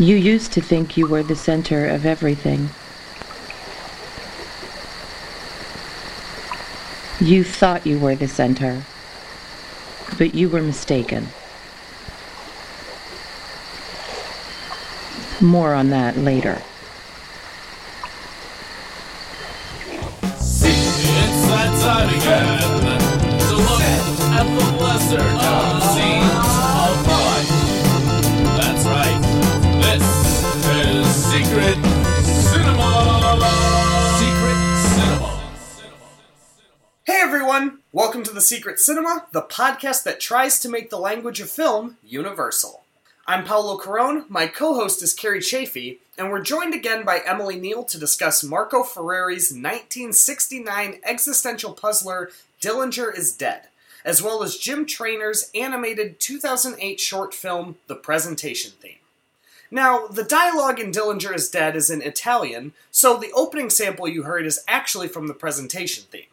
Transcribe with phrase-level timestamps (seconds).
[0.00, 2.70] You used to think you were the center of everything.
[7.20, 8.82] You thought you were the center,
[10.16, 11.26] but you were mistaken.
[15.42, 16.62] More on that later.
[38.50, 42.82] Secret Cinema, the podcast that tries to make the language of film universal.
[43.24, 47.54] I'm Paolo Carone, my co host is Carrie Chafee, and we're joined again by Emily
[47.54, 53.68] Neil to discuss Marco Ferreri's 1969 existential puzzler Dillinger is Dead,
[54.04, 58.98] as well as Jim Trainor's animated 2008 short film The Presentation Theme.
[59.70, 64.24] Now, the dialogue in Dillinger is Dead is in Italian, so the opening sample you
[64.24, 66.24] heard is actually from the presentation theme.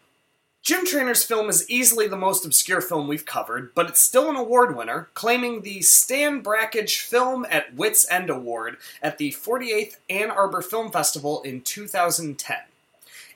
[0.67, 4.35] Jim Trainor's film is easily the most obscure film we've covered, but it's still an
[4.35, 10.29] award winner, claiming the Stan Brakhage Film at Wits End Award at the 48th Ann
[10.29, 12.57] Arbor Film Festival in 2010.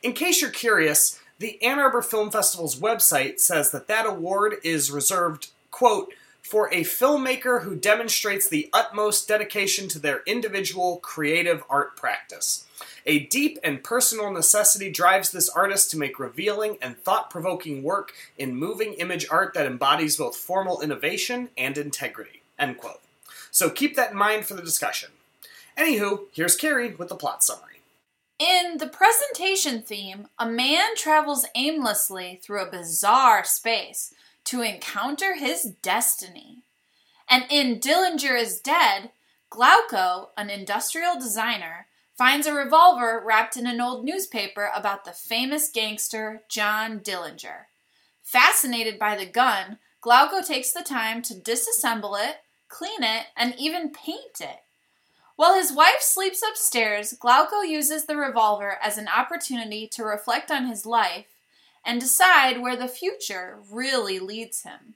[0.04, 4.92] In case you're curious, the Ann Arbor Film Festival's website says that that award is
[4.92, 11.96] reserved, quote, for a filmmaker who demonstrates the utmost dedication to their individual creative art
[11.96, 12.66] practice.
[13.06, 18.14] A deep and personal necessity drives this artist to make revealing and thought provoking work
[18.38, 22.42] in moving image art that embodies both formal innovation and integrity.
[22.60, 23.02] End quote.
[23.50, 25.10] So keep that in mind for the discussion.
[25.78, 27.82] Anywho, here's Carrie with the plot summary.
[28.40, 34.14] In the presentation theme, a man travels aimlessly through a bizarre space
[34.46, 36.60] to encounter his destiny.
[37.30, 39.12] And in Dillinger is Dead,
[39.52, 41.88] Glauco, an industrial designer,
[42.22, 47.66] finds a revolver wrapped in an old newspaper about the famous gangster John Dillinger.
[48.22, 53.90] Fascinated by the gun, Glauco takes the time to disassemble it, clean it, and even
[53.90, 54.60] paint it.
[55.36, 60.68] While his wife sleeps upstairs, Glauco uses the revolver as an opportunity to reflect on
[60.68, 61.26] his life
[61.84, 64.94] and decide where the future really leads him.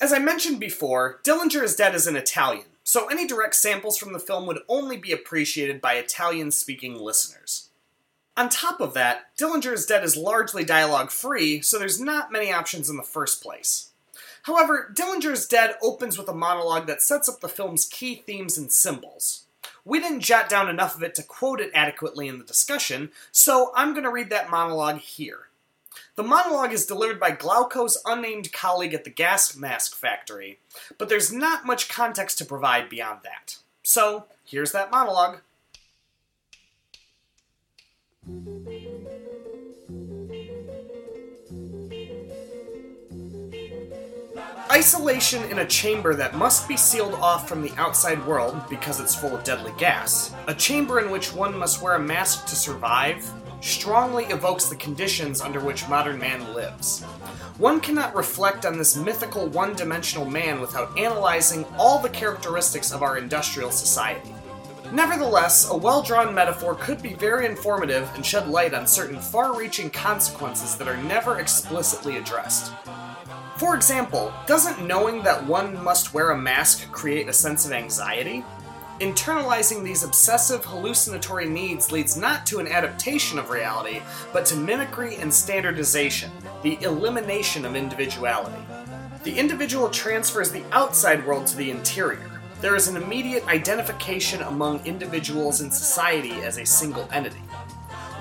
[0.00, 4.12] As I mentioned before, Dillinger is Dead as an Italian, so any direct samples from
[4.12, 7.68] the film would only be appreciated by Italian speaking listeners.
[8.36, 12.52] On top of that, Dillinger is Dead is largely dialogue free, so there's not many
[12.52, 13.90] options in the first place.
[14.42, 18.58] However, Dillinger is Dead opens with a monologue that sets up the film's key themes
[18.58, 19.44] and symbols.
[19.84, 23.70] We didn't jot down enough of it to quote it adequately in the discussion, so
[23.76, 25.49] I'm going to read that monologue here.
[26.20, 30.58] The monologue is delivered by Glauco's unnamed colleague at the gas mask factory,
[30.98, 33.56] but there's not much context to provide beyond that.
[33.82, 35.38] So, here's that monologue.
[44.70, 49.14] Isolation in a chamber that must be sealed off from the outside world because it's
[49.14, 50.34] full of deadly gas.
[50.48, 53.26] A chamber in which one must wear a mask to survive
[53.60, 57.02] strongly evokes the conditions under which modern man lives.
[57.58, 63.02] One cannot reflect on this mythical one dimensional man without analyzing all the characteristics of
[63.02, 64.34] our industrial society.
[64.92, 69.56] Nevertheless, a well drawn metaphor could be very informative and shed light on certain far
[69.56, 72.72] reaching consequences that are never explicitly addressed.
[73.56, 78.42] For example, doesn't knowing that one must wear a mask create a sense of anxiety?
[79.00, 85.16] Internalizing these obsessive hallucinatory needs leads not to an adaptation of reality, but to mimicry
[85.16, 86.30] and standardization,
[86.62, 88.62] the elimination of individuality.
[89.24, 92.30] The individual transfers the outside world to the interior.
[92.60, 97.40] There is an immediate identification among individuals in society as a single entity.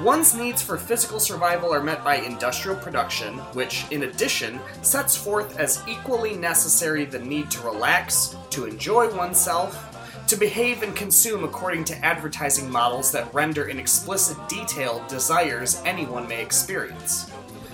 [0.01, 5.59] One's needs for physical survival are met by industrial production, which, in addition, sets forth
[5.59, 9.88] as equally necessary the need to relax, to enjoy oneself,
[10.29, 16.27] to behave and consume according to advertising models that render in explicit detail desires anyone
[16.27, 17.31] may experience.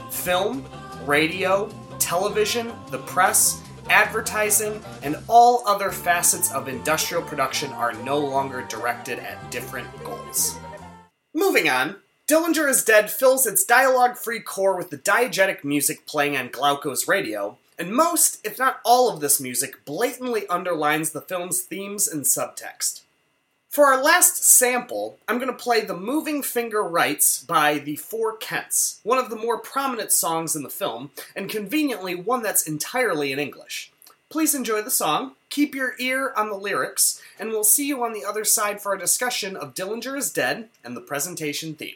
[0.09, 0.65] Film,
[1.05, 1.69] radio,
[1.99, 9.19] television, the press, advertising, and all other facets of industrial production are no longer directed
[9.19, 10.55] at different goals.
[11.33, 16.37] Moving on, Dillinger is Dead fills its dialogue free core with the diegetic music playing
[16.37, 21.61] on Glauco's radio, and most, if not all of this music, blatantly underlines the film's
[21.61, 23.01] themes and subtext.
[23.69, 28.37] For our last sample, I'm going to play The Moving Finger Writes by the Four
[28.37, 33.33] Kents, one of the more prominent songs in the film, and conveniently one that's entirely
[33.33, 33.91] in English.
[34.29, 38.13] Please enjoy the song, keep your ear on the lyrics, and we'll see you on
[38.13, 41.95] the other side for our discussion of Dillinger is Dead and the presentation theme.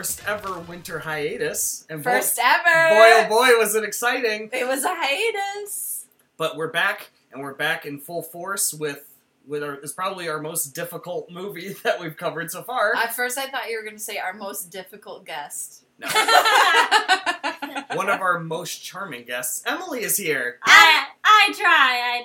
[0.00, 1.84] First ever winter hiatus.
[1.90, 2.62] And boy- First ever.
[2.64, 4.48] boy, oh boy, was it exciting!
[4.50, 6.06] It was a hiatus.
[6.38, 9.04] But we're back, and we're back in full force with
[9.46, 12.94] with our is probably our most difficult movie that we've covered so far.
[12.96, 15.84] At first, I thought you were going to say our most difficult guest.
[15.98, 16.08] No.
[17.94, 22.22] One of our most charming guests, Emily, is here, I I try,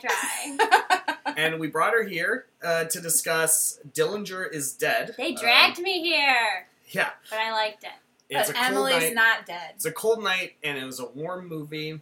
[0.62, 1.34] I try.
[1.38, 5.14] and we brought her here uh, to discuss Dillinger is Dead.
[5.18, 7.90] They Um, dragged me here, yeah, but I liked it.
[8.30, 9.14] it's but Emily's night.
[9.16, 9.72] not dead.
[9.76, 12.02] It's a cold night, and it was a warm movie.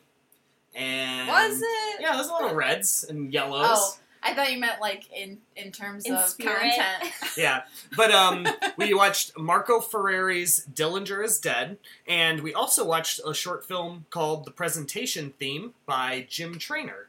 [0.75, 2.01] And Was it?
[2.01, 3.67] Yeah, there's a lot of reds and yellows.
[3.69, 6.59] Oh, I thought you meant like in in terms In of spirit.
[6.73, 7.13] content.
[7.37, 7.63] Yeah,
[7.97, 8.47] but um,
[8.77, 14.45] we watched Marco Ferreri's Dillinger is Dead, and we also watched a short film called
[14.45, 17.07] The Presentation Theme by Jim Trainor.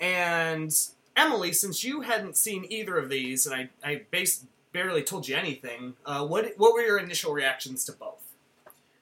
[0.00, 0.74] And
[1.16, 4.44] Emily, since you hadn't seen either of these, and I, I bas-
[4.76, 8.22] barely told you anything, uh, what what were your initial reactions to both?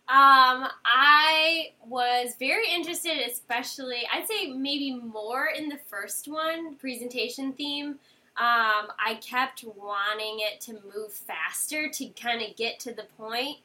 [0.06, 7.52] Um, I was very interested, especially I'd say maybe more in the first one, presentation
[7.54, 7.98] theme.
[8.36, 13.58] Um, I kept wanting it to move faster to kind of get to the point,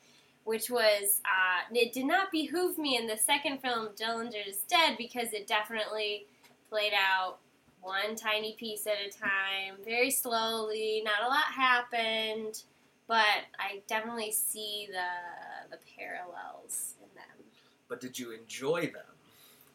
[0.46, 4.96] which was uh, it did not behoove me in the second film, Dillinger is Dead,
[4.98, 6.26] because it definitely
[6.72, 7.38] played out
[7.82, 11.02] one tiny piece at a time, very slowly.
[11.04, 12.64] Not a lot happened,
[13.08, 13.26] but
[13.60, 17.46] I definitely see the the parallels in them.
[17.88, 19.04] But did you enjoy them?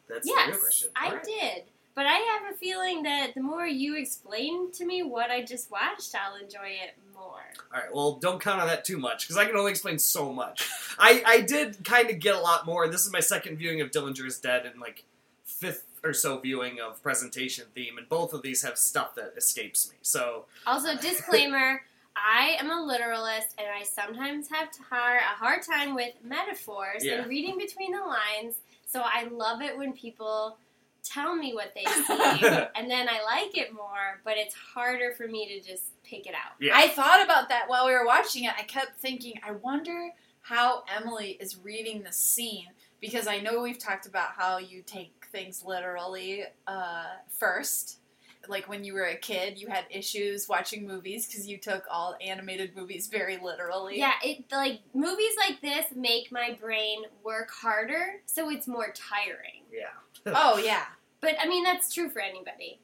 [0.07, 0.89] That's the real yes, question.
[0.95, 1.23] I All right.
[1.23, 1.63] did.
[1.95, 5.71] But I have a feeling that the more you explain to me what I just
[5.71, 7.45] watched, I'll enjoy it more.
[7.73, 10.33] All right, well, don't count on that too much because I can only explain so
[10.33, 10.67] much.
[10.99, 12.89] I, I did kind of get a lot more.
[12.89, 15.05] This is my second viewing of Dillinger is Dead and like
[15.45, 19.89] fifth or so viewing of Presentation Theme, and both of these have stuff that escapes
[19.89, 19.95] me.
[20.01, 21.81] So, Also, disclaimer
[22.17, 27.15] I am a literalist and I sometimes have tar- a hard time with metaphors Yeah.
[27.15, 28.55] and reading between the lines.
[28.85, 30.57] So I love it when people
[31.03, 34.21] tell me what they see, and then I like it more.
[34.23, 36.53] But it's harder for me to just pick it out.
[36.61, 36.71] Yeah.
[36.73, 38.53] I thought about that while we were watching it.
[38.57, 42.67] I kept thinking, I wonder how Emily is reading the scene
[43.01, 47.99] because I know we've talked about how you take things literally uh, first.
[48.47, 52.15] Like when you were a kid, you had issues watching movies because you took all
[52.21, 53.97] animated movies very literally.
[53.97, 59.63] Yeah, it like movies like this make my brain work harder, so it's more tiring.
[59.71, 59.87] Yeah.
[60.35, 60.85] Oh yeah.
[61.21, 62.79] But I mean, that's true for anybody.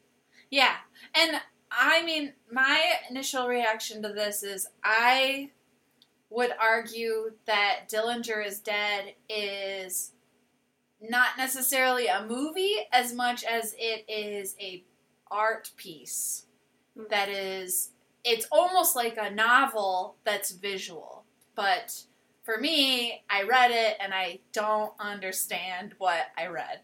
[0.52, 0.76] Yeah.
[1.16, 1.42] And
[1.72, 5.50] I mean, my initial reaction to this is I
[6.30, 10.11] would argue that Dillinger is Dead is
[11.02, 14.84] not necessarily a movie as much as it is a
[15.30, 16.46] art piece
[16.96, 17.04] hmm.
[17.10, 17.90] that is
[18.24, 21.24] it's almost like a novel that's visual.
[21.56, 22.04] But
[22.44, 26.82] for me, I read it and I don't understand what I read.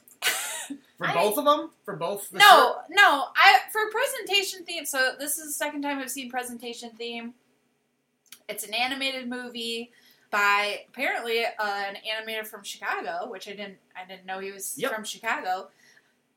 [0.98, 1.70] For I- both of them?
[1.86, 2.30] For both?
[2.32, 3.26] The No, no.
[3.36, 4.86] I for presentation theme.
[4.86, 7.36] So this is the second time I've seen presentation theme.
[8.50, 9.92] It's an animated movie
[10.30, 14.76] by apparently uh, an animator from Chicago, which I didn't I didn't know he was
[14.78, 14.94] Yep.
[14.94, 15.70] from Chicago.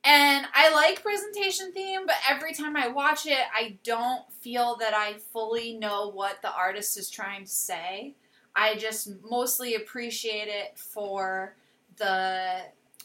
[0.02, 4.94] And I like presentation theme, but every time I watch it, I don't feel that
[4.94, 8.14] I fully know what the artist is trying to say.
[8.56, 11.54] I just mostly appreciate it for
[11.96, 12.62] the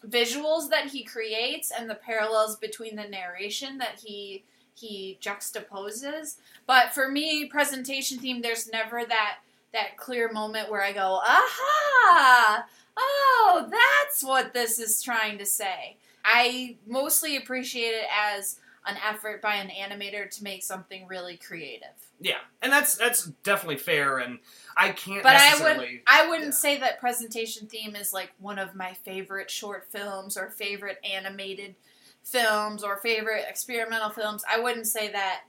[0.08, 6.36] visuals that he creates and the parallels between the narration that he he juxtaposes.
[6.68, 9.38] But for me, presentation theme, there's never that
[9.76, 12.66] that clear moment where I go, aha,
[12.98, 15.98] oh, that's what this is trying to say.
[16.24, 21.90] I mostly appreciate it as an effort by an animator to make something really creative.
[22.20, 24.40] Yeah, and that's that's definitely fair, and
[24.78, 26.52] I can't But I would I wouldn't yeah.
[26.52, 31.76] say that presentation theme is like one of my favorite short films or favorite animated
[32.24, 34.44] films or favorite experimental films.
[34.50, 35.42] I wouldn't say that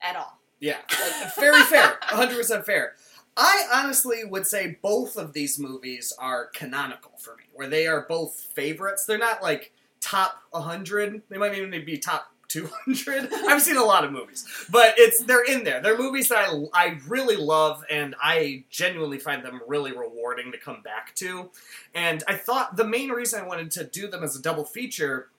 [0.00, 0.38] at all.
[0.60, 2.94] Yeah, uh, very fair, 100% fair.
[3.36, 8.06] I honestly would say both of these movies are canonical for me, where they are
[8.08, 9.06] both favorites.
[9.06, 11.22] They're not like top 100.
[11.28, 13.32] They might even be top 200.
[13.32, 15.80] I've seen a lot of movies, but it's they're in there.
[15.80, 20.58] They're movies that I, I really love, and I genuinely find them really rewarding to
[20.58, 21.50] come back to.
[21.94, 25.30] And I thought the main reason I wanted to do them as a double feature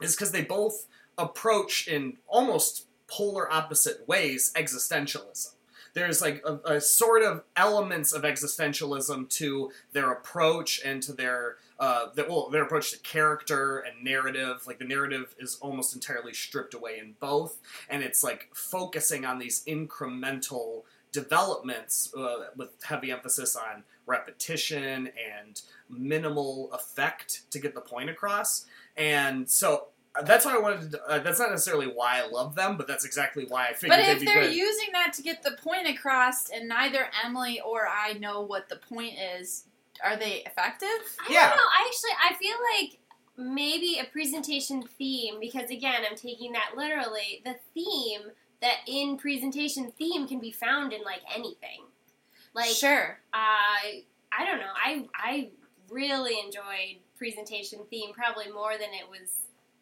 [0.00, 0.86] is because they both
[1.18, 5.52] approach in almost polar opposite ways existentialism.
[5.94, 11.56] There's like a, a sort of elements of existentialism to their approach and to their
[11.78, 14.62] uh, well, their approach to character and narrative.
[14.66, 17.58] Like the narrative is almost entirely stripped away in both,
[17.90, 20.82] and it's like focusing on these incremental
[21.12, 28.64] developments uh, with heavy emphasis on repetition and minimal effect to get the point across.
[28.96, 29.88] And so
[30.24, 31.02] that's why I wanted to.
[31.04, 34.04] Uh, that's not necessarily why I love them, but that's exactly why I figured But
[34.04, 34.54] they'd if be they're good.
[34.54, 38.76] using that to get the point across and neither Emily or I know what the
[38.76, 39.64] point is,
[40.04, 40.88] are they effective?
[40.88, 41.48] I Yeah.
[41.48, 41.62] don't know.
[41.62, 42.98] I actually I feel like
[43.38, 47.40] maybe a presentation theme because again I'm taking that literally.
[47.44, 51.84] The theme that in presentation theme can be found in like anything.
[52.54, 53.18] Like sure.
[53.32, 54.72] I I don't know.
[54.74, 55.48] I I
[55.88, 59.30] really enjoyed presentation theme probably more than it was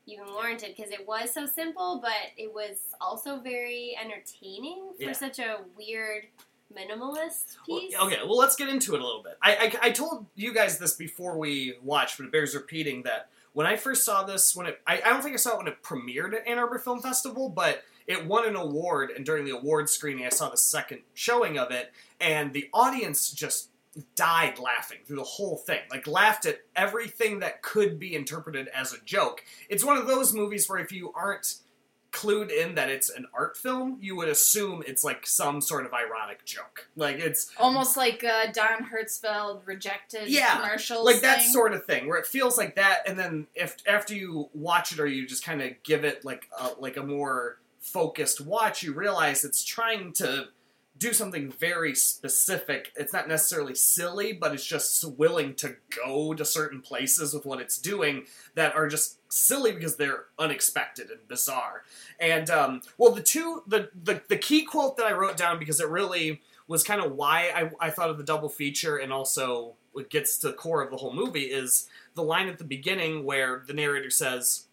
[0.06, 5.12] even warranted because it was so simple, but it was also very entertaining for Yeah.
[5.12, 6.26] such a weird
[6.74, 7.94] minimalist Well, piece.
[7.96, 9.36] okay, well, let's get into it a little bit.
[9.42, 13.28] I, I, I told you guys this before we watched, but it bears repeating that
[13.52, 15.66] when I first saw this, when it, I, I don't think I saw it when
[15.68, 19.50] it premiered at Ann Arbor Film Festival, but it won an award, and during the
[19.56, 23.70] award screening, I saw the second showing of it, and the audience just
[24.16, 25.80] died laughing through the whole thing.
[25.90, 29.44] Like, laughed at everything that could be interpreted as a joke.
[29.68, 31.54] It's one of those movies where if you aren't
[32.12, 35.92] clued in that it's an art film, you would assume it's like some sort of
[35.94, 36.88] ironic joke.
[36.96, 41.04] Like, it's Almost like uh, Don Hertzfeldt rejected Yeah, commercials.
[41.06, 41.52] like that thing.
[41.52, 44.98] sort of thing where it feels like that and then if after you watch it
[44.98, 48.92] or you just kind of give it like a, like a more focused watch you
[48.92, 50.46] realize it's trying to
[51.00, 52.92] do something very specific.
[52.94, 57.60] It's not necessarily silly but it's just willing to go to certain places with what
[57.60, 61.82] it's doing that are just silly because they're unexpected and bizarre.
[62.20, 65.80] And um, well the two the, the the key quote that i wrote down because
[65.80, 69.74] it really was kind of why I, I thought of the double feature and also
[69.92, 73.24] what gets to the core of the whole movie is the line at the beginning
[73.24, 74.66] where the narrator says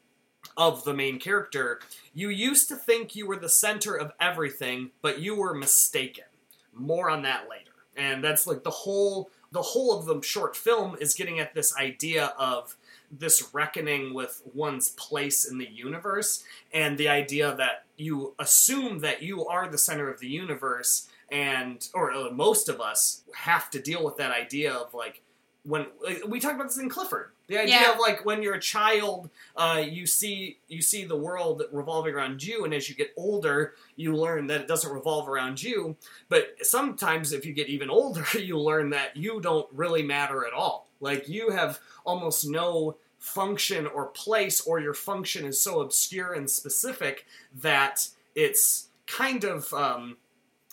[0.57, 1.79] of the main character.
[2.13, 6.25] You used to think you were the center of everything but you were mistaken.
[6.73, 7.71] More on that later.
[7.95, 11.75] And that's like the whole the whole of the short film is getting at this
[11.77, 12.75] idea of
[13.09, 19.23] this reckoning with one's place in the universe and the idea that you assume that
[19.23, 23.81] you are the center of the universe and or uh, most of us have to
[23.81, 25.21] deal with that idea of like
[25.67, 27.31] when like, we talked about this in Clifford.
[27.47, 27.93] The idea Yeah.
[27.93, 32.41] of like when you're a child uh, you see you see the world revolving around
[32.41, 35.95] you and as you get older you learn that it doesn't revolve around you.
[36.29, 40.53] But sometimes if you get even older you learn that you don't really matter at
[40.53, 40.87] all.
[40.99, 46.49] Like you have almost no function or place or your function is so obscure and
[46.49, 47.25] specific
[47.61, 50.17] that it's kind of um,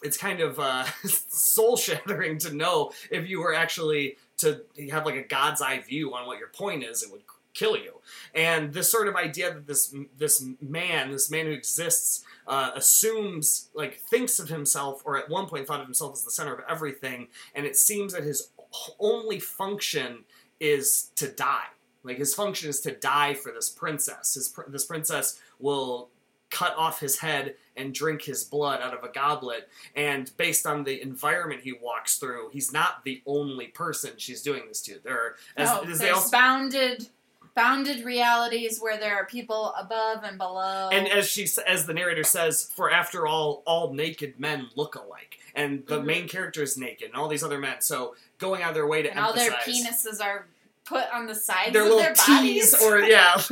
[0.02, 5.16] it's kind of uh, soul shattering to know if you were actually to have like
[5.16, 7.22] a god's eye view on what your point is it would
[7.54, 8.00] kill you.
[8.34, 13.70] And this sort of idea that this this man this man who exists uh, assumes
[13.74, 16.60] like thinks of himself or at one point thought of himself as the center of
[16.68, 18.50] everything and it seems that his
[18.98, 20.24] only function
[20.60, 21.66] is to die.
[22.02, 24.34] Like his function is to die for this princess.
[24.34, 26.10] His pr- this princess will
[26.54, 30.84] cut off his head and drink his blood out of a goblet and based on
[30.84, 35.18] the environment he walks through he's not the only person she's doing this to there
[35.18, 37.08] are as, no, as there's also bounded,
[37.56, 40.88] bounded realities where there are people above and below.
[40.92, 45.38] And as she, as the narrator says, for after all, all naked men look alike,
[45.54, 46.04] and the Mhm.
[46.04, 47.80] main character is naked, and all these other men.
[47.80, 50.46] So going out of their way to and all their penises are
[50.84, 52.74] put on the sides their of little their bodies.
[52.82, 53.34] or yeah.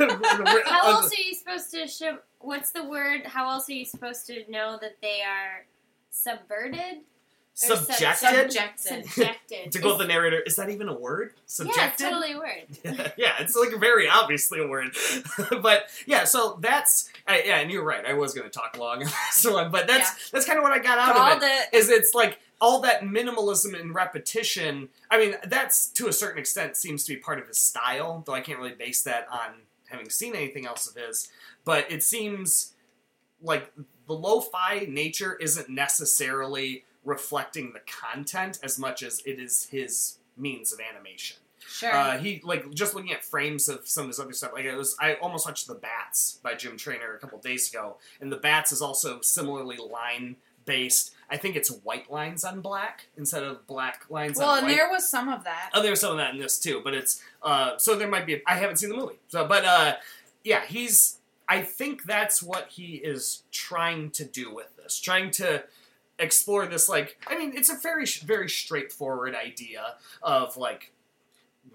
[0.65, 2.17] How else are you supposed to show?
[2.43, 3.21] What's the word?
[3.25, 5.65] How else are you supposed to know that they are
[6.11, 6.97] subverted?
[6.97, 7.03] Or
[7.53, 8.51] sub- subjected?
[8.51, 9.05] Subjected.
[9.05, 9.71] Subjected.
[9.71, 11.33] to quote Is- the narrator, is that even a word?
[11.35, 11.83] yeah, Subjected.
[11.91, 13.13] it's totally a word.
[13.17, 14.95] yeah, it's like very obviously a word.
[15.61, 18.05] but yeah, so that's I, yeah, and you're right.
[18.05, 20.71] I was going to talk long on this one, but that's that's kind of what
[20.73, 21.69] I got out of Called it.
[21.73, 21.77] it.
[21.77, 24.89] Is it's like all that minimalism and repetition.
[25.11, 28.33] I mean, that's to a certain extent seems to be part of his style, though
[28.33, 29.51] I can't really base that on
[29.89, 31.29] having seen anything else of his.
[31.65, 32.73] But it seems
[33.41, 33.71] like
[34.07, 40.71] the lo-fi nature isn't necessarily reflecting the content as much as it is his means
[40.71, 41.37] of animation.
[41.67, 41.91] Sure.
[41.91, 44.51] Uh, he like just looking at frames of some of his other stuff.
[44.53, 47.97] Like it was, I almost watched The Bats by Jim Trainor a couple days ago,
[48.21, 51.13] and The Bats is also similarly line based.
[51.29, 54.75] I think it's white lines on black instead of black lines well, on and white.
[54.75, 55.71] there was some of that.
[55.73, 58.41] Oh, there's some of that in this too, but it's uh, so there might be.
[58.45, 59.95] I haven't seen the movie, so but uh,
[60.43, 61.17] yeah, he's.
[61.47, 65.63] I think that's what he is trying to do with this, trying to
[66.17, 66.87] explore this.
[66.87, 70.91] Like, I mean, it's a very very straightforward idea of like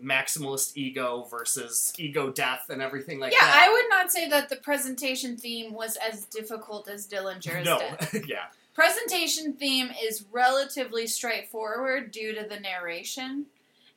[0.03, 3.57] maximalist ego versus ego death and everything like yeah, that.
[3.57, 7.81] Yeah, I would not say that the presentation theme was as difficult as Dillinger's no,
[8.27, 8.47] yeah,
[8.79, 13.47] Presentation theme is relatively straightforward due to the narration,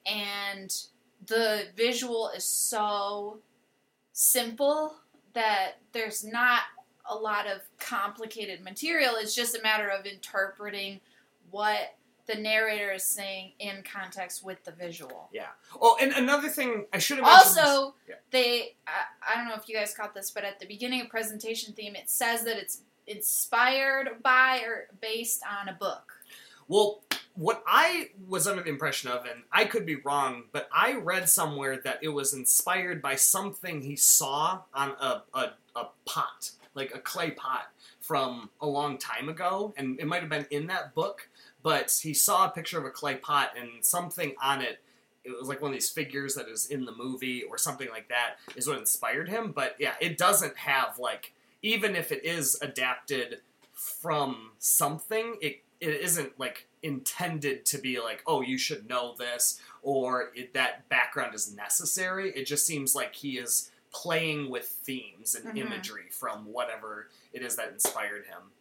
[0.07, 0.75] and
[1.27, 3.37] the visual is so
[4.11, 4.95] simple
[5.33, 6.61] that there's not
[7.09, 9.13] a lot of complicated material.
[9.17, 10.99] It's just a matter of interpreting
[11.49, 11.95] what
[12.27, 15.27] the narrator is saying in context with the visual.
[15.33, 15.47] yeah.
[15.81, 17.25] Oh, and another thing I should have.
[17.27, 18.15] Also, Yeah.
[18.29, 21.09] they I, I don't know if you guys caught this, but at the beginning of
[21.09, 26.13] presentation theme, it says that it's inspired by or based on a book.
[26.67, 27.01] Well,
[27.41, 31.27] what I was under the impression of, and I could be wrong, but I read
[31.27, 36.93] somewhere that it was inspired by something he saw on a, a, a pot, like
[36.93, 40.93] a clay pot from a long time ago, and it might have been in that
[40.93, 41.29] book,
[41.63, 44.79] but he saw a picture of a clay pot and something on it.
[45.23, 48.07] It was like one of these figures that is in the movie or something like
[48.09, 49.51] that is what inspired him.
[49.51, 53.39] But yeah, it doesn't have like even if it is adapted
[53.73, 59.59] from something, it it isn't like intended to be like, oh, you should know this
[59.81, 62.31] or it, that background is necessary.
[62.35, 65.57] It just seems like he is playing with themes and Mhm.
[65.65, 68.51] imagery from whatever it is that inspired him.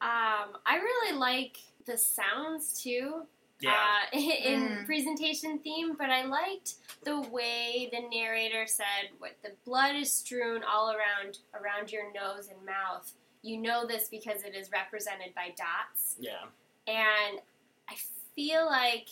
[0.00, 3.26] Um, I really like the sounds too.
[3.60, 3.76] Yeah.
[4.12, 4.86] Uh, in Mm.
[4.86, 10.64] presentation theme, but I liked the way the narrator said, "What the blood is strewn
[10.64, 13.12] all around around your nose and mouth.
[13.42, 16.46] You know this because it is represented by dots." yeah.
[16.86, 17.40] And
[17.88, 17.94] I
[18.34, 19.08] feel like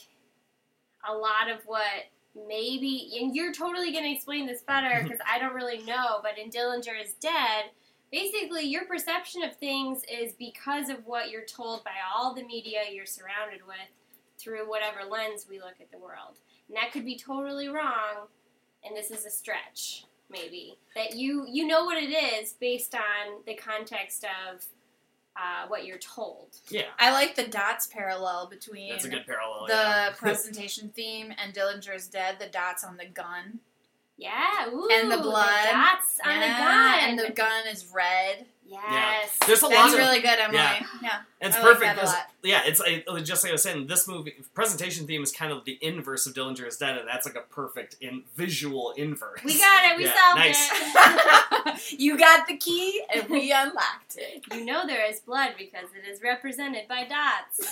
[1.09, 2.09] a lot of what
[2.49, 6.39] maybe, and you're totally going to explain this better because I don't really know, but
[6.39, 7.67] in Dillinger is Dead,
[8.11, 12.81] basically your perception of things is because of what you're told by all the media
[12.93, 13.77] you're surrounded with
[14.39, 16.39] through whatever lens we look at the world.
[16.69, 18.29] And that could be totally wrong,
[18.85, 20.79] and this is a stretch, maybe.
[20.95, 24.65] That you, you know what it is based on the context of
[25.41, 26.49] uh, what you're told.
[26.69, 26.83] Yeah.
[26.99, 29.67] I like the dots parallel between That's a good parallel.
[29.69, 30.11] the yeah.
[30.17, 33.61] presentation theme and Dillinger's Dead, the dots on the gun.
[34.19, 35.49] Yeah, ooh, And the blood.
[35.73, 37.09] dots on Yeah, the gun.
[37.09, 38.45] and the gun is red.
[38.71, 39.37] Yes.
[39.47, 40.59] There's a lot That's of really good, Emily.
[40.59, 40.83] yeah.
[41.03, 42.31] Yeah, It's I like perfect that a lot.
[42.43, 43.87] yeah, it's I, just like I was saying.
[43.87, 47.27] This movie presentation theme is kind of the inverse of Dillinger is Dead, and that's
[47.27, 49.41] like a perfect in visual inverse.
[49.45, 49.97] we got it.
[49.99, 50.71] We Yeah, solved nice.
[51.91, 51.99] it.
[52.01, 54.45] you got the key, and we unlocked it.
[54.55, 57.71] you know there is blood because it is represented by dots.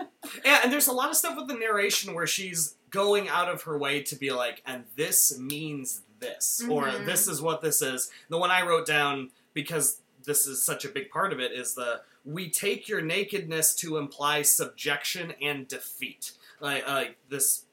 [0.44, 3.62] Yeah, and there's a lot of stuff with the narration where she's going out of
[3.62, 7.06] her way to be like, and this means this, or Mhm.
[7.06, 8.10] this is what this is.
[8.28, 11.74] The one I wrote down because this is such a big part of it is
[11.74, 16.32] the we take your nakedness to imply subjection and defeat.
[16.60, 17.64] Like uh, this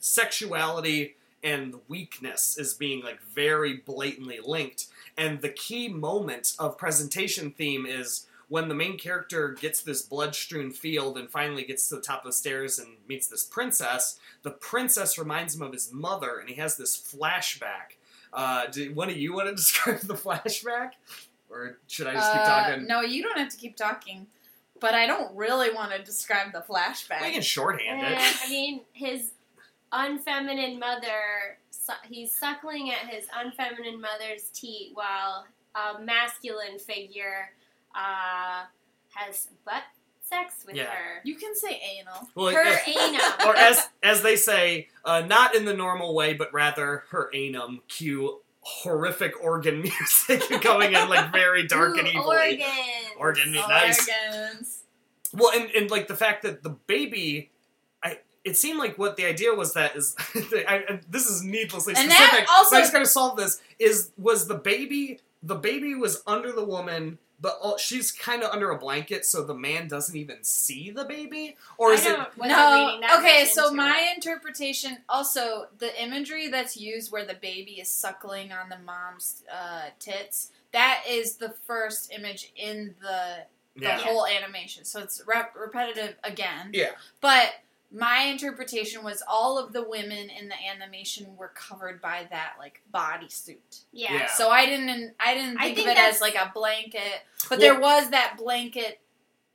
[0.00, 4.88] sexuality and weakness is being like very blatantly linked.
[5.16, 10.34] And the key moment of presentation theme is when the main character gets this blood
[10.34, 14.18] strewn field and finally gets to the top of the stairs and meets this princess,
[14.42, 17.96] the princess reminds him of his mother, and he has this flashback.
[18.32, 20.90] Uh, do one of you want to describe the flashback?
[21.52, 22.86] Or should I just keep Uh, talking?
[22.86, 24.26] No, you don't have to keep talking.
[24.80, 27.20] But I don't really want to describe the flashback.
[27.22, 28.36] We can shorthand And, it.
[28.44, 29.30] I mean, his
[29.92, 37.50] unfeminine mother, su- he's suckling at his unfeminine mother's teat while a masculine figure
[37.94, 38.64] uh,
[39.14, 39.82] has butt
[40.22, 40.86] sex with Yeah.
[40.86, 41.20] her.
[41.24, 42.28] You can say anal.
[42.34, 43.46] Well, Her as- anum.
[43.46, 47.80] or as as they say, uh, not in the normal way, but rather her anum.
[47.88, 52.26] Cue horrific organ music going in like very dark and Ooh, evil.
[52.26, 52.62] Organs.
[53.18, 54.08] Organ nice.
[54.08, 54.78] Organs.
[55.34, 57.50] Well, and, and like the fact that the baby,
[58.04, 61.94] I it seemed like what the idea was that is, I, and this is needlessly
[61.96, 62.48] And that specific.
[62.50, 63.60] also- so I just got to solve this.
[63.78, 65.20] Is was the baby?
[65.42, 69.44] The baby was under the woman, but all, she's kind of under a blanket, so
[69.44, 72.18] the man doesn't even see the baby, or I is it?
[72.38, 74.16] No, okay, so my it.
[74.16, 79.90] interpretation also the imagery that's used where the baby is suckling on the mom's uh,
[79.98, 80.52] tits.
[80.72, 83.98] That is the first image in the the Yeah.
[83.98, 84.84] whole animation.
[84.84, 86.70] So it's rep- repetitive again.
[86.72, 86.90] Yeah.
[87.20, 87.52] But
[87.94, 92.80] my interpretation was all of the women in the animation were covered by that like
[92.92, 93.82] bodysuit.
[93.92, 94.12] yeah.
[94.14, 94.26] Yeah.
[94.28, 97.02] So I didn't I didn't I think, think of it as like a blanket,
[97.48, 98.98] but Well- there was that blanket.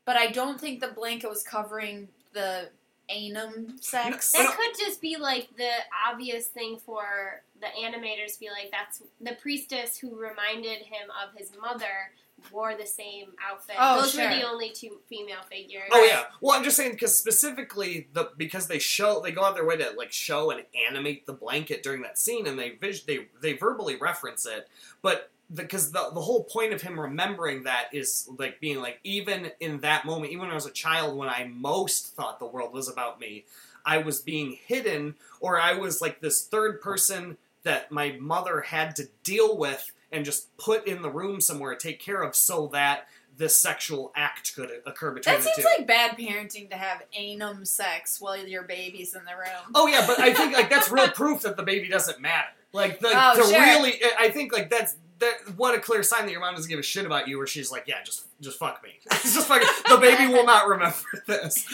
[0.05, 2.69] But I don't think the blanket was covering the
[3.09, 4.33] anum sex.
[4.33, 5.69] No, That could just be like the
[6.09, 11.37] obvious thing for the animators to be like, that's the priestess who reminded him of
[11.37, 12.11] his mother
[12.51, 13.75] wore the same outfit.
[13.79, 15.89] Oh, Those were the only two female figures.
[15.91, 16.25] Oh yeah.
[16.41, 19.77] Well, I'm just saying because specifically the because they show they go out their way
[19.77, 23.53] to like show and animate the blanket during that scene, and they vis- they they
[23.53, 24.67] verbally reference it,
[25.01, 29.51] but because the the whole point of him remembering that is like being like even
[29.59, 32.73] in that moment, even when I was a child, when I most thought the world
[32.73, 33.45] was about me,
[33.85, 38.95] I was being hidden, or I was like this third person that my mother had
[38.97, 42.67] to deal with and just put in the room somewhere to take care of, so
[42.73, 43.07] that
[43.37, 47.67] this sexual act could occur between That the seems like bad parenting to have anum
[47.67, 49.71] sex while your baby's in the room.
[49.75, 52.47] Oh yeah, but I think like that's real proof that the baby doesn't matter.
[52.73, 53.59] Like the, Oh, to sure.
[53.59, 55.55] really, I think like that's that.
[55.55, 57.71] What a clear sign that your mom doesn't give a shit about you, where she's
[57.71, 58.91] like, yeah, just just fuck me.
[59.05, 60.95] It's just fucking the baby will not remember
[61.27, 61.65] this.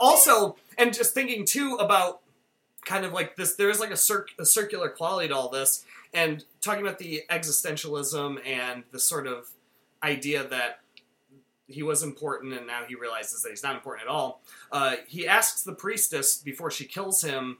[0.00, 2.20] Also, and just thinking too about
[2.84, 5.84] kind of like this, there is like a, circ- a circular quality to all this,
[6.12, 9.50] and talking about the existentialism and the sort of
[10.02, 10.80] idea that
[11.68, 14.42] he was important and now he realizes that he's not important at all.
[14.70, 17.58] Uh, he asks the priestess before she kills him.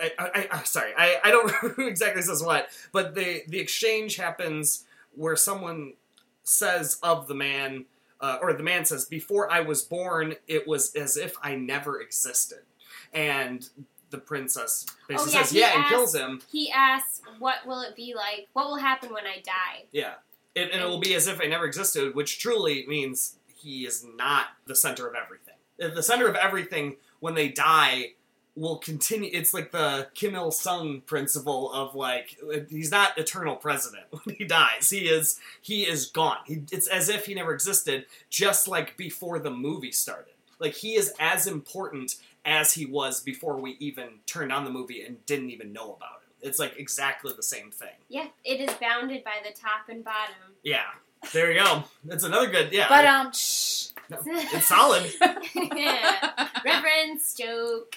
[0.00, 3.58] I, I, I sorry, I, I don't remember who exactly says what, but the the
[3.58, 5.94] exchange happens where someone
[6.42, 7.86] says of the man,
[8.20, 12.00] uh, or the man says, "Before I was born, it was as if I never
[12.00, 12.60] existed,"
[13.12, 13.68] and
[14.10, 16.42] the princess basically Oh, yeah, says, "Yeah," and kills him.
[16.50, 18.48] He asks, "What will it be like?
[18.52, 20.14] What will happen when I die?" Yeah,
[20.54, 24.04] it, and it will be as if I never existed, which truly means he is
[24.16, 25.54] not the center of everything.
[25.78, 28.12] The center of everything when they die
[28.56, 29.30] will continue.
[29.32, 32.36] It's like the Kim Il Sung principle of like
[32.68, 34.90] he's not eternal president when he dies.
[34.90, 36.38] He is he is gone.
[36.46, 40.32] He, it's as if he never existed, just like before the movie started.
[40.58, 45.02] Like he is as important as he was before we even turned on the movie
[45.02, 46.46] and didn't even know about it.
[46.48, 47.94] It's like exactly the same thing.
[48.08, 50.34] Yeah, it is bounded by the top and bottom.
[50.62, 50.84] Yeah.
[51.32, 51.82] There you go.
[52.04, 52.72] That's another good.
[52.72, 52.86] Yeah.
[52.88, 53.88] But um, shh.
[54.08, 55.12] No, it's solid.
[55.74, 57.96] yeah, reference joke.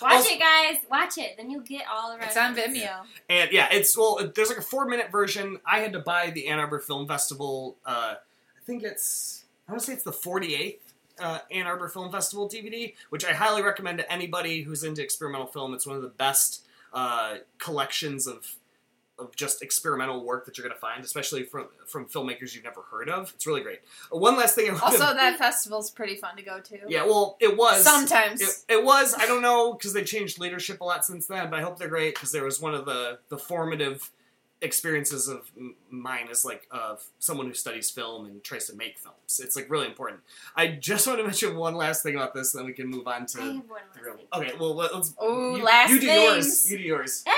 [0.00, 0.76] Watch Also- it, guys.
[0.90, 1.36] Watch it.
[1.36, 2.28] Then you'll get all the rest.
[2.28, 2.82] It's on references.
[2.82, 3.00] Vimeo.
[3.28, 4.20] And yeah, it's well.
[4.34, 5.58] There's like a four minute version.
[5.66, 7.76] I had to buy the Ann Arbor Film Festival.
[7.84, 9.44] Uh, I think it's.
[9.68, 10.76] I want to say it's the 48th
[11.20, 15.46] uh, Ann Arbor Film Festival DVD, which I highly recommend to anybody who's into experimental
[15.46, 15.74] film.
[15.74, 18.46] It's one of the best uh, collections of
[19.18, 22.82] of just experimental work that you're going to find, especially from from filmmakers you've never
[22.90, 23.32] heard of.
[23.34, 23.80] It's really great.
[24.14, 24.68] Uh, One last thing.
[24.70, 26.78] I wanted- Also, that festival's pretty fun to go to.
[26.88, 28.40] yeah, well, it was Sometimes.
[28.40, 29.14] It, it was.
[29.14, 31.88] I don't know because they changed leadership a lot since then, but I hope they're
[31.88, 34.10] great because there was one of the the formative
[34.60, 35.48] experiences of
[35.88, 39.40] mine as like of someone who studies film and tries to make films.
[39.40, 40.20] It's like really important.
[40.56, 43.06] I just want to mention one last thing about this, and then we can move
[43.06, 43.40] on to.
[43.40, 44.26] I have one the last real- thing.
[44.34, 45.14] Okay, well let- let's.
[45.18, 46.44] Oh, you, last you do things.
[46.46, 46.70] yours.
[46.72, 47.22] You do yours.
[47.26, 47.32] Yeah,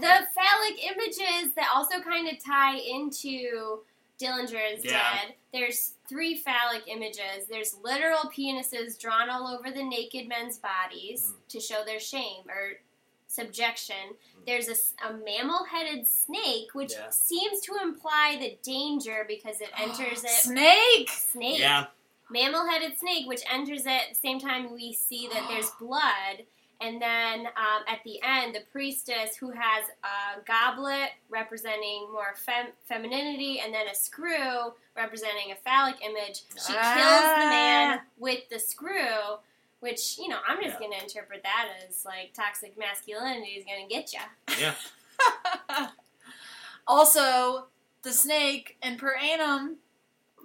[0.00, 3.80] the phallic images that also kind of tie into
[4.20, 5.00] Dillinger is Yeah.
[5.24, 5.34] dead.
[5.52, 7.46] There's three phallic images.
[7.48, 11.48] There's literal penises drawn all over the naked men's bodies Mm.
[11.48, 12.80] to show their shame or
[13.28, 14.16] subjection.
[14.46, 17.08] There's a mammal-headed snake, which Yeah.
[17.10, 20.30] seems to imply the danger because it enters it.
[20.30, 21.08] Snake!
[21.08, 21.86] Snake Yeah.
[22.28, 26.44] mammal-headed snake, which enters it at the same time we see that there's blood.
[26.82, 32.72] And then um, at the end, the priestess who has a goblet representing more fem-
[32.88, 36.42] femininity, and then a screw representing a phallic image.
[36.54, 38.02] She kills the man Ah.
[38.18, 39.36] with the screw,
[39.80, 40.88] which you know I'm just Yeah.
[40.88, 44.20] gonna interpret that as like toxic masculinity is gonna get you.
[44.58, 44.74] Yeah.
[46.86, 47.66] also,
[48.02, 49.76] the snake and per annum.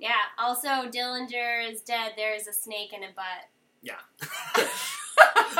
[0.02, 0.12] Yeah.
[0.38, 2.14] Also, Dillinger is dead.
[2.18, 3.48] There is a snake in a butt.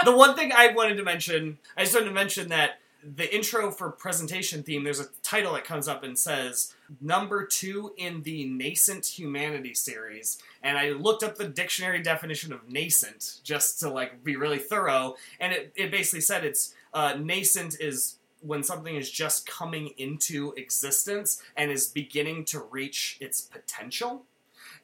[0.04, 3.70] the one thing I wanted to mention, I just wanted to mention that the intro
[3.70, 8.46] for presentation theme, there's a title that comes up and says number two in the
[8.46, 10.42] nascent humanity series.
[10.64, 15.16] And I looked up the dictionary definition of nascent just to like be really thorough,
[15.40, 20.54] and it, it basically said it's uh, nascent is when something is just coming into
[20.58, 24.24] existence and is beginning to reach its potential.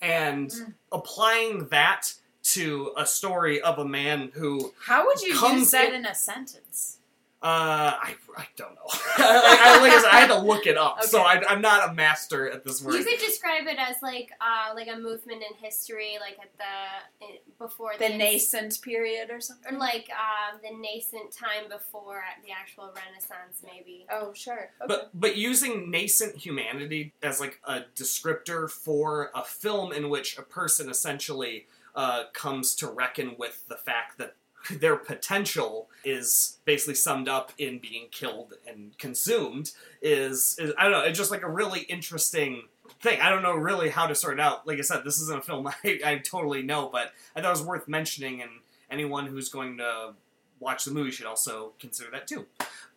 [0.02, 0.74] And Mm.
[0.92, 5.90] applying that to a story of a man who How would you Comes use that
[5.90, 6.98] in- in a sentence?
[7.44, 8.82] uh, I, I don't know.
[8.86, 11.28] like, I, like I said, I had to look it up, so Okay.
[11.40, 12.94] I, I'm not a master at this word.
[12.94, 17.26] You could describe it as like uh, like a movement in history, like at the
[17.26, 22.22] in, before The ins- nascent period or something, or like um, the nascent time before
[22.46, 24.06] the actual Renaissance, maybe.
[24.12, 24.70] Oh, sure.
[24.80, 24.88] Okay.
[24.88, 30.44] But but using nascent humanity as like a descriptor for a film in which a
[30.44, 34.36] person essentially uh, comes to reckon with the fact that
[34.80, 40.92] their potential is basically summed up in being killed and consumed is, is I don't
[40.92, 42.64] know it's just like a really interesting
[43.00, 43.20] thing.
[43.22, 44.68] I don't know really how to sort it out.
[44.68, 47.52] Like I said, this isn't a film I, I totally know, but I thought it
[47.52, 48.52] was worth mentioning, and
[48.90, 50.14] anyone who's going to
[50.60, 52.46] watch the movie should also consider that too.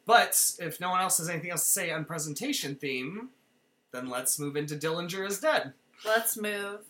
[0.07, 3.31] But if no one else has anything else to say on presentation theme,
[3.93, 5.73] then let's move into Dillinger is Dead.
[6.05, 6.81] Let's move.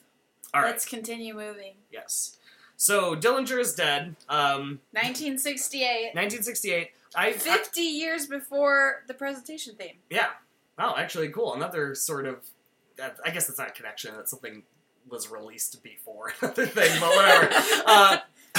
[0.54, 0.70] All right.
[0.70, 1.74] Let's continue moving.
[1.90, 2.38] Yes.
[2.76, 4.14] So Dillinger is Dead.
[4.28, 6.14] Um, 1968.
[6.14, 6.90] 1968.
[7.16, 9.96] I, I 50 years before the presentation theme.
[10.10, 10.28] yeah.
[10.78, 11.54] Oh, actually, cool.
[11.54, 12.38] Another sort of.
[13.24, 14.14] I guess it's not a connection.
[14.16, 14.62] That something
[15.08, 17.50] was released before another thing, but whatever.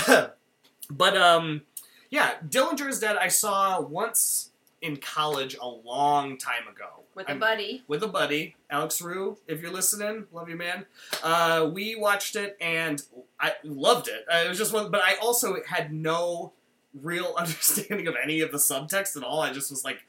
[0.08, 0.28] uh,
[0.90, 1.62] but um,
[2.10, 3.18] yeah, Dillinger is Dead.
[3.18, 4.52] I saw once
[4.86, 7.84] in college a long time ago With a I'm- buddy.
[7.88, 9.38] with a buddy, Alex Rue.
[9.48, 10.86] If you're listening, love you, man.
[11.24, 13.02] Uh, we watched it and
[13.40, 14.26] I loved it.
[14.32, 16.54] Uh, it was just one, but I also had no
[17.02, 19.42] real understanding of any of the subtext at all.
[19.42, 20.00] I just was like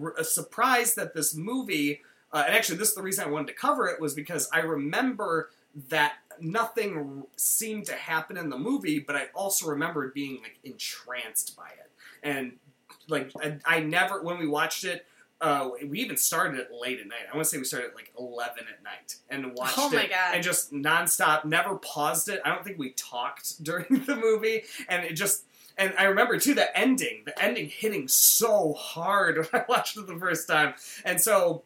[0.00, 2.02] r- surprised that this movie.
[2.32, 4.58] Uh, and actually, this is the reason I wanted to cover it was because I
[4.60, 5.50] remember
[5.88, 10.58] that nothing r- seemed to happen in the movie, but I also remembered being like
[10.64, 11.90] entranced by it.
[12.22, 12.52] And
[13.08, 15.06] like I, I never when we watched it,
[15.40, 17.26] uh, we even started it late at night.
[17.30, 20.02] I want to say we started at like eleven at night and watched Oh my
[20.02, 20.34] it God.
[20.34, 21.44] and just nonstop.
[21.44, 22.40] Never paused it.
[22.44, 25.44] I don't think we talked during the movie, and it just.
[25.78, 30.06] And I remember too the ending, the ending hitting so hard when I watched it
[30.06, 30.72] the first time,
[31.04, 31.64] and so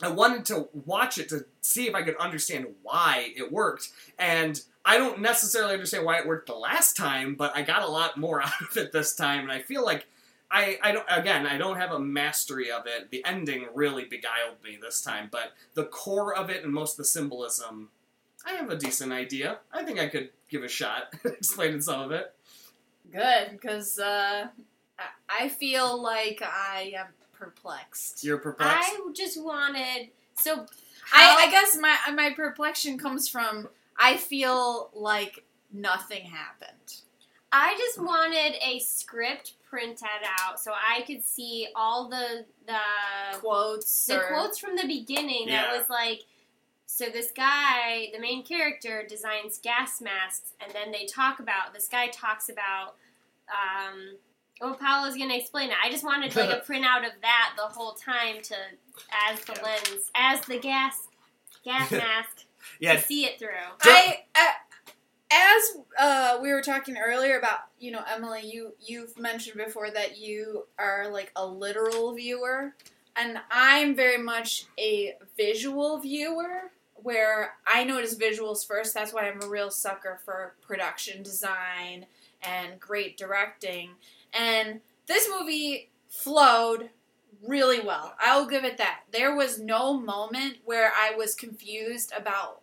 [0.00, 3.90] I wanted to watch it to see if I could understand why it worked.
[4.18, 7.86] And I don't necessarily understand why it worked the last time, but I got a
[7.86, 10.06] lot more out of it this time, and I feel like
[10.50, 13.10] I, I don't again I don't have a mastery of it.
[13.10, 16.96] The ending really beguiled me this time, but the core of it and most of
[16.98, 17.90] the symbolism,
[18.44, 19.58] I have a decent idea.
[19.72, 22.34] I think I could give a shot explaining some of it.
[23.12, 24.48] Good, because uh,
[24.98, 28.22] I- I feel like I am perplexed.
[28.24, 28.76] You're perplexed.
[28.92, 30.66] I just wanted so.
[31.12, 37.02] I, I guess my my perplexion comes from I feel like nothing happened.
[37.52, 40.08] I just wanted a script printed
[40.40, 44.06] out so I could see all the the Quotes.
[44.06, 45.62] the or, quotes from the beginning Yeah.
[45.68, 46.22] that was like
[46.86, 51.86] so this guy the main character designs gas masks and then they talk about this
[51.86, 52.96] guy talks about
[53.48, 54.16] um,
[54.60, 55.76] Well, Paolo's gonna explain it.
[55.82, 58.54] I just wanted like a printout of that the whole time to
[59.28, 59.62] as the Yeah.
[59.62, 61.08] lens, as the gas
[61.64, 62.44] gas mask
[62.80, 63.48] Yeah, to see it through.
[63.82, 64.40] I uh,
[65.30, 70.18] as uh, we were talking earlier about you know Emily, you you've mentioned before that
[70.18, 72.74] you are like a literal viewer,
[73.16, 76.70] and I'm very much a visual viewer.
[77.02, 78.92] Where I notice visuals first.
[78.92, 82.04] That's why I'm a real sucker for production design
[82.42, 83.92] and great directing.
[84.34, 86.90] And this movie flowed
[87.46, 88.14] really well.
[88.20, 89.00] I'll give it that.
[89.12, 92.60] There was no moment where I was confused about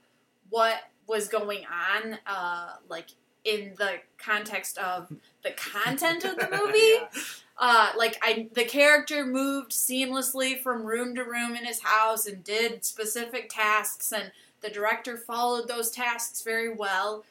[0.49, 3.07] what was going on, uh, like
[3.43, 5.11] in the context of
[5.43, 7.23] the content of the movie.
[7.57, 12.43] Uh, like I, the character moved seamlessly from room to room in his house and
[12.43, 17.23] did specific tasks, and the director followed those tasks very well.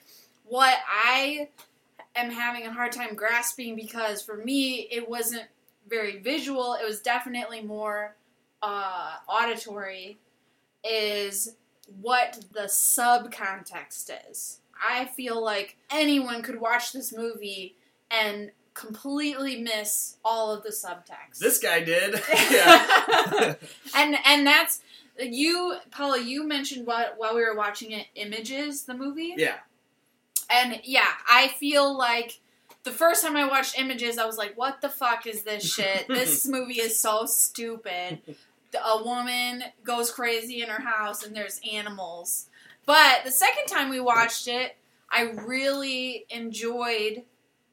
[0.44, 1.48] What I
[2.16, 5.44] am having a hard time grasping because for me it wasn't
[5.88, 6.74] very visual.
[6.74, 8.16] It was definitely more
[8.62, 10.18] uh, auditory.
[10.88, 11.54] Is
[12.00, 14.60] what the subcontext is.
[14.82, 17.76] I feel like anyone could watch this movie
[18.10, 21.38] and completely miss all of the subtext.
[21.40, 22.20] this guy did.
[22.50, 23.54] yeah.
[23.96, 24.82] and and that's
[25.18, 26.20] you, Paula.
[26.20, 29.34] You mentioned while, while we were watching it, Images, the movie.
[29.36, 29.56] yeah.
[30.50, 32.38] And yeah, I feel like
[32.84, 36.06] the first time I watched Images, I was like, "What the fuck is this shit?
[36.08, 38.20] this movie is so stupid."
[38.84, 42.48] A woman goes crazy in her house, and there's animals.
[42.84, 44.76] But the second time we watched it,
[45.10, 47.24] I really enjoyed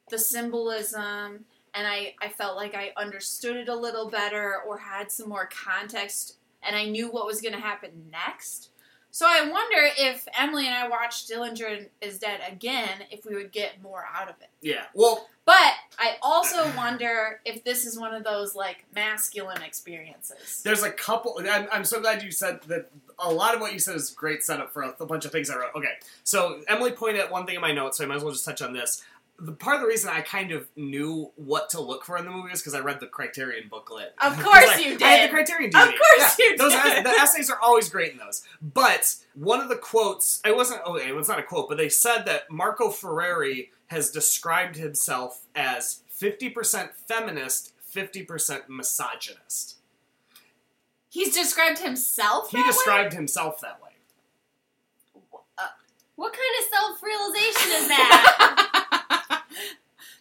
[0.09, 5.11] the symbolism, and I, I felt like I understood it a little better or had
[5.11, 8.69] some more context, and I knew what was going to happen next.
[9.13, 13.51] So I wonder if Emily and I watched Dillinger is Dead again, if we would
[13.51, 14.49] get more out of it.
[14.59, 14.85] Yeah.
[14.95, 20.61] Well, But I also wonder if this is one of those like masculine experiences.
[20.63, 21.39] there's a couple.
[21.47, 22.89] I'm, I'm so glad you said that.
[23.19, 25.51] A lot of what you said is great setup for a, a bunch of things
[25.51, 25.75] I wrote.
[25.75, 28.33] Okay, so Emily pointed at one thing in my notes, so I might as well
[28.33, 29.03] just touch on this.
[29.45, 32.31] The part of the reason I kind of knew what to look for in the
[32.31, 34.13] movie is because I read the Criterion booklet.
[34.21, 35.29] Of course I- you I had did.
[35.29, 36.85] the Criterion Of course Yeah, you those did.
[36.85, 38.43] ess- the essays are always great in those.
[38.61, 40.81] But one of the quotes, it wasn't.
[40.85, 45.41] Oh, it was not a quote, but they said that Marco Ferreri has described himself
[45.55, 49.75] as 50% feminist, 50% misogynist.
[51.09, 52.49] He's described himself.
[52.49, 52.67] He that way?
[52.71, 53.89] described himself that way.
[55.57, 55.67] Uh,
[56.15, 58.69] what kind of self realization is that?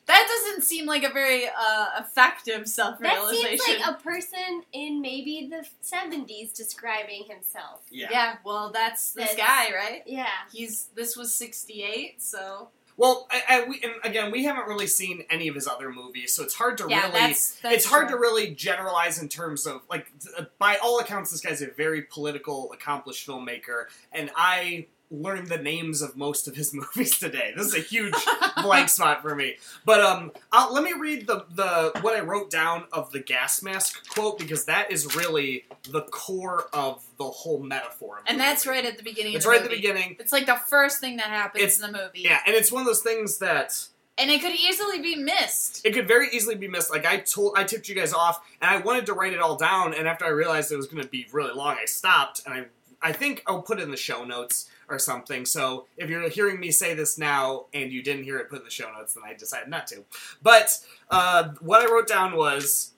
[0.06, 3.50] that doesn't seem like a very uh, effective self-realization.
[3.50, 7.82] That seems like a person in maybe the seventies describing himself.
[7.90, 8.08] Yeah.
[8.10, 8.36] yeah.
[8.44, 10.02] well, that's this That's- guy, right?
[10.06, 10.26] Yeah.
[10.52, 15.24] He's this was '68, so Well, I, I, we, and again, we haven't really seen
[15.30, 17.12] any of his other movies, so it's hard to yeah, really.
[17.12, 18.16] that's, that's it's hard true.
[18.16, 22.02] to really generalize in terms of like th- by all accounts this guy's a very
[22.02, 27.66] political accomplished filmmaker and i learned the names of most of his movies today this
[27.66, 28.14] is a huge
[28.62, 32.50] blank spot for me but um I'll, let me read the the what i wrote
[32.50, 37.60] down of the gas mask quote because that is really the core of the whole
[37.60, 38.78] metaphor of the And that's movie.
[38.78, 39.34] right at the beginning.
[39.34, 41.80] it's of the right at the beginning It's like the first thing that happens It's-
[41.80, 42.20] in the movie.
[42.20, 43.86] yeah and it's one of those things that
[44.18, 45.84] And it could easily be missed.
[45.84, 46.90] it could very easily be missed.
[46.90, 49.56] Like I told, I tipped you guys off, and I wanted to write it all
[49.56, 49.94] down.
[49.94, 52.42] And after I realized it was going to be really long, I stopped.
[52.44, 52.60] And I,
[53.08, 55.44] I think I'll put it in the show notes or something.
[55.44, 58.64] So if you're hearing me say this now and you didn't hear it put in
[58.64, 60.04] the show notes, then I decided not to.
[60.42, 60.78] But
[61.10, 62.92] uh, what I wrote down was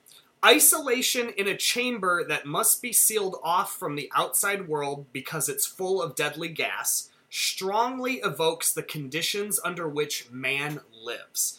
[0.44, 5.64] isolation in a chamber that must be sealed off from the outside world because it's
[5.64, 11.58] full of deadly gas strongly evokes the conditions under which man lives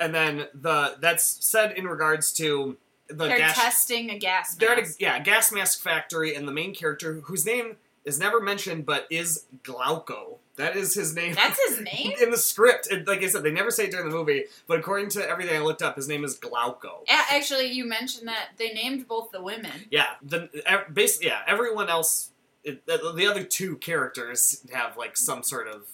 [0.00, 2.76] and then the that's said in regards to
[3.08, 6.52] the They're gas testing a gas they're at a, yeah gas mask factory and the
[6.52, 11.60] main character whose name is never mentioned but is glauco that is his name That's
[11.68, 12.12] his name.
[12.22, 14.78] in the script it, like i said they never say it during the movie but
[14.78, 18.72] according to everything i looked up his name is glauco Actually, you mentioned that they
[18.72, 19.70] named both the women.
[19.90, 20.48] yeah the
[20.92, 22.30] basically yeah everyone else
[22.64, 25.86] it, the, the other two characters have like some sort of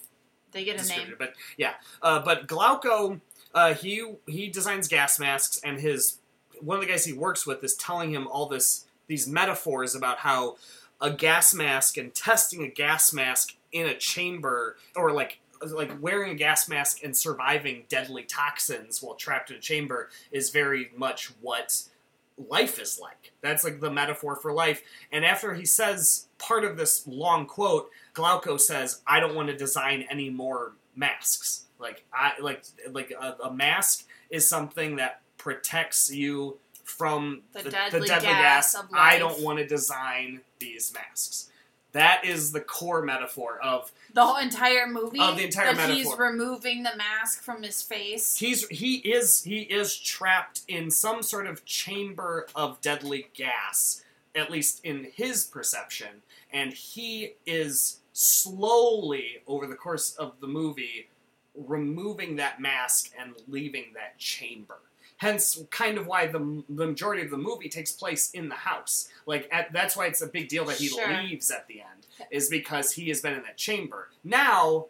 [0.52, 1.14] They get a name.
[1.18, 3.20] But yeah, uh, but Glauco,
[3.54, 6.18] uh, he he designs gas masks, and his
[6.60, 10.18] one of the guys he works with is telling him all this these metaphors about
[10.18, 10.56] how
[11.02, 15.40] a gas mask and testing a gas mask in a chamber or like
[15.74, 20.50] like wearing a gas mask and surviving deadly toxins while trapped in a chamber is
[20.50, 21.84] very much what
[22.48, 23.32] life is like.
[23.42, 24.82] That's like the metaphor for life.
[25.12, 29.56] And after he says part of this long quote, Glauco says, "I don't want to
[29.56, 31.66] design any more masks.
[31.78, 36.58] Like I like like a, a mask is something that protects you
[36.92, 38.84] from The the, deadly the deadly gas gas.
[38.92, 41.48] I don't want to design these masks.
[41.92, 45.20] That is the core metaphor of The whole entire movie.
[45.20, 48.36] Of the entire that he's removing the mask from his face.
[48.36, 54.50] he's he is he is trapped in some sort of chamber of deadly gas, at
[54.50, 56.22] least in his perception,
[56.52, 61.08] and he is slowly over the course of the movie
[61.54, 64.78] removing that mask and leaving that chamber.
[65.22, 69.08] Hence, kind of why the, the majority of the movie takes place in the house.
[69.24, 71.22] Like, at, that's why it's a big deal that he Sure.
[71.22, 74.08] leaves at the end, is because he has been in that chamber.
[74.24, 74.86] Now,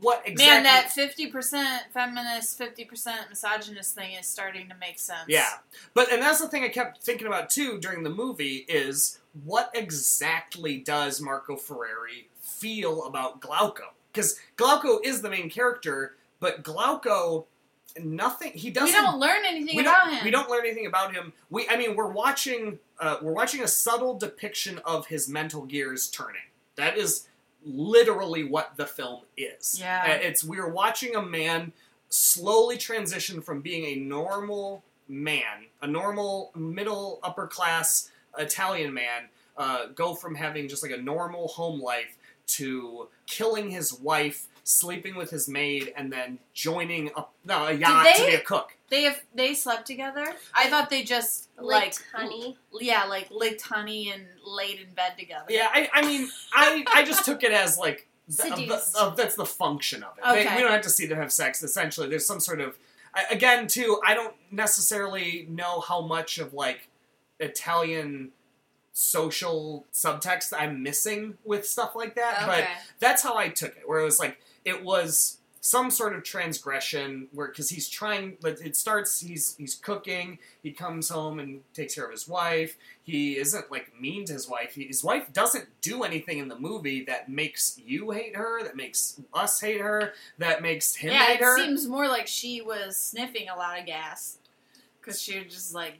[0.00, 0.54] what exactly?
[0.56, 5.24] Man, that fifty percent feminist, fifty percent misogynist thing is starting to make sense.
[5.26, 5.48] Yeah,
[5.94, 9.70] but and that's the thing I kept thinking about too during the movie is what
[9.74, 13.88] exactly does Marco Ferreri feel about Glauco?
[14.12, 17.46] Because Glauco is the main character, but Glauco,
[18.02, 18.88] nothing he doesn't.
[18.88, 20.24] We don't learn anything about him.
[20.24, 21.32] we don't learn anything about him.
[21.50, 26.08] We, I mean, we're watching, uh, we're watching a subtle depiction of his mental gears
[26.08, 26.42] turning.
[26.76, 27.26] That is
[27.64, 29.78] literally what the film is.
[29.80, 30.04] Yeah.
[30.06, 31.72] Uh, it's we're watching a man
[32.08, 39.24] slowly transition from being a normal man, a normal middle upper class Italian man,
[39.56, 42.16] uh, go from having just like a normal home life
[42.46, 48.06] to killing his wife, sleeping with his maid, and then joining a, no, a yacht
[48.16, 48.76] to be a cook.
[48.90, 50.26] They have they slept together.
[50.54, 52.58] I thought they just like Licked honey.
[52.80, 55.44] Yeah, like licked honey and laid in bed together.
[55.48, 58.96] Yeah, I, I mean, I, I just took it as like th- of the- Seduced.
[58.96, 60.24] of- that's the function of it.
[60.24, 61.62] They- we don't have to see them have sex.
[61.62, 62.76] Essentially, there's some sort of
[63.30, 64.00] again too.
[64.04, 66.88] I don't necessarily know how much of like
[67.40, 68.32] Italian
[68.92, 72.66] social subtext I'm missing with stuff like that, but
[72.98, 73.82] that's how I took it.
[73.86, 78.60] Where it was like it was some sort of transgression where because he's trying but
[78.60, 83.36] it starts he's he's cooking he comes home and takes care of his wife he
[83.36, 87.04] isn't like mean to his wife he, his wife doesn't do anything in the movie
[87.04, 91.22] that makes you hate her that makes us hate her that makes him hate her.
[91.22, 94.38] yeah, hate it her seems more like she was sniffing a lot of gas
[95.00, 95.98] because she was just like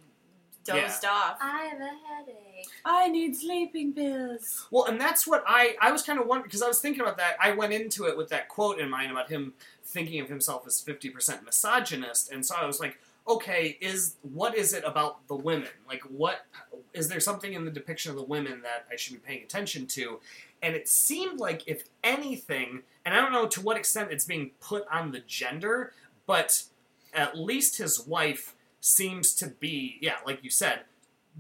[0.67, 1.39] dozed off.
[1.41, 2.69] I have a headache.
[2.85, 4.67] I need sleeping pills.
[4.71, 7.17] Well, and that's what I I was kind of wondering because I was thinking about
[7.19, 7.37] that.
[7.41, 9.55] I went into it with that quote in mind about him
[9.85, 12.99] thinking of himself as fifty percent misogynist, and so I was like,
[13.29, 15.69] okay, is what is it about the women?
[15.89, 16.47] Like, what
[16.93, 19.87] is there something in the depiction of the women that I should be paying attention
[19.89, 20.21] to?
[20.63, 24.53] And it seemed like, if anything, and I don't know to what extent it's being
[24.61, 25.93] put on the gender,
[26.27, 26.65] but
[27.13, 28.55] at least his wife
[28.87, 30.81] seems to be, yeah, like you said,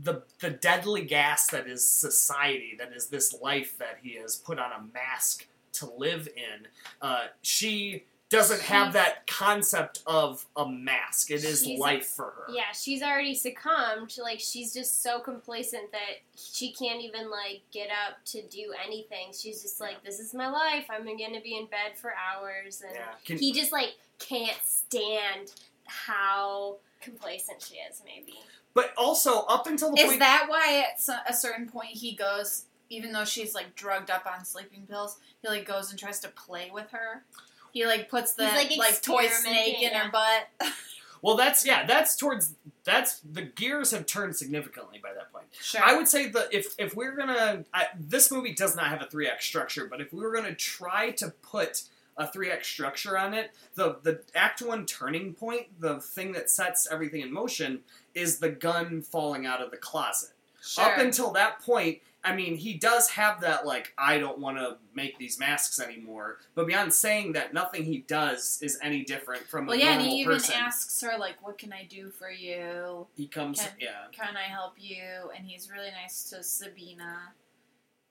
[0.03, 4.59] the the deadly gas that is society, that is this life that he has put
[4.59, 6.66] on a mask to live in.
[7.01, 11.30] Uh, she doesn't have that concept of a mask.
[11.30, 12.53] It is life for her.
[12.53, 14.18] Yeah, she's already succumbed.
[14.20, 19.28] Like she's just so complacent that she can't even like get up to do anything.
[19.32, 20.86] She's just like, "This is my life.
[20.90, 23.14] I'm gonna be in bed for hours," and Yeah.
[23.24, 25.53] Can- he just like can't stand
[25.84, 28.03] how complacent she is.
[28.05, 28.38] Maybe.
[28.74, 32.14] but also up until the point Is point, that why at a certain point he
[32.14, 36.20] goes, even though she's like drugged up on sleeping pills, he like goes and tries
[36.20, 37.24] to play with her?
[37.72, 40.72] He like puts the like, like, toy snake in experimenting, her butt.
[41.22, 45.47] well, that's yeah, that's towards that's the gears have turned significantly by that point.
[45.61, 45.82] sure.
[45.84, 49.07] I would say that if if we're gonna, I, this movie does not have a
[49.07, 51.82] three act structure, but if we were gonna try to put
[52.17, 56.51] a three act structure on it, the the act one turning point, the thing that
[56.51, 57.81] sets everything in motion,
[58.14, 60.31] is the gun falling out of the closet.
[60.62, 60.85] sure.
[60.85, 64.79] Up until that point, I mean, he does have that like I don't want to
[64.95, 66.39] make these masks anymore.
[66.57, 69.99] But beyond saying that, nothing he does is any different from well, a yeah, and
[69.99, 70.55] normal he even person.
[70.57, 73.07] asks her like, "What can I do for you?
[73.17, 74.07] he comes, Can- yeah.
[74.11, 77.33] Can I help you?" And he's really nice to Sabina.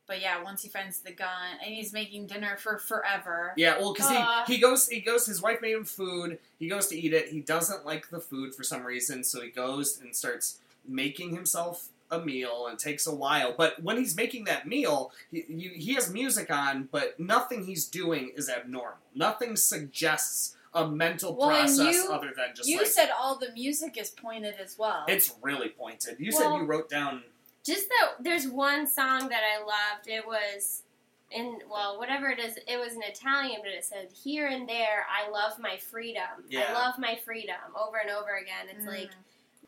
[0.08, 3.54] But yeah, once he finds the gun, and he's making dinner for forever.
[3.58, 4.44] Yeah, well, because Aw.
[4.46, 5.26] he, he goes, he goes.
[5.26, 6.38] His wife made him food.
[6.60, 7.30] He goes to eat it.
[7.30, 11.90] He doesn't like the food for some reason, so he goes and starts making himself
[12.12, 13.56] a meal, and takes a while.
[13.58, 17.88] But when he's making that meal, he you, he has music on, but nothing he's
[17.88, 18.98] doing is abnormal.
[19.16, 23.52] Nothing suggests a mental Well, process you- other than just you like said all the
[23.54, 25.06] music is pointed as well.
[25.08, 26.18] it's really pointed.
[26.20, 27.24] You said you wrote down.
[27.66, 30.08] Just that there's one song that I loved.
[30.08, 30.84] It was
[31.32, 32.58] in well, whatever it is.
[32.68, 35.06] It was in Italian, but it said here and there.
[35.10, 36.24] I love my freedom.
[36.48, 36.66] Yeah.
[36.70, 38.68] I love my freedom over and over again.
[38.76, 39.24] It's like Mm.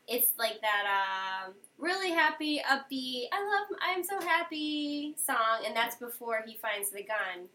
[0.06, 3.26] it's like that um, really happy, upbeat.
[3.32, 3.78] I love.
[3.82, 7.48] I'm so happy song, and that's before he finds the gun.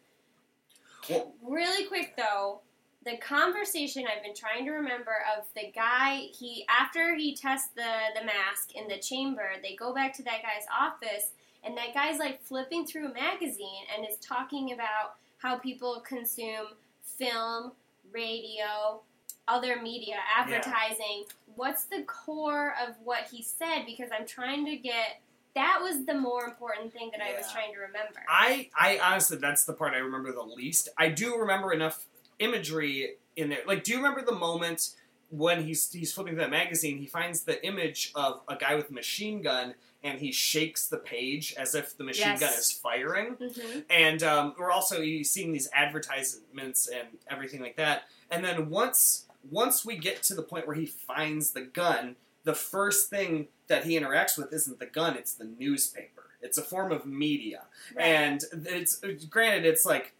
[1.10, 2.62] Well, Really quick though,
[3.06, 8.20] the conversation I've been trying to remember of the guy he after he tests the
[8.20, 11.32] the mask in the chamber, they go back to that guy's office
[11.64, 16.68] and that guy's like flipping through a magazine and is talking about how people consume
[17.04, 17.72] film,
[18.12, 19.02] radio,
[19.48, 21.26] other media, advertising.
[21.56, 23.84] What's the core of what he said?
[23.86, 25.22] Because I'm trying to get
[25.56, 28.24] that was the more important thing that I was trying to remember.
[28.28, 30.90] I, I honestly, that's the part I remember the least.
[30.98, 32.08] I do remember enough
[32.44, 33.60] imagery in there.
[33.66, 34.92] Like, do you remember the moment
[35.30, 36.98] when he's he's flipping through that magazine?
[36.98, 39.74] He finds the image of a guy with a machine gun,
[40.04, 42.40] and he shakes the page as if the machine Yes.
[42.42, 43.28] gun is firing.
[43.36, 48.04] hmm And um, we're also seeing these advertisements and everything like that.
[48.30, 52.16] And then once once we get to the point where he finds the gun,
[52.46, 56.24] the first thing that he interacts with isn't the gun; it's the newspaper.
[56.42, 57.64] It's a form of media,
[57.98, 60.14] and it's granted, it's like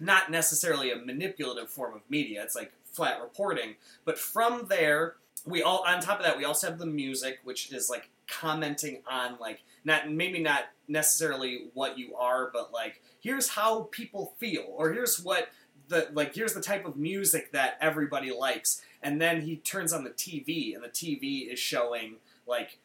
[0.00, 2.42] not necessarily a manipulative form of media.
[2.42, 3.76] It's like flat reporting.
[4.04, 7.72] But from there, we all on top of that, we also have the music, which
[7.72, 13.48] is like commenting on like not maybe not necessarily what you are, but like here's
[13.48, 15.48] how people feel, or here's what
[15.88, 18.82] the like here's the type of music that everybody likes.
[19.02, 22.78] And then he turns on the TV, and the TV is showing like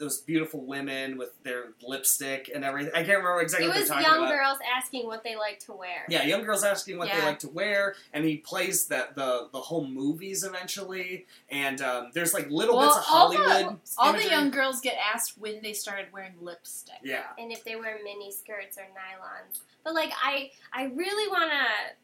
[0.00, 2.90] those beautiful women with their lipstick and everything.
[2.92, 4.34] I can't remember exactly It what was they're talking young about.
[4.36, 6.04] girls asking what they like to wear.
[6.08, 9.60] Yeah, young girls asking what they like to wear, and he plays that the the
[9.60, 11.26] whole movies eventually.
[11.50, 13.78] And um, there's like little Well, bits of all the- Hollywood.
[13.98, 16.96] All the young girls get asked when they started wearing lipstick.
[17.04, 19.60] Yeah, and if they wear mini skirts or nylons.
[19.84, 21.94] But like I I really want to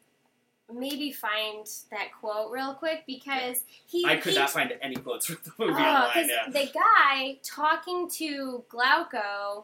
[0.73, 5.25] maybe find that quote real quick because he I could he, not find any quotes
[5.27, 6.29] from the oh, movie Oh, online.
[6.29, 9.63] Yeah, the guy talking to Glauco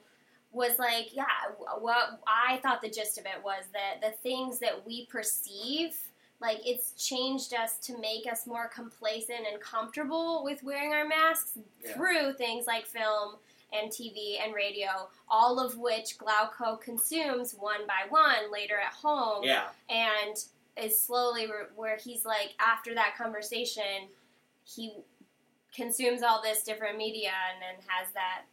[0.52, 1.26] was like, yeah,
[1.80, 5.96] what I thought the gist of it was that the things that we perceive,
[6.40, 11.58] like it's changed us to make us more complacent and comfortable with wearing our masks
[11.84, 11.94] Yeah.
[11.96, 13.36] through things like film
[13.74, 19.44] and TV and radio, all of which Glauco consumes one by one later at home
[19.44, 20.38] yeah, and
[20.82, 24.08] is slowly where, where he's like after that conversation
[24.64, 24.94] he
[25.74, 28.44] consumes all this different media and then has that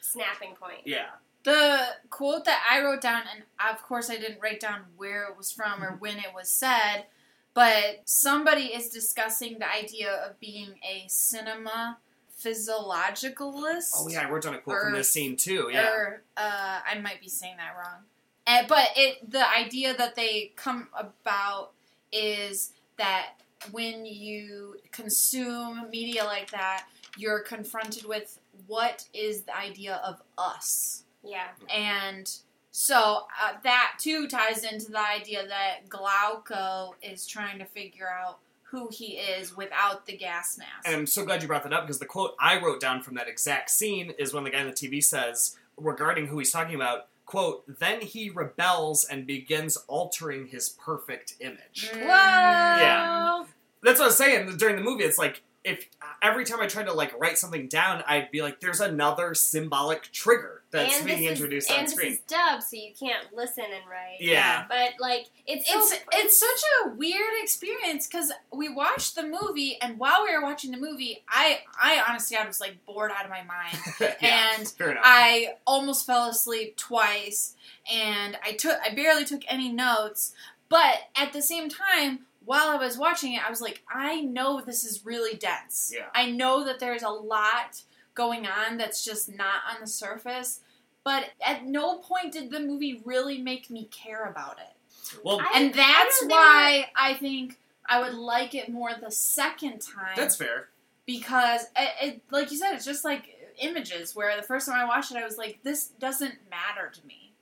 [0.00, 1.10] snapping point yeah.
[1.42, 3.44] The quote that I wrote down, and
[3.74, 7.06] of course I didn't write down where it was from or when it was said,
[7.54, 11.98] but somebody is discussing the idea of being a cinema
[12.36, 13.94] physiologicalist.
[13.96, 15.70] Oh yeah, I wrote down a quote from this scene too.
[15.72, 18.02] Yeah, Or uh, I might be saying that wrong.
[18.46, 21.72] Uh, but it the idea that they come about
[22.12, 23.34] is that
[23.70, 26.86] when you consume media like that,
[27.16, 31.04] you're confronted with what is the idea of us.
[31.22, 32.30] yeah And
[32.70, 38.38] so uh, that too ties into the idea that Glauco is trying to figure out
[38.62, 40.86] who he is without the gas mask.
[40.86, 43.16] and I'm so glad you brought that up because the quote I wrote down from
[43.16, 46.74] that exact scene is when the guy on the TV says regarding who he's talking
[46.74, 47.08] about.
[47.30, 51.88] Quote, then he rebels and begins altering his perfect image.
[51.92, 52.00] Mm.
[52.00, 53.44] whoa Yeah.
[53.84, 55.04] That's what I was saying during the movie.
[55.04, 55.88] It's like if
[56.20, 60.10] every time I tried to like write something down, I'd be like, "There's another symbolic
[60.10, 63.32] trigger that's and being introduced is, on and screen." this is dubbed so you can't
[63.34, 64.64] listen and write Yeah.
[64.68, 69.78] but like it's It's so, it's such a weird experience because we watched the movie,
[69.80, 73.24] and while we were watching the movie, I I honestly I was like bored out
[73.24, 73.78] of my mind,
[74.20, 74.72] yeah, and.
[75.02, 77.54] I almost fell asleep twice,
[77.90, 80.32] and I took I barely took any notes.
[80.68, 84.60] But at the same time, while I was watching it, I was like, I know
[84.60, 85.92] this is really dense.
[85.94, 86.06] Yeah.
[86.14, 87.82] I know that there's a lot
[88.14, 90.60] going on that's just not on the surface.
[91.04, 95.18] But at no point did the movie really make me care about it.
[95.24, 97.58] well, I- And that's don't know, why I think
[97.88, 100.68] I would like it more the second time that's fair.
[101.06, 104.14] because it, it, like you said, it's just like images.
[104.14, 107.32] Where the first time I watched it, I was like, this doesn't matter to me.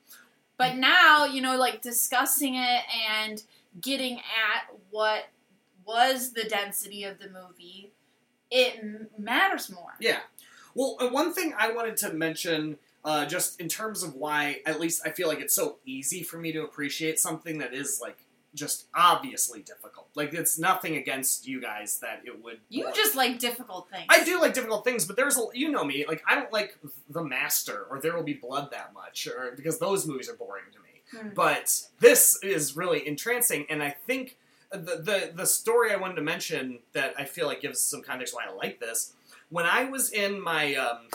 [0.56, 2.82] But now, you know, like discussing it
[3.20, 3.42] and
[3.80, 5.24] getting at what
[5.84, 7.90] was the density of the movie,
[8.50, 9.94] it m- matters more.
[10.00, 10.20] Yeah.
[10.78, 14.78] Well, uh, one thing I wanted to mention, uh, just in terms of why, at
[14.78, 18.18] least I feel like it's so easy for me to appreciate something that is like
[18.54, 20.06] just obviously difficult.
[20.14, 22.60] Like it's nothing against you guys that it would.
[22.68, 24.06] You just like difficult things.
[24.08, 26.78] I do like difficult things, but there's a you know me like I don't like
[27.10, 30.66] The Master or There Will Be Blood that much, or because those movies are boring
[30.72, 31.22] to me.
[31.22, 31.34] Hmm.
[31.34, 34.36] But this is really entrancing, and I think
[34.70, 38.32] the, the the story I wanted to mention that I feel like gives some context
[38.32, 39.14] why I like this.
[39.50, 41.08] When I was in my, um,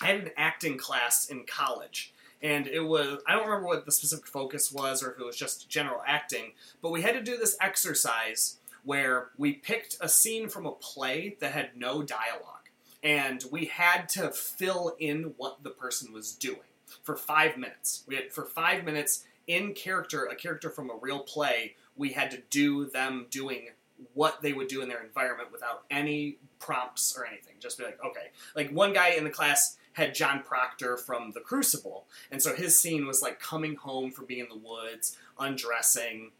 [0.00, 3.92] I had an acting class in college, and it was I don't remember what the
[3.92, 7.36] specific focus was or if it was just general acting, but we had to do
[7.36, 12.68] this exercise where we picked a scene from a play that had no dialogue,
[13.02, 16.58] and we had to fill in what the person was doing
[17.02, 18.04] for five minutes.
[18.06, 21.74] We had for five minutes in character, a character from a real play.
[21.96, 23.68] We had to do them doing
[24.14, 27.54] what they would do in their environment without any prompts or anything.
[27.60, 28.30] Just be like, okay.
[28.54, 32.80] Like one guy in the class had John Proctor from The Crucible, and so his
[32.80, 36.30] scene was like coming home from being in the woods, undressing,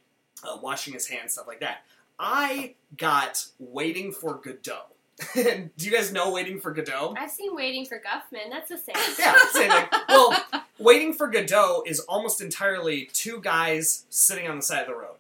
[0.44, 1.78] uh, washing his hands, stuff like that.
[2.18, 4.84] I got Waiting for Godot.
[5.34, 7.14] Do you guys know Waiting for Godot?
[7.18, 8.50] I've seen Waiting for Guffman.
[8.50, 8.94] That's the same.
[9.18, 9.86] Yeah, same thing.
[10.08, 10.36] Well,
[10.78, 15.16] Waiting for Godot is almost entirely two guys sitting on the side of the road.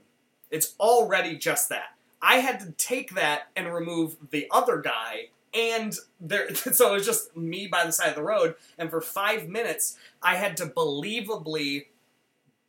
[0.50, 1.94] It's already just that.
[2.22, 6.48] I had to take that and remove the other guy, and there.
[6.54, 9.96] So it was just me by the side of the road, and for five minutes,
[10.22, 11.86] I had to believably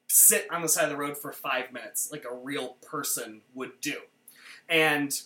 [0.08, 3.80] sit on the side of the road for five minutes, like a real person would
[3.82, 3.96] do.
[4.68, 5.20] And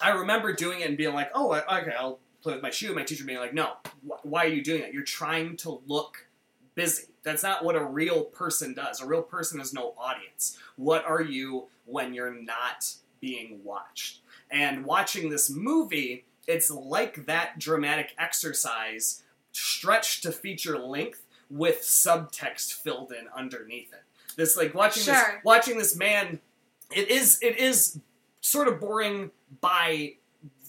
[0.00, 3.02] I remember doing it and being like, "Oh, okay, I'll play with my shoe." My
[3.04, 3.74] teacher being like, "No,
[4.06, 4.92] wh- why are you doing that?
[4.92, 6.26] You're trying to look
[6.74, 7.04] busy.
[7.22, 9.00] That's not what a real person does.
[9.00, 10.58] A real person has no audience.
[10.76, 17.58] What are you when you're not being watched?" And watching this movie, it's like that
[17.58, 24.02] dramatic exercise stretched to feature length with subtext filled in underneath it.
[24.36, 26.40] This like watching this watching this man
[26.94, 27.98] it is it is
[28.40, 30.14] sort of boring by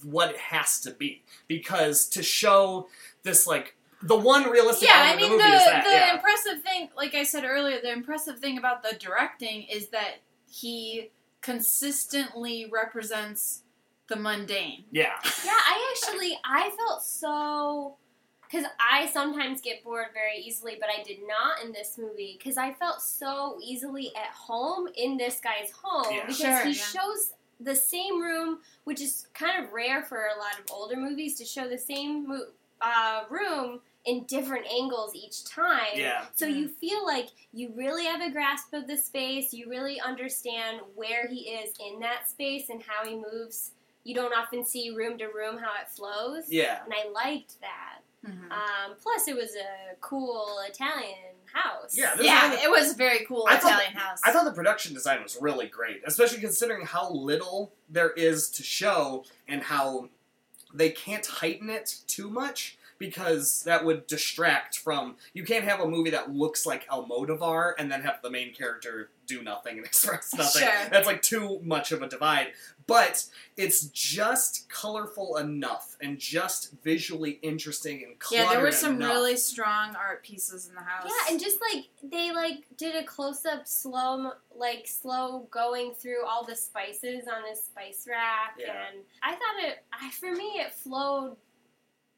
[0.04, 2.88] what it has to be because to show
[3.24, 6.14] this like the one realistic yeah, I mean the the that the yeah.
[6.14, 10.18] impressive thing, like I said earlier, the impressive thing about the directing is that
[10.50, 11.10] he
[11.48, 13.64] consistently represents
[14.08, 14.86] the mundane.
[14.92, 17.96] yeah Yeah, I actually I felt so
[18.50, 22.58] because I sometimes get bored very easily, but I did not in this movie because
[22.58, 26.22] I felt so easily at home in this guy's home Yeah.
[26.28, 26.84] because Sure, he yeah.
[26.96, 31.38] shows the same room, which is kind of rare for a lot of older movies
[31.40, 35.94] to show the same mo- uh, room in different angles each time.
[35.96, 40.00] yeah So you feel like you really have a grasp of the space, you really
[40.02, 43.72] understand where he is in that space and how he moves.
[44.06, 46.46] You don't often see room to room how it flows.
[46.48, 48.00] yeah And I liked that.
[48.26, 48.50] Mhm.
[48.52, 51.96] Um, plus, it was a cool Italian house.
[51.96, 54.20] Yeah, Yeah, is- it was a very cool I thought Italian house.
[54.24, 58.64] I thought the production design was really great, especially considering how little there is to
[58.64, 60.10] show and how
[60.74, 65.16] they can't heighten it too much because that would distract from.
[65.34, 69.10] You can't have a movie that looks like Almodovar and then have the main character
[69.26, 70.62] do nothing and express nothing.
[70.64, 70.90] Sure.
[70.90, 72.48] That's like too much of a divide.
[72.88, 73.26] But
[73.58, 79.12] it's just colorful enough and just visually interesting and cluttered yeah, there were some enough.
[79.12, 81.06] really strong art pieces in the house.
[81.06, 86.26] Yeah, and just like they like did a close up slow, like slow going through
[86.26, 88.72] all the spices on his spice rack, Yeah.
[88.94, 89.84] and I thought it.
[89.92, 91.36] I for me it flowed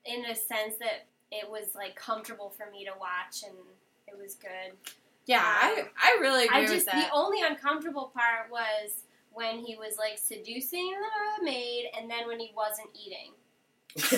[0.05, 3.55] in a sense that it was like comfortable for me to watch, and
[4.07, 4.73] it was good.
[5.25, 6.95] yeah, I, um, I really agree I with just that.
[6.95, 10.91] the only uncomfortable part was when he was like seducing
[11.39, 13.33] the maid, and then when he wasn't eating.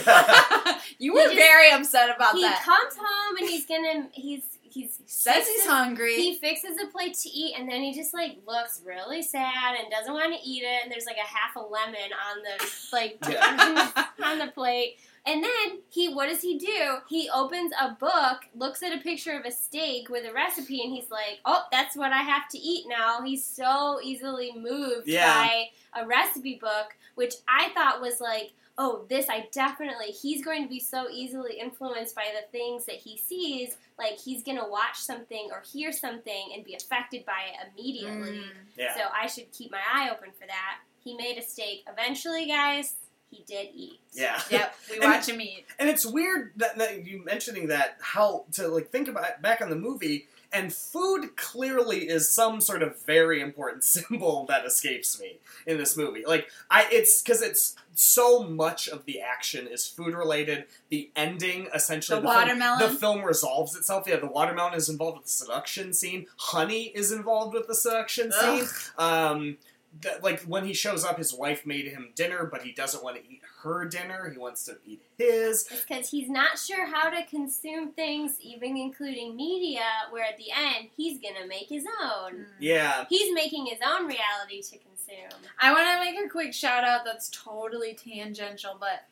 [1.00, 2.60] you were just- very upset about he that.
[2.60, 6.16] He comes home and he's gonna he's he's Says he's hungry.
[6.16, 9.90] He fixes a plate to eat, and then he just like looks really sad and
[9.92, 10.84] doesn't want to eat it.
[10.84, 13.92] And there's like a half a lemon on the like Yeah.
[14.24, 14.98] on the plate.
[15.26, 16.98] And then he, what does he do?
[17.08, 20.92] He opens a book, looks at a picture of a steak with a recipe, and
[20.92, 25.32] he's like, "Oh, that's what I have to eat now." He's so easily moved Yeah.
[25.32, 25.70] by
[26.02, 30.70] a recipe book, which I thought was like, "Oh, this I definitely." He's going to
[30.70, 33.78] be so easily influenced by the things that he sees.
[34.00, 38.40] Like he's gonna watch something or hear something and be affected by it immediately.
[38.40, 38.52] Mm.
[38.76, 38.96] yeah.
[38.96, 40.80] So I should keep my eye open for that.
[41.04, 41.84] He made a steak.
[41.88, 42.96] Eventually, guys,
[43.32, 44.00] he did eat.
[44.14, 44.40] yeah.
[44.50, 45.66] Yep, we watch him eat.
[45.80, 49.62] And it's weird that, that you mentioning that how to like think about it, back
[49.62, 55.18] on the movie and food clearly is some sort of very important symbol that escapes
[55.20, 56.24] me in this movie.
[56.28, 60.66] Like I it's cuz it's so much of the action is food related.
[60.90, 62.80] The ending essentially The film- watermelon?
[62.80, 64.06] the film resolves itself.
[64.08, 66.28] Yeah, the watermelon is involved with the seduction scene.
[66.38, 68.66] Honey is involved with the seduction scene.
[68.98, 69.58] Um
[70.00, 73.18] that, like when he shows up, his wife made him dinner, but he doesn't want
[73.18, 74.30] to eat her dinner.
[74.30, 75.64] He wants to eat his.
[75.64, 80.90] Because he's not sure how to consume things, even including media, where at the end,
[80.96, 82.32] he's gonna make his own.
[82.32, 82.44] Hmm.
[82.60, 85.42] Yeah, He's making his own reality to consume.
[85.60, 89.06] I want to make a quick shout out that's totally tangential, but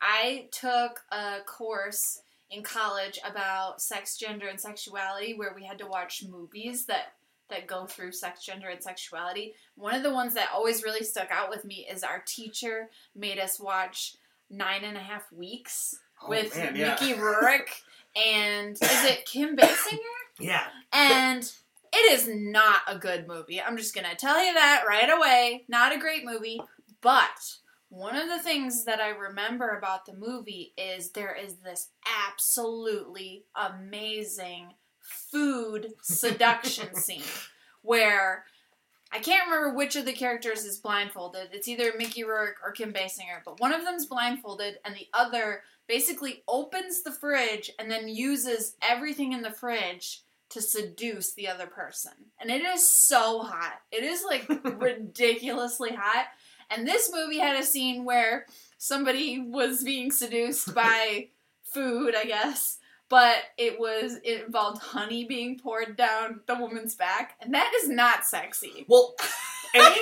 [0.00, 5.86] I took a course in college about sex, gender, and sexuality where we had to
[5.86, 7.14] watch movies that
[7.52, 9.54] that go through sex, gender, and sexuality.
[9.76, 13.38] One of the ones that always really stuck out with me is our teacher made
[13.38, 14.16] us watch
[14.50, 15.94] Nine and a Half Weeks
[16.24, 16.90] Oh, with man, yeah.
[16.90, 17.70] Mickey Rourke
[18.14, 19.98] and is it Kim Basinger?
[20.38, 20.64] Yeah.
[20.92, 21.42] And
[21.92, 23.60] it is not a good movie.
[23.60, 25.64] I'm just going to tell you that right away.
[25.68, 26.60] Not a great movie.
[27.00, 27.56] But
[27.88, 31.88] one of the things that I remember about the movie is there is this
[32.28, 37.22] absolutely amazing food seduction scene
[37.82, 38.44] where
[39.12, 41.48] I can't remember which of the characters is blindfolded.
[41.52, 45.62] It's either Mickey Rourke or Kim Basinger, but one of them's blindfolded and the other
[45.86, 51.66] basically opens the fridge and then uses everything in the fridge to seduce the other
[51.66, 52.12] person.
[52.40, 53.80] And it is so hot.
[53.90, 56.26] It is like ridiculously hot.
[56.70, 58.46] And this movie had a scene where
[58.78, 61.28] somebody was being seduced by
[61.62, 62.78] food, I guess.
[63.12, 67.90] But it was it involved honey being poured down the woman's back, and that is
[67.90, 68.86] not sexy.
[68.88, 69.14] Well,
[69.74, 69.94] and,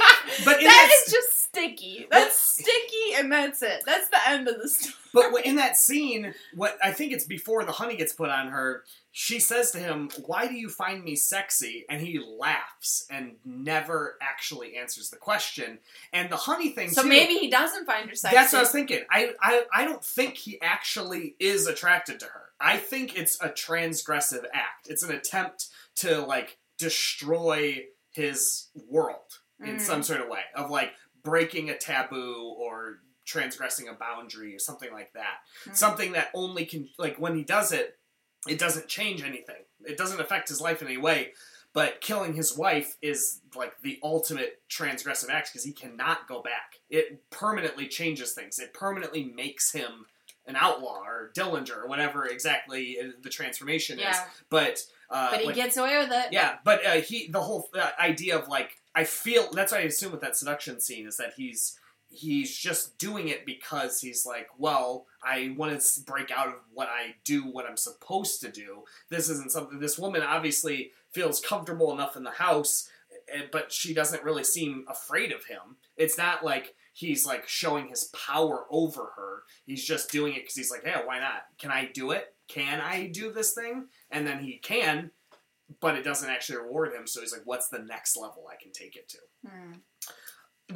[0.45, 2.07] but in that that, is just sticky.
[2.11, 3.83] That's sticky, and that's it.
[3.87, 4.95] That's the end of the story.
[5.13, 8.85] but in that scene, what I think it's before the honey gets put on her,
[9.13, 14.17] she says to him, "Why do you find me sexy?" And he laughs and never
[14.21, 15.79] actually answers the question.
[16.13, 18.37] And the honey thing, So too, maybe he doesn't find her sexy.
[18.37, 19.03] That's what I was thinking.
[19.11, 22.51] I, I I don't think he actually is attracted to her.
[22.61, 24.89] I think it's a transgressive act.
[24.89, 29.81] It's an attempt to like destroy his world in Mm.
[29.81, 30.93] some sort of way of like
[31.23, 35.39] breaking a taboo or transgressing a boundary or something like that.
[35.67, 35.77] Mm.
[35.77, 37.99] Something that only can like when he does it,
[38.49, 39.63] it doesn't change anything.
[39.85, 41.33] It doesn't affect his life in any way.
[41.73, 46.81] But killing his wife is like the ultimate transgressive act because he cannot go back.
[46.89, 48.59] It permanently changes things.
[48.59, 50.07] It permanently makes him
[50.47, 54.17] an outlaw or Dillinger or whatever exactly the transformation is.
[54.49, 54.81] But
[55.11, 56.33] uh, but he like- gets away with it.
[56.33, 59.85] yeah, but uh, he the whole uh, idea of like I feel that's what I
[59.85, 61.79] assume with that seduction scene is that he's
[62.11, 66.89] he's just doing it because he's like, well, I want to break out of what
[66.89, 68.83] I do, what I'm supposed to do.
[69.09, 69.79] This isn't something.
[69.79, 72.89] This woman obviously feels comfortable enough in the house,
[73.33, 75.77] eh, but she doesn't really seem afraid of him.
[75.97, 79.43] It's not like he's like showing his power over her.
[79.65, 81.43] He's just doing it because he's like, yeah, why not?
[81.59, 82.35] Can I do it?
[82.49, 83.87] Can I do this thing?
[84.11, 85.13] And then he can,
[85.81, 87.07] but it doesn't actually reward him.
[87.07, 89.19] So he's like, "What's the next level I can take it to?"
[89.49, 89.73] Hmm.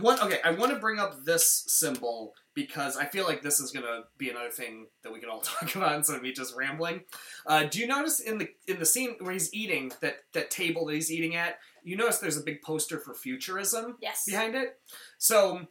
[0.01, 3.71] One, okay, I want to bring up this symbol because I feel like this is
[3.71, 7.03] gonna be another thing that we can all talk about instead of me just rambling.
[7.47, 10.85] Uh, do you notice in the in the scene where he's eating that that table
[10.87, 11.59] that he's eating at?
[11.85, 14.25] You notice there's a big poster for futurism Yes.
[14.27, 14.81] behind it.
[15.19, 15.67] So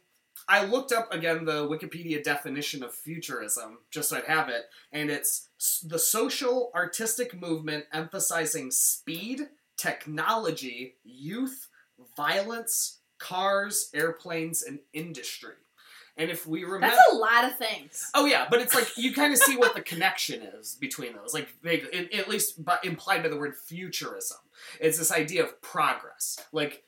[0.48, 5.10] I looked up again the Wikipedia definition of futurism, just so I'd have it, and
[5.10, 5.48] it's
[5.82, 11.68] the social artistic movement emphasizing speed, technology, youth,
[12.16, 15.54] violence, cars, airplanes, and industry.
[16.16, 18.08] And if we remember, That's a lot of things.
[18.14, 21.34] Oh yeah, but it's like you kind of see what the connection is between those.
[21.34, 21.82] Like they,
[22.12, 24.38] at least by, implied by the word futurism,
[24.78, 26.38] it's this idea of progress.
[26.52, 26.84] Like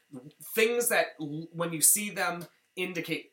[0.54, 2.46] things that when you see them
[2.76, 3.32] indicate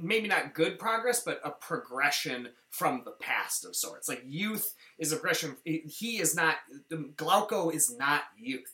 [0.00, 4.08] maybe not good progress, but a progression from the past of sorts.
[4.08, 5.56] Like youth is a progression.
[5.64, 6.56] He is not.
[6.92, 8.72] Um, Glauco is not youth.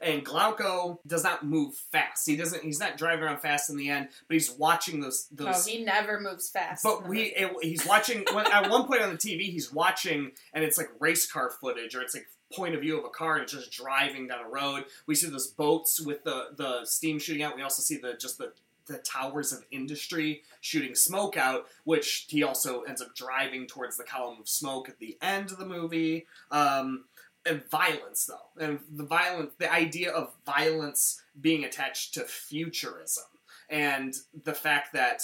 [0.00, 2.26] And Glauco does not move fast.
[2.26, 2.62] He doesn't.
[2.62, 5.28] He's not driving around fast in the end, but he's watching those.
[5.38, 6.82] No, those he never moves fast.
[6.82, 9.50] but we, it, he's watching when, at one point on the TV.
[9.50, 13.04] He's watching, and it's like race car footage, or it's like point of view of
[13.04, 14.84] a car, and it's just driving down a road.
[15.06, 17.56] We see those boats with the the steam shooting out.
[17.56, 18.52] We also see the just the
[18.86, 24.04] the towers of industry shooting smoke out, which he also ends up driving towards the
[24.04, 26.26] column of smoke at the end of the movie.
[26.50, 27.04] Um,
[27.44, 33.24] and violence, though, and the violence, the idea of violence being attached to futurism,
[33.70, 34.14] and
[34.44, 35.22] the fact that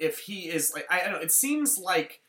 [0.00, 2.20] if he is like I don't know, it seems like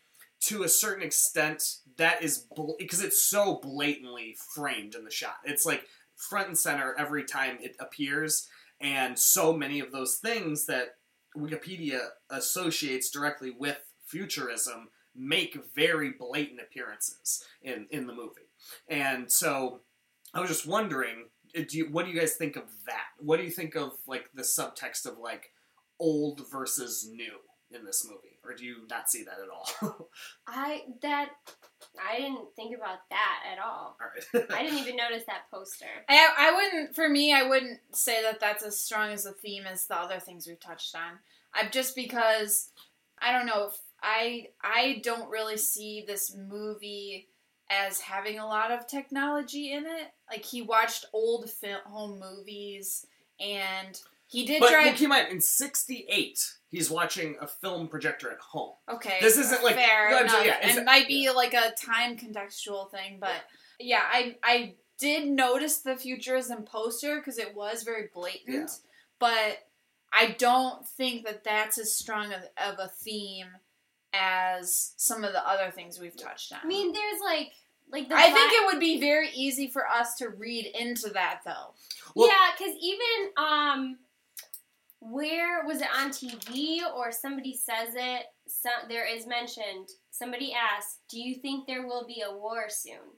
[0.41, 2.45] to a certain extent that is
[2.77, 5.37] because it's so blatantly framed in the shot.
[5.43, 5.85] It's like
[6.15, 8.47] front and center every time it appears,
[8.81, 10.95] and so many of those things that
[11.37, 18.49] Wikipedia associates directly with futurism make very blatant appearances in in the movie.
[18.87, 19.81] And so
[20.33, 21.25] I was just wondering,
[21.57, 23.07] uh, do you, what do you guys think of that?
[23.19, 25.51] What do you think of like the subtext of like
[25.99, 27.37] old versus new
[27.71, 30.09] in this movie, or do you not see that at all?
[30.47, 31.31] I that
[31.99, 33.97] I didn't think about that at all.
[33.99, 34.45] all right.
[34.53, 35.85] I didn't even notice that poster.
[36.07, 39.65] I, I wouldn't, for me, I wouldn't say that that's as strong as a theme
[39.65, 41.19] as the other things we've touched on.
[41.53, 42.69] I'm just because
[43.19, 47.27] I don't know if I I don't really see this movie
[47.69, 50.07] as having a lot of technology in it.
[50.29, 53.05] Like he watched old film home movies,
[53.39, 54.85] and he did But drive.
[54.85, 56.39] well, keep in mind, in '68,
[56.71, 58.73] he's watching a film projector at home.
[58.89, 60.45] Okay, This isn't like- fair no, enough.
[60.45, 63.35] yeah, it's- and it might be like a time contextual thing, but
[63.79, 68.89] yeah, I I did notice the futurism poster because it was very blatant, Yeah.
[69.19, 69.67] but
[70.13, 73.47] I don't think that that's as strong of, of a theme
[74.13, 76.59] as some of the other things we've touched on.
[76.63, 77.51] I mean, there's like
[77.91, 81.09] like the I vi- think it would be very easy for us to read into
[81.09, 81.73] that though.
[82.15, 83.97] Well- yeah, because even um,
[85.01, 88.25] where was it on TV or somebody says it?
[88.47, 89.89] Some, there is mentioned.
[90.11, 93.17] Somebody asked, "Do you think there will be a war soon?"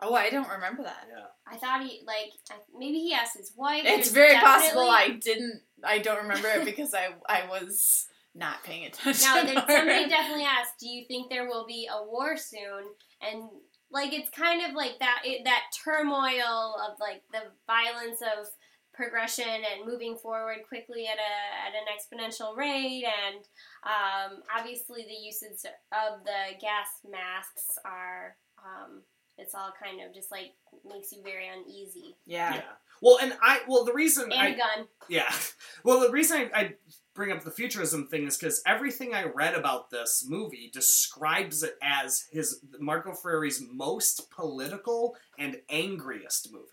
[0.00, 1.06] Oh, I don't remember that.
[1.08, 1.26] Yeah.
[1.46, 2.32] I thought he like
[2.76, 3.82] maybe he asked his wife.
[3.84, 5.60] It's There's very possible I didn't.
[5.84, 9.26] I don't remember it because I I was not paying attention.
[9.26, 12.84] No, there, somebody definitely asked, "Do you think there will be a war soon?"
[13.20, 13.50] And
[13.90, 18.46] like it's kind of like that it, that turmoil of like the violence of
[18.94, 23.44] progression and moving forward quickly at a at an exponential rate, and
[23.84, 28.36] um, obviously the usage of the gas masks are.
[28.58, 29.02] Um,
[29.38, 30.52] it's all kind of just like
[30.86, 32.16] makes you very uneasy.
[32.26, 32.54] yeah.
[32.56, 32.62] Yeah.
[33.00, 34.86] Well, and I well the reason And I a gun.
[35.08, 35.32] Yeah.
[35.84, 36.74] Well, the reason I, I
[37.14, 41.74] bring up the futurism thing is because everything I read about this movie describes it
[41.82, 46.68] as his Marco Ferreri's most political and angriest movie.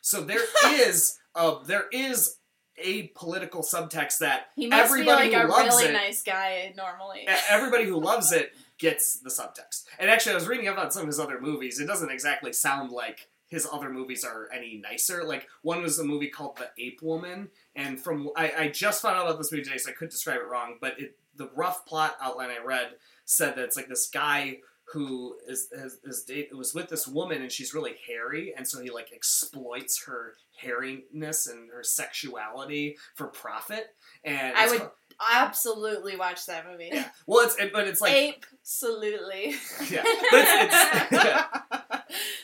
[0.00, 2.38] So there is a there is
[2.76, 6.22] a political subtext that He must everybody be like who a loves really it, nice
[6.22, 7.26] guy normally.
[7.48, 9.84] everybody who loves it gets the subtext.
[9.98, 11.78] And actually, I was reading about some of his other movies.
[11.78, 15.22] It doesn't exactly sound like his other movies are any nicer.
[15.22, 19.16] Like one was a movie called The Ape Woman, and from I, I just found
[19.16, 20.78] out about this movie today, so I could describe it wrong.
[20.80, 22.90] But it, the rough plot outline I read
[23.24, 24.58] said that it's like this guy
[24.92, 28.80] who is is, is date was with this woman and she's really hairy and so
[28.82, 33.86] he like exploits her hairiness and her sexuality for profit
[34.24, 34.90] and I would called-
[35.32, 36.90] absolutely watch that movie.
[36.92, 39.54] yeah well it's it, but it's like absolutely.
[39.90, 40.74] yeah but it's,
[41.12, 41.46] it's yeah.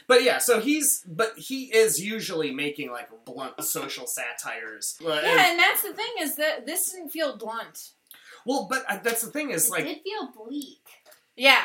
[0.09, 4.99] But yeah, so he's but he is usually making like blunt social satires.
[5.05, 7.91] Uh, and- Yeah, and that's the thing is that this didn't feel blunt.
[8.45, 10.81] well, but uh, that's the thing is It like did feel bleak.
[11.37, 11.63] Yeah.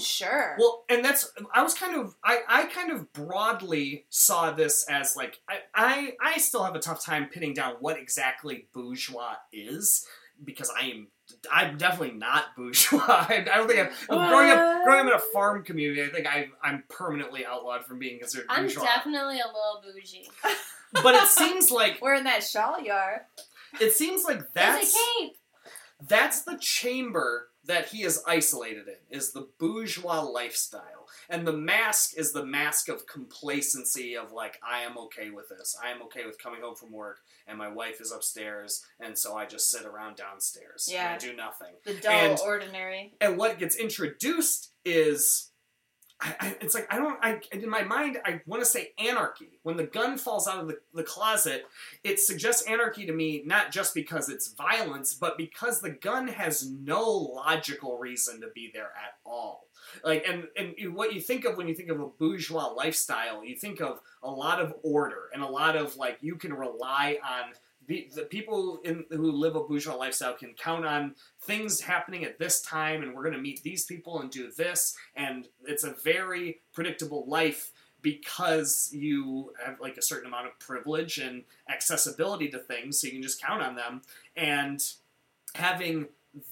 [0.00, 0.56] Sure.
[0.58, 5.16] well, and that's I was kind of I I kind of broadly saw this as
[5.16, 10.06] like I I I still have a tough time pinning down what exactly bourgeois is
[10.44, 11.08] because I am.
[11.52, 12.98] I'm definitely not bourgeois.
[13.06, 14.84] I don't think I'm, growing up.
[14.84, 18.48] Growing up in a farm community, I think I'm I'm permanently outlawed from being considered
[18.48, 18.58] bourgeois.
[18.60, 18.84] I'm bourgeois.
[18.84, 20.28] definitely a little bougie.
[21.04, 23.26] but it seems like Wearing that shawl you are.
[23.80, 25.36] it seems like that's a cape.
[26.08, 32.14] that's the chamber that he is isolated in is the bourgeois lifestyle and the mask
[32.16, 36.26] is the mask of complacency of like i am okay with this i am okay
[36.26, 39.84] with coming home from work and my wife is upstairs and so i just sit
[39.86, 41.06] around downstairs Yeah.
[41.12, 43.14] and i do nothing The dull, And- ordinary.
[43.20, 45.49] and what gets introduced is
[46.22, 47.18] I, I, it's like I don't.
[47.22, 49.58] I in my mind, I want to say anarchy.
[49.62, 51.64] When the gun falls out of the, the closet,
[52.04, 56.70] it suggests anarchy to me, not just because it's violence, but because the gun has
[56.70, 59.66] no logical reason to be there at all.
[60.04, 63.56] Like, and and what you think of when you think of a bourgeois lifestyle, you
[63.56, 67.52] think of a lot of order and a lot of like you can rely on.
[67.86, 72.38] The, the people in, who live a bourgeois lifestyle can count on things happening at
[72.38, 75.94] this time and we're going to meet these people and do this and it's a
[76.04, 77.72] very predictable life
[78.02, 83.14] because you have like a certain amount of privilege and accessibility to things so you
[83.14, 84.02] can just count on them.
[84.36, 84.82] And
[85.54, 86.08] having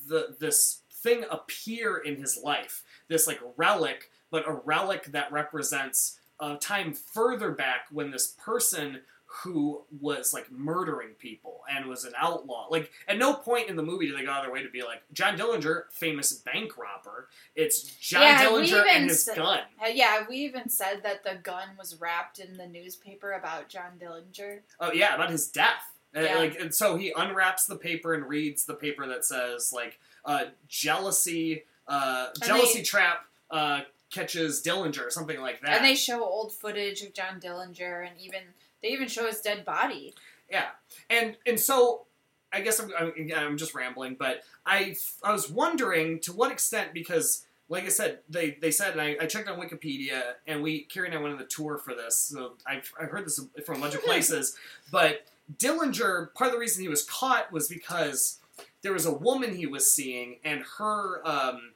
[0.09, 6.19] the this thing appear in his life this like relic but a relic that represents
[6.41, 9.01] a time further back when this person
[9.31, 12.67] who was like murdering people and was an outlaw.
[12.71, 14.71] Like at no point in the movie do they go out of their way to
[14.71, 17.29] be like John Dillinger, famous bank robber.
[17.55, 19.61] It's John Yeah, Dillinger and his said- gun.
[19.83, 23.99] Uh, yeah, we even said that the gun was wrapped in the newspaper about John
[24.01, 24.61] Dillinger.
[24.81, 25.93] Oh yeah, about his death.
[26.17, 26.39] Uh, Yeah.
[26.39, 30.47] Like and so he unwraps the paper and reads the paper that says like uh,
[30.69, 35.71] jealousy, uh, jealousy they- trap uh, catches Dillinger or something like that.
[35.77, 38.41] And they show old footage of John Dillinger, and even
[38.83, 40.15] they even show his dead body.
[40.51, 40.67] Yeah,
[41.11, 42.07] and and so
[42.53, 46.95] I guess I'm I'm, I'm just rambling, but I I was wondering to what extent
[46.95, 50.85] because like I said they they said and I, I checked on Wikipedia and we
[50.85, 53.77] Carrie and I went on the tour for this, so I've I heard this from
[53.77, 54.57] a bunch of places,
[54.91, 55.27] but
[55.57, 58.39] Dillinger part of the reason he was caught was because
[58.83, 61.73] there was a woman he was seeing and her um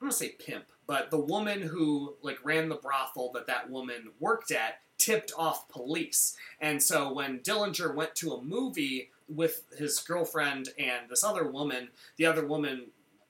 [0.00, 4.10] I'm gonna say pimp, but the woman who like ran the brothel that that woman
[4.20, 9.98] worked at tipped off police, and so when Dillinger went to a movie with his
[10.00, 12.86] girlfriend and this other woman, the other woman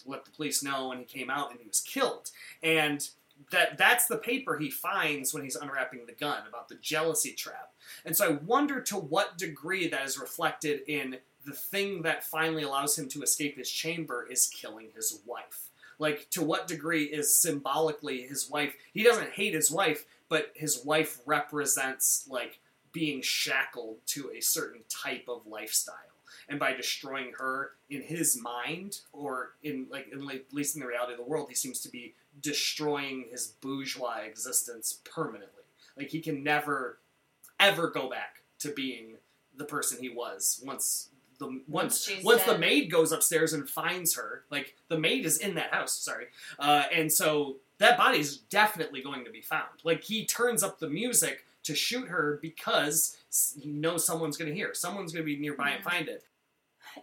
[0.07, 2.31] let the police know, and he came out and he was killed,
[2.63, 3.11] and
[3.51, 7.73] that that's the paper he finds when he's unwrapping the gun about the jealousy trap.
[8.05, 12.65] And so I wonder to what degree that is reflected in the thing that finally
[12.65, 15.71] allows him to escape his chamber is killing his wife.
[15.99, 20.85] Like to what degree is symbolically his wife he doesn't hate his wife, but his
[20.85, 22.61] wife represents like
[22.93, 25.95] being shackled to a certain type of lifestyle.
[26.49, 30.81] And by destroying her in his mind, or in like in, like, at least in
[30.81, 35.65] the reality of the world, he seems to be destroying his bourgeois existence permanently.
[35.97, 36.99] Like he can never,
[37.61, 39.17] ever go back to being
[39.57, 41.09] the person he was once
[41.39, 44.45] the once she's once the maid goes upstairs and finds her.
[44.51, 45.93] Like the maid is in that house.
[45.93, 46.27] Sorry,
[46.59, 49.69] uh, and so that body is definitely going to be found.
[49.85, 53.17] Like he turns up the music to shoot her because
[53.61, 54.75] he knows someone's going to hear.
[54.75, 56.25] Someone's going to be nearby and find it.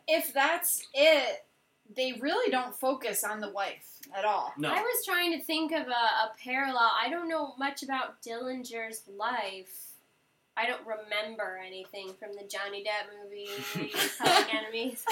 [0.07, 1.45] If that's it,
[1.95, 4.53] they really don't focus on the wife at all.
[4.57, 6.91] No, I was trying to think of a, a parallel.
[7.01, 9.93] I don't know much about Dillinger's life.
[10.57, 15.05] I don't remember anything from the Johnny Depp movie, Public Enemies.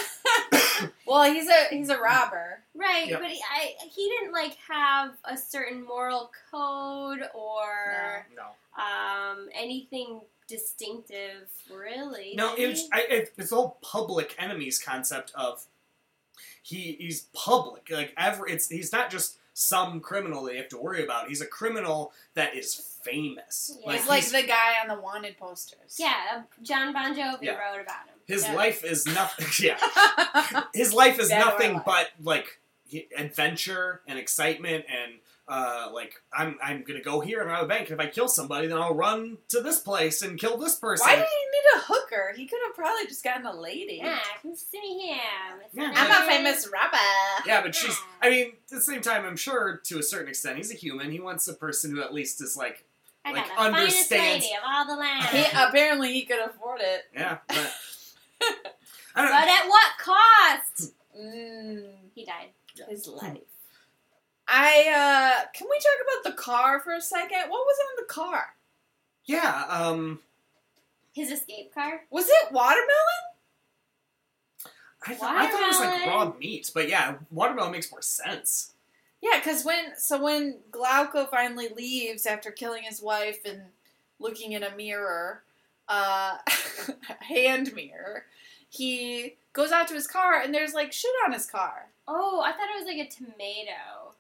[1.06, 2.60] Well, he's a he's a robber.
[2.76, 3.22] Right, Yep.
[3.22, 8.82] but he, I, he didn't like have a certain moral code or no.
[8.84, 12.34] um, anything distinctive, really.
[12.36, 12.90] No, it was.
[12.92, 15.66] I, it, it's the whole public enemies concept of
[16.62, 17.90] he he's public.
[17.92, 21.28] Like ever, it's he's not just some criminal that you have to worry about.
[21.28, 22.74] He's a criminal that is
[23.04, 23.78] famous.
[23.86, 23.94] Yeah.
[23.94, 25.98] He's like the guy on the wanted posters.
[26.00, 27.52] yeah, uh, John Bon Jovi Yeah.
[27.58, 28.13] wrote about him.
[28.28, 28.54] His Yeah.
[28.56, 29.48] life is nothing.
[29.66, 31.84] Yeah, his life is Dead nothing alive.
[31.86, 32.60] but like
[33.18, 35.14] adventure and excitement and.
[35.46, 37.90] Uh, like I'm, I'm gonna go here and rob a bank.
[37.92, 41.06] And if I kill somebody, then I'll run to this place and kill this person.
[41.06, 42.34] Why did he need a hooker?
[42.34, 44.00] He could have probably just gotten a lady.
[44.02, 45.18] Yeah, come see me here.
[45.74, 46.96] Yeah, I'm a famous robber.
[47.46, 47.94] Yeah, but she's.
[48.22, 51.12] I mean, at the same time, I'm sure to a certain extent, he's a human.
[51.12, 52.86] He wants a person who at least is like,
[53.26, 53.82] I like, got the finest
[54.14, 55.26] understands- lady of all the land.
[55.26, 57.02] He, apparently, he could afford it.
[57.14, 57.40] yeah.
[57.50, 57.72] But, I don't
[59.16, 60.94] but at what cost?
[61.18, 61.86] Mm,
[62.16, 62.50] He died.
[62.90, 63.38] his life.
[64.48, 67.40] I uh, can we talk about the car for a second?
[67.50, 68.56] What was on the car?
[69.26, 69.66] Yeah.
[69.70, 70.20] Um.
[71.14, 72.02] His escape car.
[72.10, 72.88] Was it watermelon?
[75.06, 76.40] I, thought I thought it was like raw Watermelon.
[76.40, 78.74] meat, but yeah, watermelon makes more sense.
[79.22, 83.62] Yeah, because when so when Glauco finally leaves after killing his wife and
[84.20, 85.44] looking in a mirror,
[85.88, 86.38] uh,
[87.20, 88.26] hand mirror,
[88.74, 91.90] he goes out to his car and there's like shit on his car.
[92.08, 94.14] Oh, I thought it was like a tomato.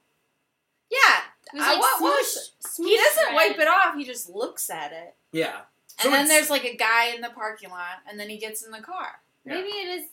[0.90, 1.22] Yeah,
[1.54, 3.36] It was Uh, like what smoosh, was- smoosh he doesn't red.
[3.36, 3.96] wipe it off.
[3.96, 5.62] He just looks at it, Yeah.
[6.00, 8.64] So and then there's like a guy in the parking lot, and then he gets
[8.64, 9.22] in the car.
[9.46, 9.56] Yeah.
[9.56, 10.06] Maybe it is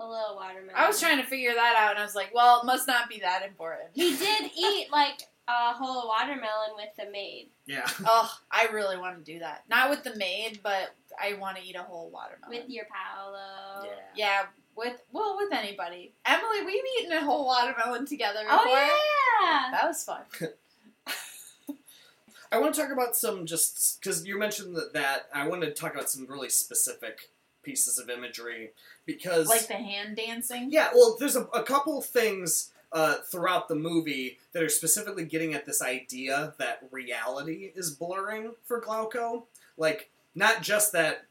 [0.00, 0.74] a little watermelon.
[0.76, 3.08] I was trying to figure that out, and I was like, well, it must not
[3.08, 3.88] be that important.
[3.94, 7.48] He did eat like a whole watermelon with the maid.
[7.66, 7.86] Yeah.
[8.04, 9.64] Oh, I really want to do that.
[9.68, 12.50] Not with the maid, but I want to eat a whole watermelon.
[12.50, 13.88] With your Paolo.
[14.14, 14.42] Yeah,
[14.76, 16.12] with well, with anybody.
[16.24, 18.78] Emily, we've eaten a whole watermelon together oh, before.
[18.78, 19.70] Oh yeah.
[19.72, 20.22] That was fun.
[22.52, 25.28] I want to talk about some just because you mentioned that, that.
[25.32, 27.30] I want to talk about some really specific
[27.62, 28.70] pieces of imagery
[29.04, 30.68] because Like the hand dancing.
[30.70, 35.54] Yeah, well, there's a, a couple things uh, throughout the movie that are specifically getting
[35.54, 39.44] at this idea that reality is blurring for Glauco.
[39.76, 41.26] Like, not just that,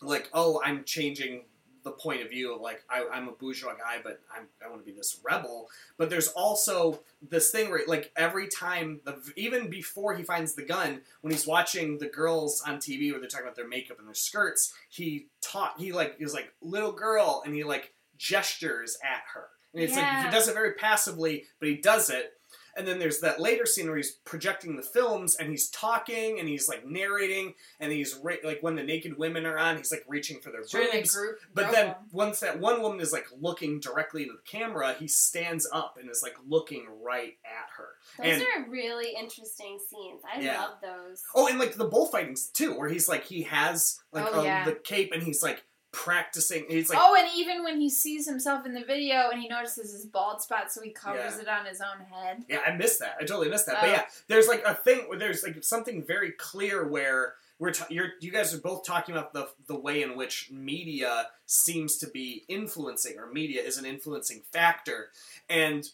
[0.00, 1.44] like, oh, I'm changing
[1.84, 4.82] the point of view of, like, I, I'm a bourgeois guy, but I'm, I want
[4.82, 5.68] to be this rebel.
[5.96, 10.62] But there's also this thing where, like, every time, the, even before he finds the
[10.62, 14.06] gun, when he's watching the girls on TV where they're talking about their makeup and
[14.06, 19.22] their skirts, he taught, he, like, is like, little girl, and he, like, gestures at
[19.34, 19.48] her.
[19.74, 22.32] And it's like he does it very passively, but he does it.
[22.74, 26.48] And then there's that later scene where he's projecting the films and he's talking and
[26.48, 30.04] he's like narrating and he's re- like when the naked women are on, he's like
[30.08, 31.14] reaching for their boobs.
[31.14, 31.36] group.
[31.52, 31.96] But then them.
[32.12, 36.08] once that one woman is like looking directly into the camera, he stands up and
[36.10, 37.88] is like looking right at her.
[38.24, 40.22] Those and are really interesting scenes.
[40.34, 40.60] I Yeah.
[40.62, 41.22] love those.
[41.34, 44.64] oh, and like the bullfightings too, where he's like he has like Oh, um, yeah.
[44.64, 45.62] the cape and he's like
[45.92, 46.64] practicing.
[46.68, 49.92] He's like oh, and even when he sees himself in the video and he notices
[49.92, 51.42] his bald spot, so he covers Yeah.
[51.42, 52.44] it on his own head.
[52.48, 53.16] Yeah, I missed that.
[53.20, 53.80] I totally missed that.
[53.80, 53.92] But Oh.
[53.92, 58.08] yeah, there's like a thing where there's like something very clear where we're ta- you're
[58.20, 62.44] you guys are both talking about the the way in which media seems to be
[62.48, 65.10] influencing or media is an influencing factor,
[65.48, 65.84] and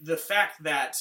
[0.00, 0.94] the fact that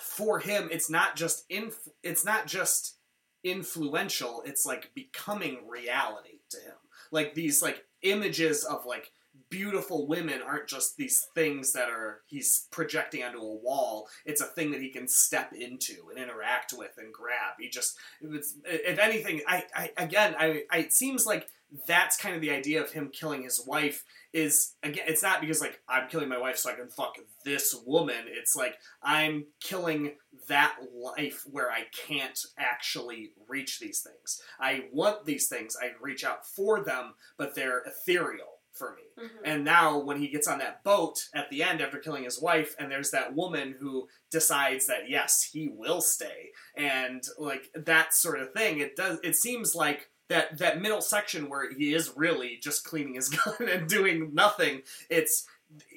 [0.00, 2.96] for him, it's not just inf- it's not just
[3.44, 4.42] influential.
[4.44, 6.74] It's like becoming reality to him.
[7.10, 9.10] Like these like images of like
[9.50, 14.08] beautiful women aren't just these things that are he's projecting onto a wall.
[14.24, 17.54] It's a thing that he can step into and interact with and grab.
[17.58, 21.48] He just it's, if anything, I, I again, I, I it seems like
[21.86, 25.60] that's kind of the idea of him killing his wife is again it's not because
[25.60, 27.14] like i'm killing my wife so i can fuck
[27.44, 28.24] this woman.
[28.28, 30.14] It's like i'm killing
[30.48, 34.40] that life where i can't actually reach these things.
[34.60, 35.76] I want these things.
[35.80, 39.24] I reach out for them but they're ethereal for me.
[39.24, 39.40] Mhm.
[39.44, 42.74] and now when he gets on that boat at the end after killing his wife
[42.78, 46.50] and there's that woman who decides that yes he will stay.
[46.76, 51.48] And like that sort of thing it does it seems like that that middle section
[51.48, 55.46] where he is really just cleaning his gun and doing nothing it's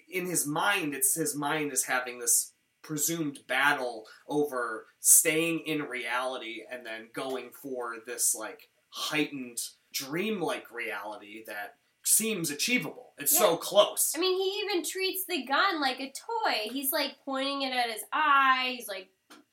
[0.09, 6.61] in his mind it's his mind is having this presumed battle over staying in reality
[6.71, 9.59] and then going for this like heightened
[9.93, 15.81] dreamlike reality that seems achievable it's so close I mean, he even treats the gun
[15.81, 16.71] like a toy.
[16.71, 18.75] He's like pointing it at his eye.
[18.77, 19.09] He's like,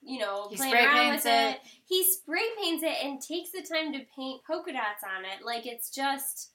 [0.06, 1.50] you know, He playing spray around paints with it.
[1.56, 1.60] it.
[1.86, 5.44] He spray paints it and takes the time to paint polka dots on it.
[5.44, 6.50] Like it's just,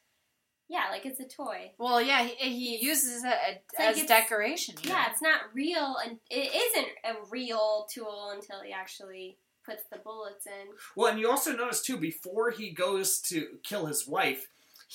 [0.69, 1.71] yeah, like it's a toy.
[1.77, 4.75] Well, yeah, he, he uses it like as it's- decoration.
[4.83, 5.07] you Yeah, know?
[5.11, 10.47] it's not real, and it isn't a real tool until he actually puts the bullets
[10.47, 10.69] in.
[10.95, 14.47] Well, and you also notice too, before he goes to kill his wife,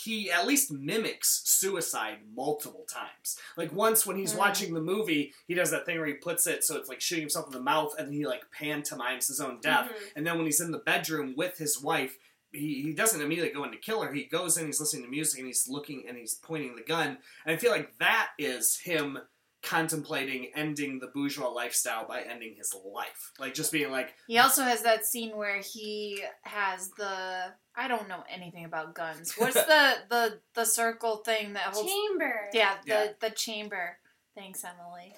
[0.05, 3.38] he at least mimics suicide multiple times.
[3.57, 4.38] Like once when he's Mm.
[4.38, 7.22] watching the movie, he does that thing where he puts it so it's like shooting
[7.22, 9.88] himself in the mouth, and he like pantomimes his own death.
[9.90, 10.12] Mhm.
[10.16, 12.18] And then when he's in the bedroom with his wife,
[12.53, 14.12] he, he doesn't immediately go in to kill her.
[14.12, 17.18] He goes in, he's listening to music, and he's looking and he's pointing the gun.
[17.47, 19.18] And I feel like that is him
[19.62, 23.32] contemplating ending the bourgeois lifestyle by ending his life.
[23.38, 28.08] Like just being like, He also has that scene where he has the I don't
[28.08, 29.34] know anything about guns.
[29.38, 31.90] What's the the the circle thing that holds?
[31.92, 32.48] Chamber.
[32.52, 33.06] Yeah, the Yeah.
[33.20, 33.98] the chamber.
[34.34, 35.14] Thanks, Emily.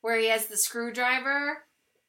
[0.00, 1.64] Where he has the screwdriver.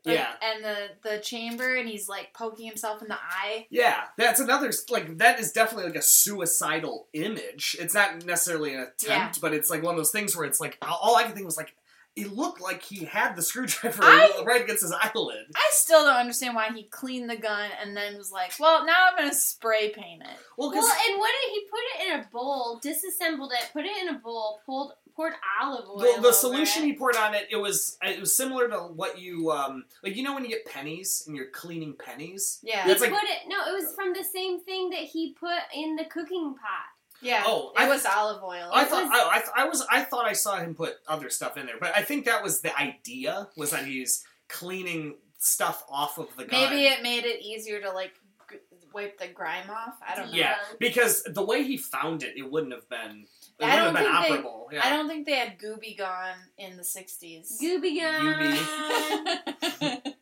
[0.05, 0.33] like, Yeah.
[0.41, 3.67] And the the chamber, and he's like poking himself in the eye.
[3.69, 7.75] Yeah, that's another like that is definitely like a suicidal image.
[7.79, 10.77] It's not necessarily an attempt, but it's like one of those things where it's like
[10.81, 11.75] all I can think was like
[12.15, 15.45] it looked like he had the screwdriver I- right against his eyelid.
[15.55, 19.07] I still don't understand why he cleaned the gun and then was like, "Well, now
[19.09, 22.27] I'm gonna spray paint it." Well, Well, and what did he put it in a
[22.31, 25.97] bowl, disassembled it, put it in a bowl, pulled poured olive oil.
[25.99, 26.85] the, the over solution it.
[26.85, 30.23] he poured on it, it was it was similar to what you um like you
[30.23, 32.59] know when you get pennies and you're cleaning pennies.
[32.63, 33.47] Yeah, He That's like- put it.
[33.47, 36.85] No, it was from the same thing that he put in the cooking pot.
[37.21, 37.43] Yeah.
[37.45, 38.69] Oh, it I- was olive oil.
[38.73, 40.95] I It thought was- I, I, th- I was I thought I saw him put
[41.07, 45.15] other stuff in there, but I think that was the idea was that he's cleaning
[45.37, 46.69] stuff off of the gun.
[46.69, 48.13] Maybe it made it easier to like
[48.51, 48.57] g-
[48.93, 49.95] wipe the grime off.
[50.07, 50.33] I don't know.
[50.37, 50.57] Yeah, Yeah.
[50.79, 53.25] because the way he found it, it wouldn't have been.
[53.59, 54.71] It I wouldn't have don't been think they- operable.
[54.71, 54.81] yeah.
[54.83, 57.59] I don't think they had Gooby Gone in the '60s.
[57.61, 60.01] Gooby gun.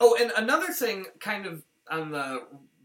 [0.00, 2.44] Oh, and another thing, kind of on the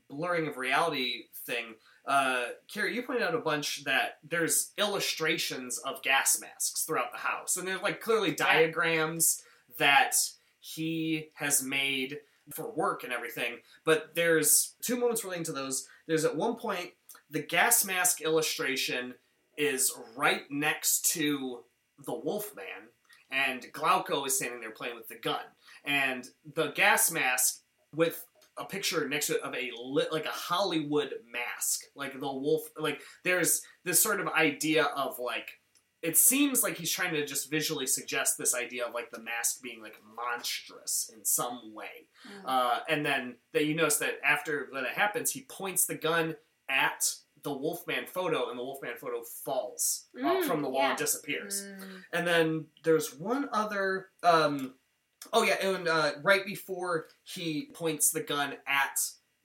[0.10, 1.76] blurring of reality thing,
[2.06, 7.20] uh, Carrie, you pointed out a bunch that there's illustrations of gas masks throughout the
[7.20, 9.41] house, and they're like clearly diagrams
[9.78, 10.16] that
[10.60, 12.20] he has made
[12.51, 13.58] for work and everything.
[13.86, 15.88] But there's two moments relating to those.
[16.08, 16.91] There's at one point
[17.30, 19.14] the gas mask illustration
[19.57, 21.60] is right next to
[22.06, 22.90] the Wolfman,
[23.32, 25.44] and Glauco is standing there playing with the gun
[25.86, 27.61] and the gas mask
[27.95, 28.26] with
[28.57, 32.63] a picture next to it of a lit, like a Hollywood mask, like the wolf.
[32.77, 35.49] Like there's this sort of idea of like
[36.01, 39.61] it seems like he's trying to just visually suggest this idea of like the mask
[39.61, 42.07] being like monstrous in some way.
[42.27, 42.41] Mm.
[42.45, 46.35] Uh, and then that you notice that after that it happens, he points the gun
[46.69, 47.09] at
[47.43, 50.89] the Wolfman photo, and the Wolfman photo falls uh, Mm, from the wall yeah.
[50.91, 51.61] and disappears.
[51.63, 51.84] Mm.
[52.13, 54.07] And then there's one other.
[54.23, 54.75] Um,
[55.32, 59.00] oh yeah, and uh, right before he points the gun at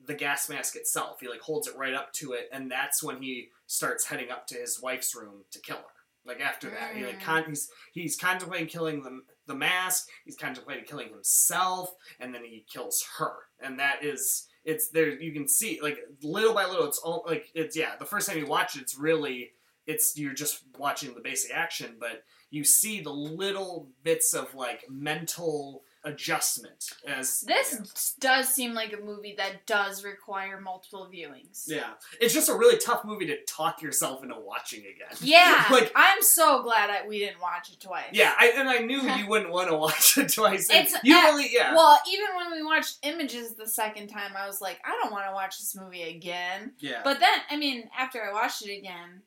[0.04, 3.20] the gas mask itself, he like holds it right up to it, and that's when
[3.22, 5.82] he starts heading up to his wife's room to kill her.
[6.24, 7.24] Like after that, he like Mm.
[7.24, 10.08] con- he's he's contemplating killing the the mask.
[10.24, 13.32] He's contemplating killing himself, and then he kills her.
[13.60, 15.08] And that is it's there.
[15.08, 16.86] You can see like little by little.
[16.86, 17.96] It's all like it's yeah.
[17.98, 19.52] The first time you watch it, it's really
[19.86, 24.84] it's you're just watching the basic action, but you see the little bits of like
[24.88, 31.64] mental adjustment as This does seem like a movie that does require multiple viewings.
[31.66, 35.08] Yeah, it's just a really tough movie to talk yourself into watching again.
[35.20, 38.06] Yeah, like I'm so glad I, we didn't watch it twice.
[38.12, 40.68] yeah, I, and I knew you wouldn't want to watch it twice.
[40.70, 41.74] It's you uh, really yeah.
[41.74, 45.26] Well, even when we watched Images the second time, I was like, I don't want
[45.26, 46.72] to watch this movie again.
[46.78, 49.22] yeah, But then, I mean, after I watched it again,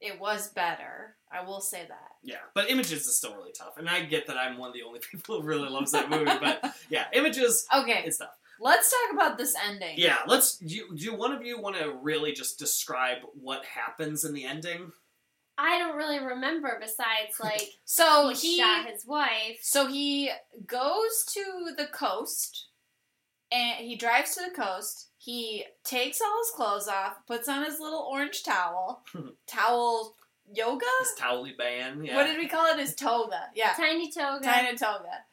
[0.00, 1.16] it was better.
[1.34, 2.12] I will say that.
[2.22, 4.82] yeah, but Images is still really tough, and I get that I'm one of the
[4.82, 6.24] only people who really loves that movie.
[6.24, 8.36] But yeah, Images Okay, it's tough.
[8.60, 9.94] let's talk about this ending.
[9.98, 10.58] Yeah, let's.
[10.58, 14.44] Do, you- do one of you want to really just describe what happens in the
[14.44, 14.92] ending?
[15.56, 19.58] I don't really remember besides like So he, he shot his wife.
[19.62, 20.30] So he
[20.66, 21.44] goes to
[21.76, 22.66] the coast
[23.52, 25.10] and he drives to the coast.
[25.18, 29.04] He takes all his clothes off, puts on his little orange towel.
[29.46, 30.16] towel
[30.52, 30.84] yoga?
[31.00, 32.16] This Taliban, yeah.
[32.16, 32.78] What did we call it?
[32.78, 33.48] His toga.
[33.54, 33.72] Yeah.
[33.76, 34.44] Tiny toga.
[34.44, 35.24] Tiny toga.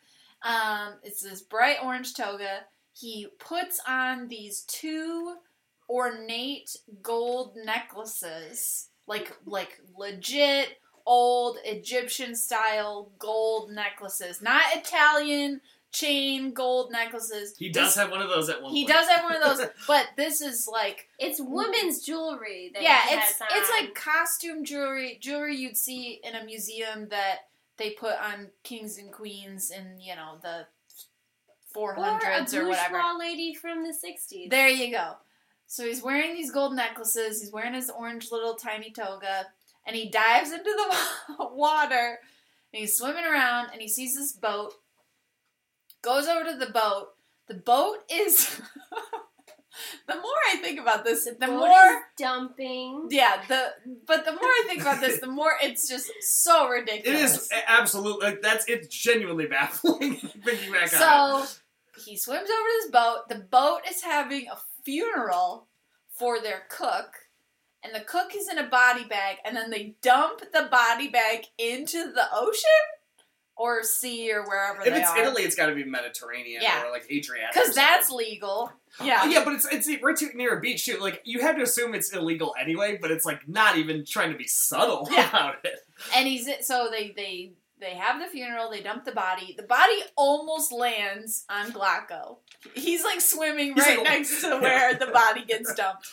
[0.43, 2.61] Um, it's this bright orange toga.
[2.93, 5.35] He puts on these two
[5.89, 15.61] ornate gold necklaces, like like legit old Egyptian style gold necklaces, not Italian
[15.91, 17.53] chain gold necklaces.
[17.57, 18.93] He does This- have one of those at one He point.
[18.95, 22.71] does have one of those, but this is like It's women's jewelry.
[22.73, 27.09] That yeah, he it's has it's like costume jewelry, jewelry you'd see in a museum
[27.09, 27.39] that
[27.77, 30.67] they put on kings and queens in you know the
[31.73, 33.01] four or a hundreds or, whatever.
[33.17, 34.49] lady from the '60s.
[34.49, 35.13] There you go.
[35.67, 37.41] So he's wearing these gold necklaces.
[37.41, 39.47] He's wearing his orange little tiny toga,
[39.85, 42.19] and he dives into the water.
[42.73, 44.73] And he's swimming around, and he sees this boat.
[46.01, 47.09] Goes over to the boat.
[47.47, 48.59] The boat is.
[50.07, 53.07] the more I think about this, the, Boat more is dumping.
[53.09, 53.73] yeah, the
[54.05, 57.33] but the more I think about this, the more it's just so ridiculous.
[57.33, 60.15] It is absolutely like that's it's genuinely baffling
[60.45, 61.45] thinking back on it.
[61.45, 61.45] So
[62.05, 63.29] he swims over to this boat.
[63.29, 65.67] The boat is having a funeral
[66.09, 67.15] for their cook,
[67.83, 71.45] and the cook is in a body bag, and then they dump the body bag
[71.57, 72.69] into the ocean
[73.57, 74.93] or sea or wherever that is.
[74.93, 75.17] If it's are.
[75.19, 76.83] Italy, it's got to be Mediterranean Yeah.
[76.85, 77.53] or like Adriatic.
[77.53, 78.71] because that's legal.
[78.99, 79.19] Oh, yeah.
[79.23, 80.97] Oh, yeah, but it's it's right too, near a beach too.
[80.99, 84.37] Like you have to assume it's illegal anyway, but it's like not even trying to
[84.37, 85.29] be subtle Yeah.
[85.29, 85.79] about it.
[86.15, 88.69] And he's so they they they have the funeral.
[88.71, 89.53] They dump the body.
[89.57, 92.37] The body almost lands on Glauco.
[92.75, 96.07] He's like swimming He's right like- next to where the body gets dumped.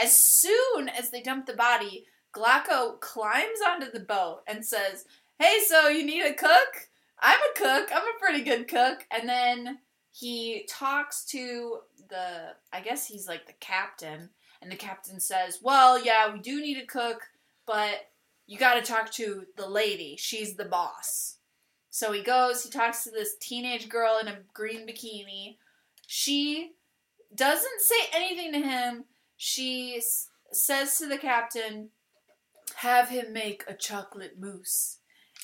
[0.00, 5.04] As soon as they dump the body, Glauco climbs onto the boat and says,
[5.40, 6.90] "Hey, so you need a cook?
[7.18, 7.88] I'm a cook.
[7.94, 9.78] I'm a pretty good cook." And then
[10.12, 11.80] he talks to
[12.10, 14.30] the I guess he's like the captain,
[14.60, 17.30] and the captain says, "Well, yeah, we do need a cook,
[17.64, 18.10] but
[18.46, 20.16] you got to talk to the lady.
[20.16, 21.38] She's the boss."
[21.88, 25.56] So he goes, he talks to this teenage girl in a green bikini.
[26.06, 26.72] She
[27.34, 29.06] doesn't say anything to him.
[29.38, 30.02] She
[30.52, 31.90] says to the captain,
[32.76, 34.99] "Have him make a chocolate mousse."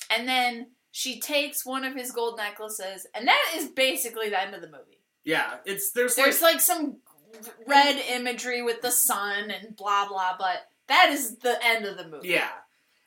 [0.09, 4.55] And then she takes one of his gold necklaces, and that is basically the end
[4.55, 5.01] of the movie.
[5.23, 6.97] Yeah, it's there's, There's like like some
[7.67, 12.07] red imagery with the sun and blah blah, but that is the end of the
[12.07, 12.29] movie.
[12.29, 12.49] yeah,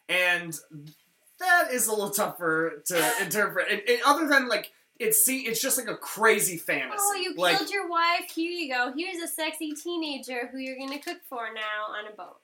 [0.08, 0.56] and
[1.38, 3.70] that is a little tougher to interpret.
[3.70, 6.98] And, and other than like it's see, it's just like a crazy fantasy.
[7.00, 8.30] Oh, you like, killed your wife.
[8.34, 8.92] Here you go.
[8.94, 12.36] Here's a sexy teenager who you're gonna cook for now on a boat.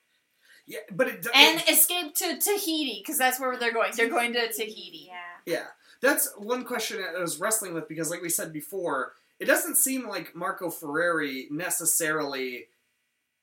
[0.67, 3.93] Yeah, but it, And it- escape to Tahiti because that's where they're going.
[3.97, 5.09] They're going to Tahiti.
[5.09, 5.15] Yeah.
[5.55, 5.67] Yeah,
[6.01, 10.09] that's one question I was wrestling with because, like we said before, it doesn't seem
[10.09, 12.67] like Marco Ferreri necessarily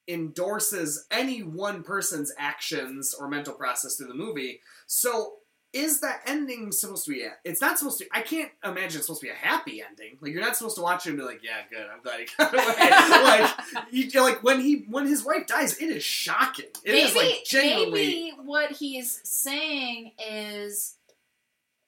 [0.08, 4.60] endorses any one person's actions or mental process through the movie.
[4.86, 5.36] So,
[5.74, 7.24] is that ending supposed to be?
[7.24, 8.06] A, it's not supposed to.
[8.14, 10.18] I can't imagine it's supposed to be a happy ending.
[10.22, 11.88] Like you're not supposed to watch it and be like, "Yeah, good.
[11.92, 13.42] I'm glad he got away."
[13.74, 16.68] like, you, like when he when his wife dies, it is shocking.
[16.86, 17.92] It is maybe, like genuinely.
[17.92, 20.96] maybe what he's saying is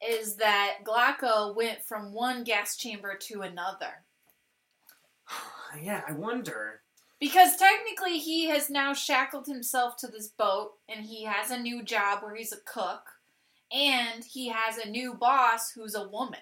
[0.06, 4.03] is that Glauco went from one gas chamber to another.
[5.82, 6.80] Yeah, I wonder.
[7.20, 11.84] Because technically he has now shackled himself to this boat and he has a new
[11.84, 13.14] job where he's a cook
[13.71, 16.39] and he has a new boss who's a woman.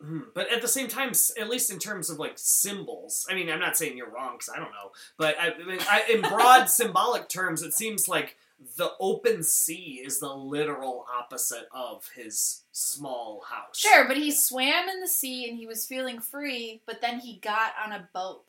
[0.00, 3.50] Hmm, But at the same time, at least in terms of like symbols, I mean,
[3.50, 6.20] I'm not saying you're wrong because I don't know, but I, I mean, I, in
[6.20, 8.36] broad symbolic terms, it seems like
[8.76, 13.78] the open sea is the literal opposite of his small house.
[13.78, 17.38] Sure, but he swam in the sea and he was feeling free, but then he
[17.38, 18.44] got on a boat.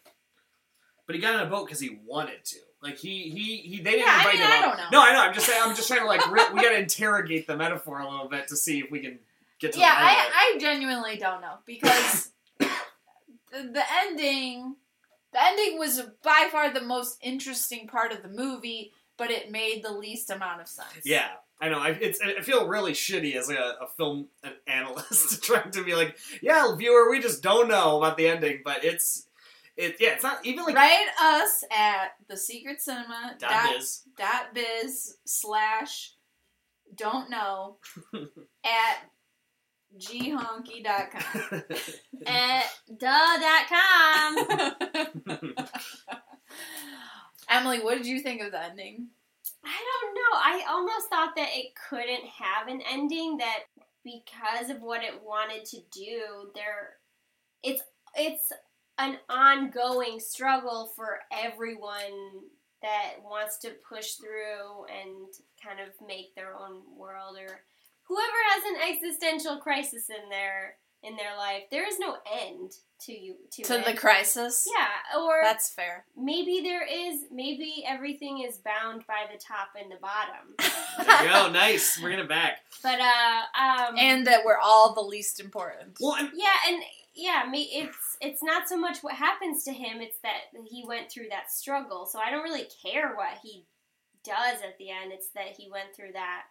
[1.07, 2.57] But he got on a boat because he wanted to.
[2.81, 3.77] Like he he he.
[3.81, 4.51] They didn't Yeah, I invite mean, him.
[4.51, 4.85] I don't know.
[4.91, 5.21] No, I know.
[5.21, 5.61] I'm just saying.
[5.63, 6.31] I'm just trying to like.
[6.31, 9.19] Re- we got to interrogate the metaphor a little bit to see if we can
[9.59, 10.33] get to yeah, the end of it.
[10.33, 12.69] I, I genuinely don't know because the,
[13.51, 14.75] the ending,
[15.33, 19.83] the ending was by far the most interesting part of the movie, but it made
[19.83, 21.01] the least amount of sense.
[21.03, 21.27] Yeah,
[21.59, 21.79] I know.
[21.79, 25.95] I, it's, I feel really shitty as a, a film an analyst trying to be
[25.95, 29.25] like, yeah, viewer, we just don't know about the ending, but it's,
[29.79, 34.01] it, yeah, it's not even like Write us at the secret cinema dot biz.
[34.17, 36.15] dot biz slash
[36.95, 37.77] don't know
[38.65, 39.09] at
[39.97, 41.63] ghonky.com.
[42.27, 42.65] At
[42.95, 44.37] duh.com.
[47.49, 49.07] Emily, what did you think of the ending?
[49.65, 50.31] I don't know.
[50.35, 53.63] I almost thought that it couldn't have an ending that
[54.03, 56.97] because of what it wanted to do, there
[57.63, 57.81] it's
[58.15, 58.51] it's
[58.99, 62.43] an ongoing struggle for everyone
[62.81, 65.27] that wants to push through and
[65.63, 67.59] kind of make their own world or
[68.03, 72.73] whoever has an existential crisis in their in their life, there is no end
[73.05, 74.67] to you to, To the crisis?
[74.77, 76.03] yeah, or That's fair.
[76.17, 80.55] maybe there is maybe everything is bound by the top and the bottom
[81.07, 81.97] There you go, nice.
[82.01, 82.59] Bringing it back.
[82.83, 85.95] but uh um And that we're all the least important.
[86.01, 86.83] Well, and yeah and
[87.15, 91.11] yeah me it's it's not so much what happens to him it's that he went
[91.11, 93.65] through that struggle so i don't really care what he
[94.23, 96.43] does at the end it's that he went through that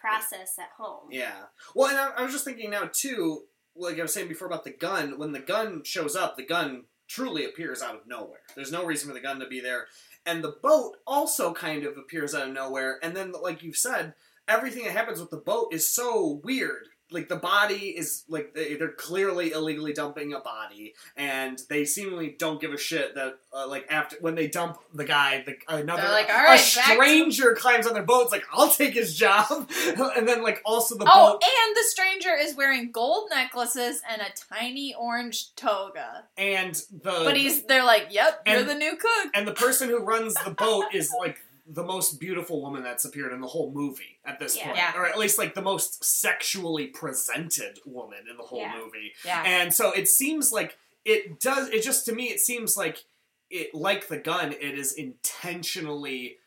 [0.00, 1.42] process at home Yeah.
[1.74, 3.42] Well, and I, I was just thinking now too,
[3.76, 5.18] like I was saying before about the gun.
[5.18, 8.40] When the gun shows up, the gun truly appears out of nowhere.
[8.56, 9.86] There's no reason for the gun to be there,
[10.24, 12.98] and the boat also kind of appears out of nowhere.
[13.02, 14.14] And then, like you've said,
[14.48, 16.88] everything that happens with the boat is so weird.
[17.12, 22.34] Like the body is like they- they're clearly illegally dumping a body, and they seemingly
[22.38, 26.02] don't give a shit that uh, like after when they dump the guy, the another
[26.02, 28.22] They're like, "All a right, to-" stranger climbs on their boat.
[28.24, 29.46] It's like I'll take his job,
[30.16, 34.22] and then like also the Oh, boat and the stranger is wearing gold necklaces and
[34.22, 36.24] a tiny orange toga.
[36.36, 39.30] and the But he's they're like, Yep, you're the new cook.
[39.34, 41.38] and the person who runs the boat is like
[41.72, 44.64] the most beautiful woman that's appeared in the whole movie at this Yeah.
[44.64, 44.96] point, Yeah.
[44.96, 48.76] or at least like the most sexually presented woman in the whole Yeah.
[48.76, 49.12] movie.
[49.24, 49.42] Yeah.
[49.44, 51.68] And so it seems like it does.
[51.68, 53.04] It just to me, it seems like
[53.50, 56.38] it, like the gun, it is intentionally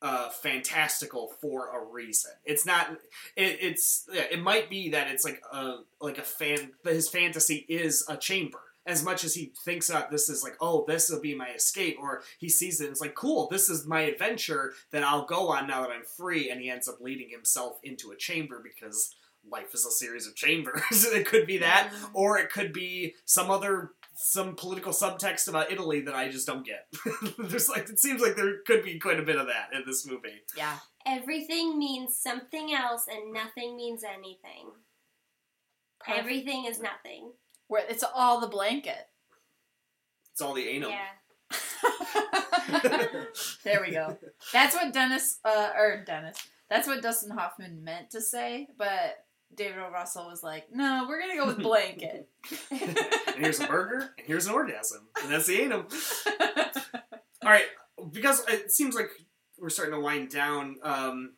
[0.00, 2.32] uh, fantastical for a reason.
[2.44, 2.90] It's not.
[3.36, 4.08] It, it's.
[4.12, 6.72] Yeah, it might be that it's like a like a fan.
[6.82, 8.58] That his fantasy is a chamber.
[8.86, 11.98] As much as he thinks that this is like, oh, this will be my escape,
[12.00, 15.50] or he sees it and it's like, cool, this is my adventure that I'll go
[15.50, 19.14] on now that I'm free, and he ends up leading himself into a chamber because
[19.48, 20.82] life is a series of chambers.
[20.90, 26.02] it could be that, or it could be some other some political subtext about Italy
[26.02, 26.86] that I just don't get.
[27.38, 30.06] There's like it seems like there could be quite a bit of that in this
[30.06, 30.42] movie.
[30.56, 30.76] Yeah.
[31.06, 34.70] everything means something else and nothing means anything
[36.08, 37.32] everything is nothing
[37.72, 39.06] Where it's all the blanket.
[40.32, 40.90] It's all the anal.
[40.90, 41.06] yeah
[43.64, 44.18] there we go.
[44.52, 46.36] That's what Dennis, uh, or Dennis,
[46.68, 49.24] that's what Dustin Hoffman meant to say, but
[49.54, 49.90] David O.
[49.90, 52.28] Russell was like, no, we're gonna go with blanket.
[52.70, 55.86] and here's a burger, and here's an orgasm, and that's the anum.
[57.42, 57.64] All right,
[58.10, 59.08] because it seems like
[59.58, 60.76] we're starting to wind down.
[60.82, 61.36] Um,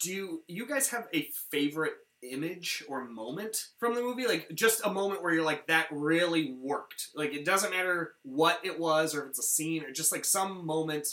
[0.00, 4.26] do you, you guys have a favorite image or moment from the movie?
[4.26, 7.08] Like just a moment where you're like, that really worked.
[7.14, 10.24] Like it doesn't matter what it was, or if it's a scene, or just like
[10.24, 11.08] some moment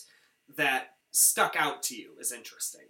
[0.58, 2.88] that stuck out to you is interesting.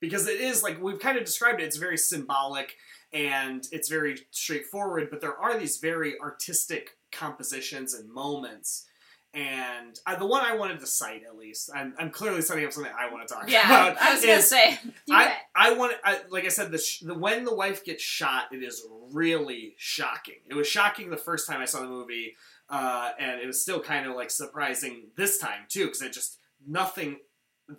[0.00, 1.64] Because it is like we've kind of described it.
[1.64, 2.74] It's very symbolic
[3.12, 8.86] and it's very straightforward, but there are these very artistic compositions and moments.
[9.34, 12.72] And uh, the one I wanted to cite, at least, I'm, I'm clearly setting up
[12.72, 14.02] something I want to talk yeah, about.
[14.02, 14.78] I was gonna say.
[15.10, 18.52] I, I want I, like I said the, sh- the when the wife gets shot
[18.52, 20.40] it is really shocking.
[20.50, 22.36] It was shocking the first time I saw the movie,
[22.68, 26.38] uh, and it was still kind of like surprising this time too because it just
[26.66, 27.16] nothing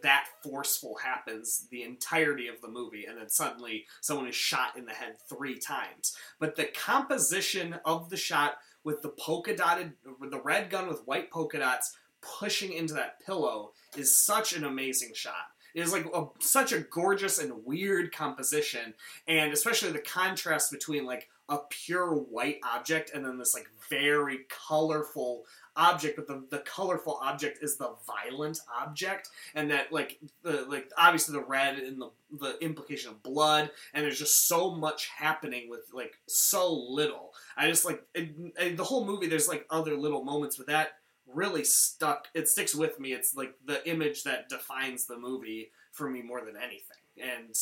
[0.02, 4.86] that forceful happens the entirety of the movie, and then suddenly someone is shot in
[4.86, 6.16] the head three times.
[6.40, 11.32] But the composition of the shot with the polka dotted, the red gun with white
[11.32, 15.52] polka dots pushing into that pillow is such an amazing shot.
[15.74, 18.94] It is like a, such a gorgeous and weird composition,
[19.28, 24.40] and especially the contrast between like a pure white object and then this like very
[24.50, 25.44] colorful
[25.76, 30.92] object, but the, the colorful object is the violent object, and that like the like
[30.98, 32.10] obviously the red and the
[32.40, 37.34] the implication of blood, and there's just so much happening with like so little.
[37.58, 38.30] I just like it,
[38.60, 39.28] and the whole movie.
[39.28, 40.94] There's like other little moments, but that
[41.28, 42.28] really stuck.
[42.34, 43.14] It sticks with me.
[43.14, 46.98] It's like the image that defines the movie for me more than anything.
[47.22, 47.56] And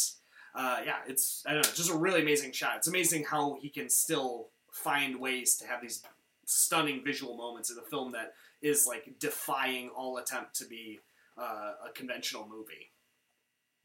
[0.56, 2.78] uh, yeah, it's I don't know, just a really amazing shot.
[2.78, 6.02] It's amazing how he can still find ways to have these
[6.46, 11.00] stunning visual moments in a film that is like defying all attempt to be
[11.38, 12.92] uh, a conventional movie.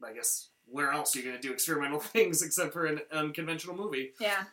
[0.03, 3.75] I guess where else are you going to do experimental things except for an unconventional
[3.75, 4.11] movie?
[4.19, 4.43] Yeah.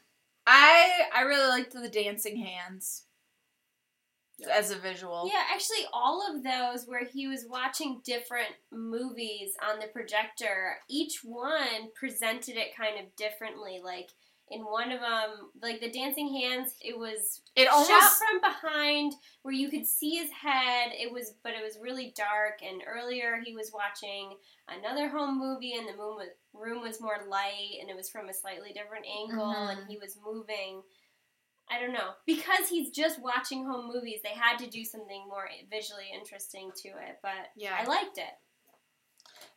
[0.46, 3.04] I I really liked the dancing hands
[4.38, 4.48] Yeah.
[4.54, 5.26] as a visual.
[5.32, 11.20] Yeah, actually, all of those where he was watching different movies on the projector, each
[11.24, 13.80] one presented it kind of differently.
[13.82, 14.10] Like
[14.50, 19.14] in one of them, like the Dancing Hands, it was It shot almost from behind
[19.42, 20.92] where you could see his head.
[20.92, 22.60] It was, but it was really dark.
[22.62, 24.36] And earlier, he was watching
[24.68, 28.28] another home movie, and the moon was, room was more light, and it was from
[28.28, 29.78] a slightly different angle, Mhm.
[29.78, 30.82] and he was moving.
[31.70, 34.20] I don't know because he's just watching home movies.
[34.22, 37.74] They had to do something more visually interesting to it, but Yeah.
[37.80, 38.38] I liked it.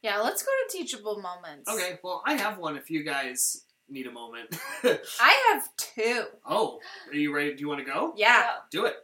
[0.02, 1.70] Yeah, let's go to teachable moments.
[1.70, 4.58] Okay, well, I have one if you guys need a moment.
[4.84, 6.26] I have two.
[6.46, 7.54] oh, are you ready?
[7.54, 8.14] Do you want to go?
[8.16, 8.50] Yeah.
[8.72, 8.96] Do it.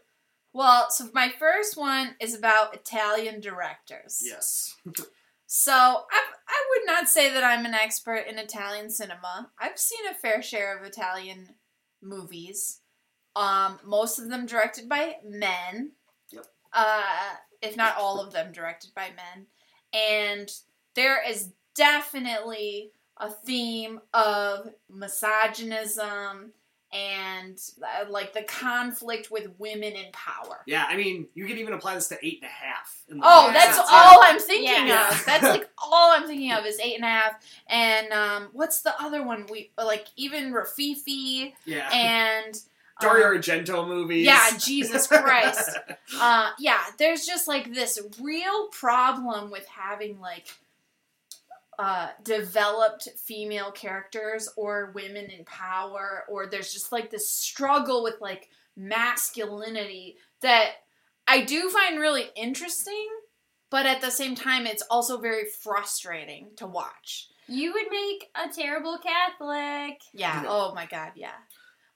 [0.54, 4.22] Well, so my first one is about Italian directors.
[4.24, 4.76] Yes.
[5.56, 9.52] So I, I would not say that I'm an expert in Italian cinema.
[9.60, 11.50] I've seen a fair share of Italian
[12.02, 12.80] movies.
[13.36, 15.92] Um, most of them directed by men.
[16.32, 16.48] Yep.
[16.74, 19.46] Uh, if not all of them directed by men.
[19.94, 20.50] And
[20.96, 22.92] there is definitely
[23.24, 26.52] a theme of misogynism
[26.92, 30.60] and uh, like the conflict with women in power.
[30.68, 33.04] Yeah, I mean, you can even apply this to eight and a half.
[33.10, 33.54] in the Oh, movie.
[33.58, 33.84] that's Yeah.
[33.90, 35.10] all I'm thinking Yeah.
[35.10, 35.26] of.
[35.26, 37.34] That's like all I'm thinking of is eight and a half.
[37.68, 39.48] And um, what's the other one?
[39.50, 41.90] We like even Rififi Yeah.
[41.92, 42.56] and
[43.02, 44.26] Dario um, Argento movies.
[44.28, 45.72] yeah, Jesus Christ.
[46.20, 50.46] uh, yeah, there's just like this real problem with having like
[51.80, 58.16] uh, developed female characters or women in power, or there's just like this struggle with
[58.22, 60.72] like masculinity that
[61.28, 63.08] I do find really interesting,
[63.70, 67.30] but at the same time, it's also very frustrating to watch.
[67.48, 70.02] You would make a terrible Catholic.
[70.14, 70.44] Yeah.
[70.44, 70.46] Yeah.
[70.48, 71.12] Oh my God.
[71.16, 71.32] Yeah.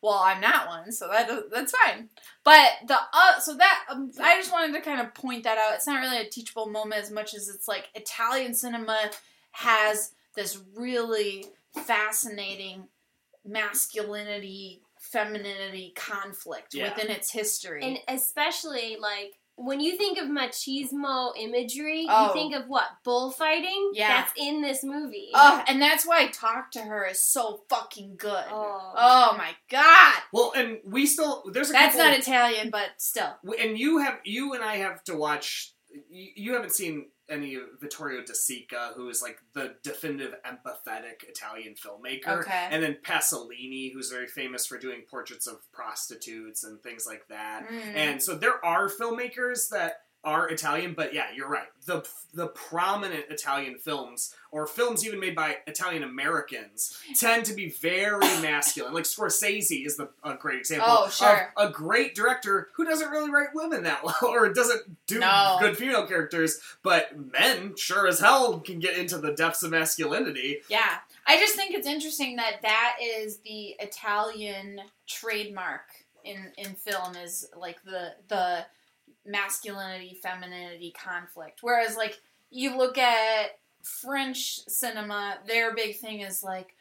[0.01, 2.09] Well, I'm not one, so that that's fine.
[2.43, 5.73] But the uh, so that um, I just wanted to kind of point that out.
[5.73, 9.09] It's not really a teachable moment as much as it's like Italian cinema
[9.57, 11.45] has this really
[11.85, 12.87] fascinating
[13.43, 16.89] masculinity femininity conflict Yeah.
[16.93, 17.81] within its history.
[17.83, 22.27] And especially like when you think of machismo imagery, Oh.
[22.27, 22.87] you think of what?
[23.03, 23.91] Bullfighting?
[23.93, 24.07] Yeah.
[24.21, 25.31] That's in this movie.
[25.33, 28.45] oh, and that's why Talk to Her is so fucking good.
[28.51, 28.93] Oh.
[28.95, 30.21] Oh my god.
[30.31, 33.37] Well, and we still there's a That's couple, not Italian, but still.
[33.59, 35.73] and you have you and I have to watch.
[36.09, 41.75] You, you haven't seen any Vittorio De Sica, who is like the definitive empathetic Italian
[41.75, 42.67] filmmaker, Okay.
[42.71, 47.67] and then Pasolini, who's very famous for doing portraits of prostitutes and things like that.
[47.69, 47.95] Mm.
[47.95, 51.67] And so there are filmmakers that are Italian, but yeah, you're right.
[51.85, 57.69] The the prominent Italian films or films even made by Italian Americans tend to be
[57.69, 58.93] very masculine.
[58.93, 61.53] Like Scorsese is the a great example Oh, sure.
[61.55, 65.57] of a great director who doesn't really write women that well or doesn't do No.
[65.61, 70.59] good female characters, but men sure as hell can get into the depths of masculinity.
[70.69, 75.83] Yeah, I just think it's interesting that that is the Italian trademark
[76.25, 78.65] in in film is like the the
[79.27, 81.59] masculinity femininity conflict.
[81.61, 86.73] Whereas like you look at French cinema, their big thing is like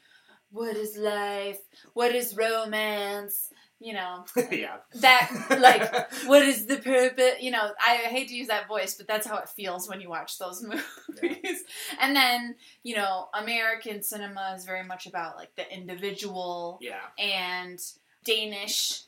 [0.51, 1.59] what is life?
[1.93, 3.51] What is romance?
[3.79, 4.77] You know, yeah.
[5.03, 7.35] that like what is the purpose?
[7.41, 10.09] You know, I hate to use that voice, but that's how it feels when you
[10.09, 10.63] watch those
[11.21, 11.63] movies.
[12.01, 12.55] And then,
[12.85, 17.01] you know, American cinema is very much about like the individual Yeah.
[17.19, 17.79] and
[18.25, 19.03] Danish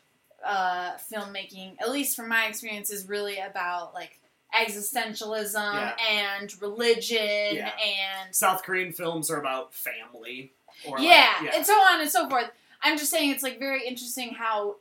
[0.44, 4.20] uh, filmmaking, at least from my experience, is really about like
[4.54, 5.96] existentialism Yeah.
[6.10, 7.70] and religion Yeah.
[7.78, 10.52] and South Korean films are about family.
[10.86, 11.50] Or like- yeah, yeah.
[11.56, 12.50] and so on and so forth.
[12.82, 14.76] I'm just saying it's like very interesting how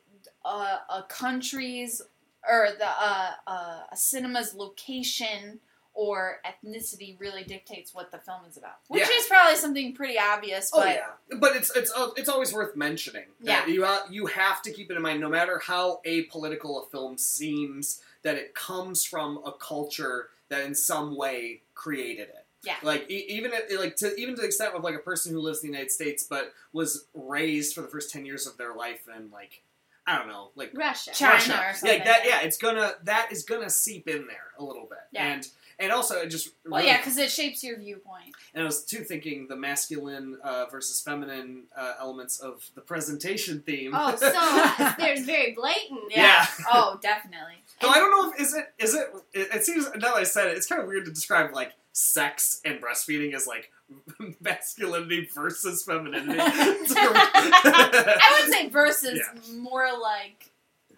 [0.45, 2.01] uh, a country's
[2.47, 5.59] or the uh, uh, a cinema's location
[5.97, 9.15] or ethnicity really dictates what the film is about, which Yeah.
[9.17, 10.69] is probably something pretty obvious.
[10.71, 13.25] Oh But yeah, but it's it's uh, it's always worth mentioning.
[13.41, 13.73] That Yeah.
[13.73, 17.17] you uh, you have to keep it in mind, no matter how apolitical a film
[17.17, 22.45] seems, that it comes from a culture that in some way created it.
[22.63, 22.75] Yeah.
[22.83, 25.39] Like e- even at, like to even to the extent of like a person who
[25.39, 28.75] lives in the United States but was raised for the first ten years of their
[28.75, 29.63] life in like
[30.07, 31.11] I don't know like Russia.
[31.13, 31.51] China Russia.
[31.69, 31.99] or something.
[31.99, 34.99] Yeah, that yeah, it's gonna that is gonna seep in there a little bit.
[35.11, 35.33] Yeah.
[35.33, 35.47] And
[35.79, 38.33] and also it just Well, really- yeah, because it shapes your viewpoint.
[38.53, 43.61] and I was too thinking the masculine uh, versus feminine uh, elements of the presentation
[43.61, 43.91] theme.
[43.93, 46.09] Oh, so uh, there's very blatant.
[46.09, 46.45] Yeah.
[46.71, 47.55] oh, definitely.
[47.83, 50.23] No, I don't know if is it is it, it it seems now that I
[50.23, 53.71] said it, it's kind of weird to describe like sex and breastfeeding as like
[54.41, 56.39] masculinity versus femininity.
[56.39, 59.53] I would say versus Yeah.
[59.59, 60.51] more like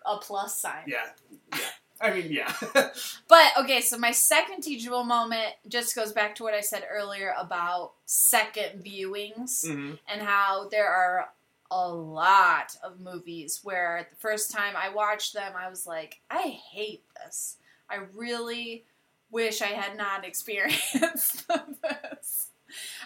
[0.06, 0.84] a plus sign.
[0.88, 1.06] yeah,
[1.54, 1.60] yeah.
[2.02, 2.54] I mean, yeah.
[3.28, 7.34] But okay, so my second teachable moment just goes back to what I said earlier
[7.38, 11.30] about second viewings hmm and how there are
[11.72, 16.58] a lot of movies where the first time I watched them, I was like, I
[16.72, 17.58] hate this.
[17.90, 18.86] I really
[19.30, 22.48] wish I had not experienced this.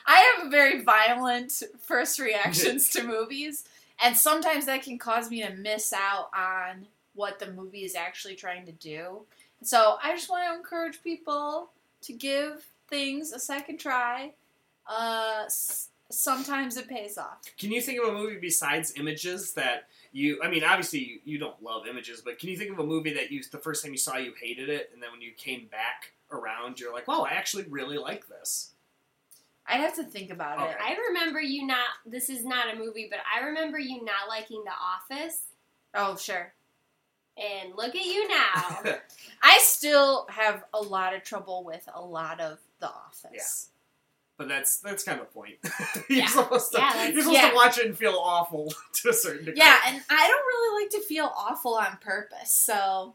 [0.05, 3.65] I have very violent first reactions to movies,
[4.03, 8.35] and sometimes that can cause me to miss out on what the movie is actually
[8.35, 9.21] trying to do.
[9.61, 11.69] So I just want to encourage people
[12.01, 14.33] to give things a second try.
[14.87, 15.45] Uh,
[16.09, 17.41] sometimes it pays off.
[17.57, 20.39] Can you think of a movie besides Images that you?
[20.43, 23.13] I mean, obviously you, you don't love Images, but can you think of a movie
[23.13, 25.67] that you the first time you saw you hated it, and then when you came
[25.67, 28.72] back around, you're like, "Wow, I actually really like this."
[29.67, 30.75] I'd have to think about oh, it.
[30.81, 31.87] I remember you not.
[32.05, 34.71] This is not a movie, but I remember you not liking The
[35.17, 35.43] Office.
[35.93, 36.53] Oh, sure.
[37.37, 38.83] And look at you now.
[39.43, 43.31] I still have a lot of trouble with a lot of The Office.
[43.33, 43.69] Yeah.
[44.37, 45.55] But that's that's kind of the point.
[46.09, 46.27] you're Yeah.
[46.27, 47.49] supposed to Yeah, you're supposed yeah.
[47.49, 49.59] to watch it and feel awful to a certain degree.
[49.59, 53.13] Yeah, and I don't really like to feel awful on purpose, so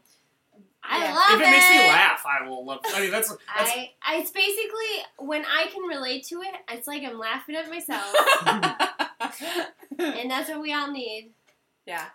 [0.83, 1.13] I Yeah.
[1.15, 1.43] love it.
[1.43, 2.79] if it, makes me laugh, I will love.
[2.85, 2.91] It.
[2.95, 6.53] I mean, that's that's I, I, it's basically when I can relate to it.
[6.71, 8.15] It's like I'm laughing at myself,
[9.99, 11.31] and that's what we all need.
[11.85, 12.05] yeah.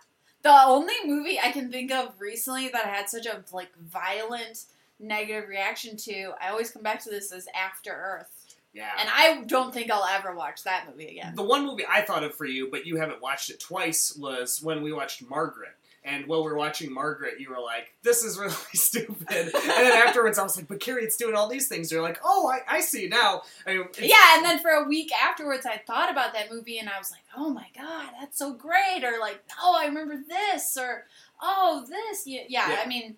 [0.43, 4.65] The only movie I can think of recently that I had such a like violent
[4.99, 8.55] negative reaction to, I always come back to this is After Earth.
[8.71, 8.91] yeah.
[8.99, 11.33] And I don't think I'll ever watch that movie again.
[11.35, 14.61] The one movie I thought of for you, but you haven't watched it twice, was
[14.61, 15.73] when we watched Margaret.
[16.05, 20.07] And while we were watching Margaret, you were like, "This is really stupid." And then
[20.07, 22.59] afterwards, I was like, "But Carrie, it's doing all these things." You're like, "Oh, I,
[22.77, 26.33] I see now." I mean, Yeah, and then for a week afterwards, I thought about
[26.33, 29.03] that movie and I was like, oh my god, that's so great.
[29.03, 30.77] Or like, oh, I remember this.
[30.77, 31.05] Or,
[31.41, 32.25] oh, this.
[32.27, 32.81] Yeah, yeah, Yeah.
[32.83, 33.15] I mean,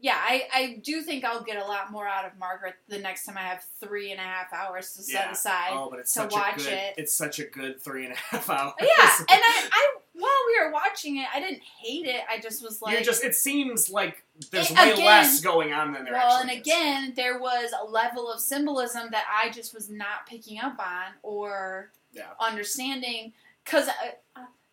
[0.00, 3.24] yeah, I, I do think I'll get a lot more out of Margaret the next
[3.24, 5.32] time I have three and a half hours to set Yeah.
[5.32, 5.70] aside.
[5.70, 6.66] Oh, but it's to watch good.
[6.72, 6.94] it.
[6.98, 8.74] It's such a good three and a half hours.
[8.80, 12.20] yeah, and I, I, while we were watching it, I didn't hate it.
[12.30, 13.24] I just was like, You're just.
[13.24, 16.28] It seems like there's It- way again- less going on than there actually.
[16.28, 16.78] well, and actually is.
[16.78, 21.12] again, there was a level of symbolism that I just was not picking up on
[21.22, 22.28] or Yeah.
[22.40, 23.32] understanding
[23.64, 24.14] because I,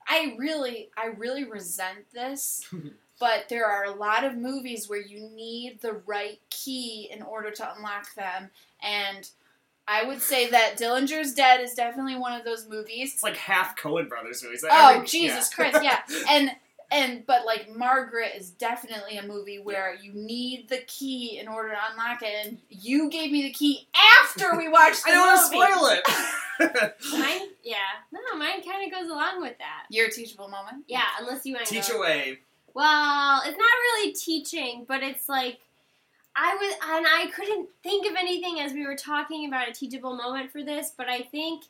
[0.08, 2.68] I really, I really resent this.
[3.20, 7.52] but there are a lot of movies where you need the right key in order
[7.52, 8.50] to unlock them,
[8.82, 9.30] and
[9.92, 13.14] I would say that Dillinger's Dead is definitely one of those movies.
[13.14, 14.64] It's like half Coen Brothers movies.
[14.70, 15.56] Oh Every- Jesus yeah.
[15.72, 16.00] Christ, yeah.
[16.30, 16.52] And
[16.94, 21.70] and but like Margaret is definitely a movie where you need the key in order
[21.70, 23.88] to unlock it and you gave me the key
[24.22, 26.94] after we watched the I don't want to spoil it.
[27.20, 27.78] Mine, yeah,
[28.12, 29.86] no, mine kind of goes along with that.
[29.90, 30.84] Your teachable moment?
[30.88, 31.98] Yeah, unless you want to Teach go.
[31.98, 32.40] away.
[32.76, 35.60] Well, it's not really teaching, but it's like
[36.36, 40.16] I was, and I couldn't think of anything as we were talking about a teachable
[40.16, 40.94] moment for this.
[40.96, 41.64] But I think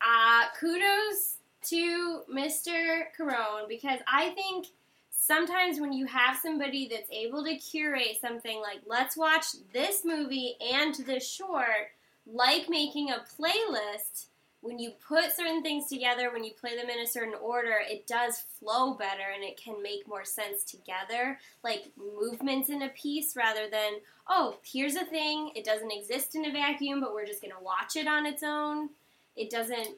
[0.00, 1.36] uh, kudos
[1.68, 3.02] to Mr.
[3.18, 4.68] Carone because I think
[5.10, 10.56] sometimes when you have somebody that's able to curate something like let's watch this movie
[10.72, 11.90] and this short,
[12.26, 14.26] like making a playlist
[14.62, 18.06] when you put certain things together, when you play them in a certain order, it
[18.06, 21.38] does flow better and it can make more sense together.
[21.64, 23.94] Like movements in a piece rather than,
[24.28, 27.62] oh, here's a thing, it doesn't exist in a vacuum, but we're just going to
[27.64, 28.90] watch it on its own.
[29.34, 29.96] It doesn't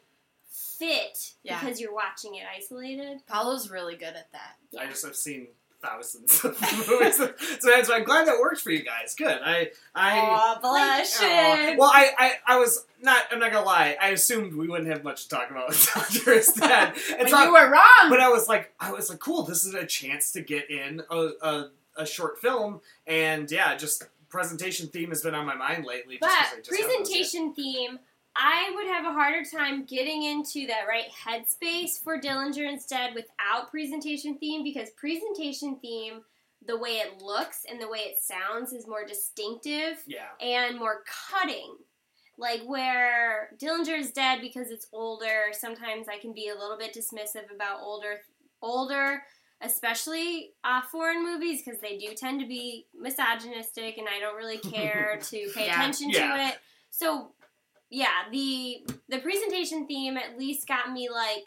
[0.48, 1.58] fit Yeah.
[1.58, 3.20] because you're watching it isolated.
[3.26, 4.56] Paolo's really good at that.
[4.78, 5.48] I just have seen
[5.82, 7.26] thousands of movies, so
[7.64, 9.14] that's why I'm glad that worked for you guys.
[9.14, 9.38] Good.
[9.44, 10.18] I I.
[10.20, 10.60] Aw, Aw.
[10.60, 11.78] blushing.
[11.78, 13.24] Well, I, I, I was not.
[13.30, 13.96] I'm not gonna lie.
[14.00, 16.44] I assumed we wouldn't have much to talk about with Doctor Dead.
[16.58, 18.08] But It's not, you were wrong.
[18.10, 19.42] but I was like, I was like, cool.
[19.42, 24.04] This is a chance to get in a, a, a short film, and yeah, just
[24.28, 26.18] presentation theme has been on my mind lately.
[26.18, 27.12] Just 'cause I But just haven't watched it.
[27.12, 27.98] presentation theme,
[28.34, 33.14] I would have a harder time getting into that right headspace for Dillinger is Dead
[33.14, 36.22] without presentation theme because presentation theme,
[36.66, 40.28] the way it looks and the way it sounds is more distinctive Yeah.
[40.40, 41.76] and more cutting.
[42.38, 45.52] Like where Dillinger is dead because it's older.
[45.52, 48.20] Sometimes I can be a little bit dismissive about older,
[48.62, 49.22] older,
[49.60, 54.58] especially uh, foreign movies, because they do tend to be misogynistic, and I don't really
[54.72, 55.72] care to pay Yeah.
[55.78, 56.34] attention Yeah.
[56.36, 56.58] to it.
[56.90, 57.32] So,
[57.92, 61.46] yeah, the the presentation theme at least got me like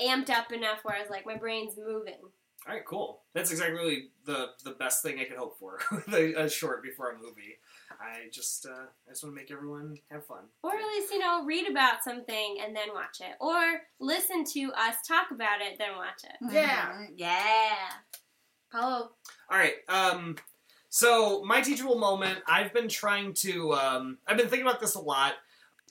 [0.00, 2.14] amped up enough where I was like, my brain's moving.
[2.66, 3.22] All right, cool.
[3.34, 7.10] That's exactly the the best thing I could hope for with a, a short before
[7.10, 7.58] a movie.
[8.00, 10.44] I just uh, I just want to make everyone have fun.
[10.62, 13.36] Or at least, you know, read about something and then watch it.
[13.38, 16.54] Or listen to us talk about it, then watch it.
[16.54, 16.92] Yeah.
[16.92, 17.06] Mhm.
[17.16, 17.76] Yeah.
[18.72, 19.10] Paolo.
[19.50, 19.74] All right.
[19.88, 20.36] Um,
[20.88, 22.38] so my teachable moment.
[22.48, 23.74] I've been trying to.
[23.74, 25.34] Um, I've been thinking about this a lot.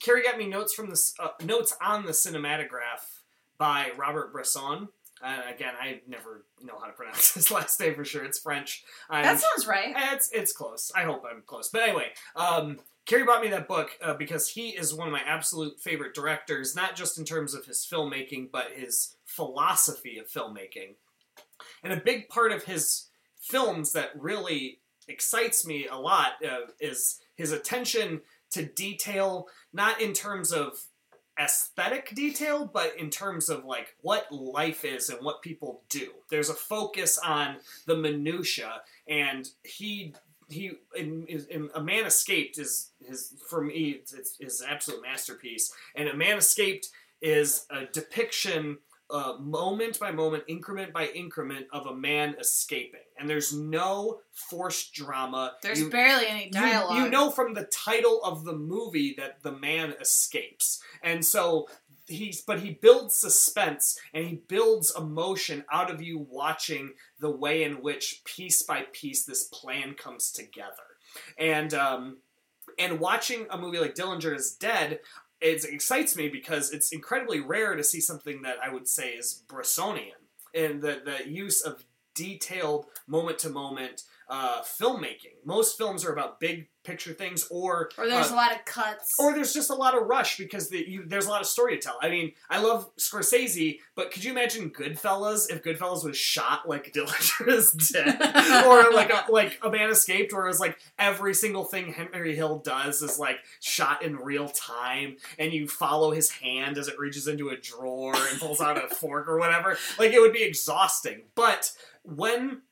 [0.00, 3.20] Carrie got me notes from this uh, notes on the cinematograph
[3.58, 4.88] by Robert Bresson.
[5.22, 8.24] And again, I never know how to pronounce his last name for sure.
[8.24, 8.84] It's French.
[9.08, 9.94] I'm That sounds right.
[9.96, 10.92] Eh, It's it's close.
[10.94, 11.70] I hope I'm close.
[11.70, 15.22] But anyway, um, Carrie bought me that book uh, because he is one of my
[15.24, 20.94] absolute favorite directors, not just in terms of his filmmaking, but his philosophy of filmmaking.
[21.82, 23.06] And a big part of his
[23.40, 28.20] films that really excites me a lot uh, is his attention
[28.52, 30.78] to detail, not in terms of
[31.38, 36.10] aesthetic detail, but in terms of like what life is and what people do.
[36.30, 37.56] There's a focus on
[37.86, 40.14] the minutia, and he
[40.48, 45.72] he in, in a man escaped is his for me it's, it's his absolute masterpiece,
[45.94, 46.88] and a man escaped
[47.20, 48.78] is a depiction.
[49.08, 54.92] Uh, moment by moment, increment by increment of a man escaping, and there's no forced
[54.92, 55.54] drama.
[55.62, 56.96] There's You- barely any you- dialogue.
[57.04, 61.68] You, know from the title of the movie that the man escapes, and so
[62.08, 67.62] he's but he builds suspense and he builds emotion out of you watching the way
[67.62, 70.98] in which piece by piece this plan comes together,
[71.38, 72.16] and um,
[72.76, 74.98] and watching a movie like Dillinger is Dead.
[75.40, 79.42] It excites me because it's incredibly rare to see something that I would say is
[79.48, 80.22] Bressonian
[80.54, 81.84] and the, the use of
[82.14, 85.34] detailed moment to moment uh, filmmaking.
[85.44, 89.14] Most films are about big picture things, or or there's uh, a lot of cuts.
[89.18, 91.76] or there's just a lot of rush because the, you, there's a lot of story
[91.76, 91.98] to tell.
[92.00, 96.92] I mean, I love Scorsese, but could you imagine Goodfellas if Goodfellas was shot like
[96.94, 98.16] Dillinger is dead,
[98.66, 102.58] or like a, like a Man Escaped, where it's like every single thing Henry Hill
[102.58, 107.28] does is like shot in real time, and you follow his hand as it reaches
[107.28, 109.76] into a drawer and pulls out a fork or whatever.
[109.98, 111.22] Like it would be exhausting.
[111.34, 111.72] But
[112.04, 112.62] when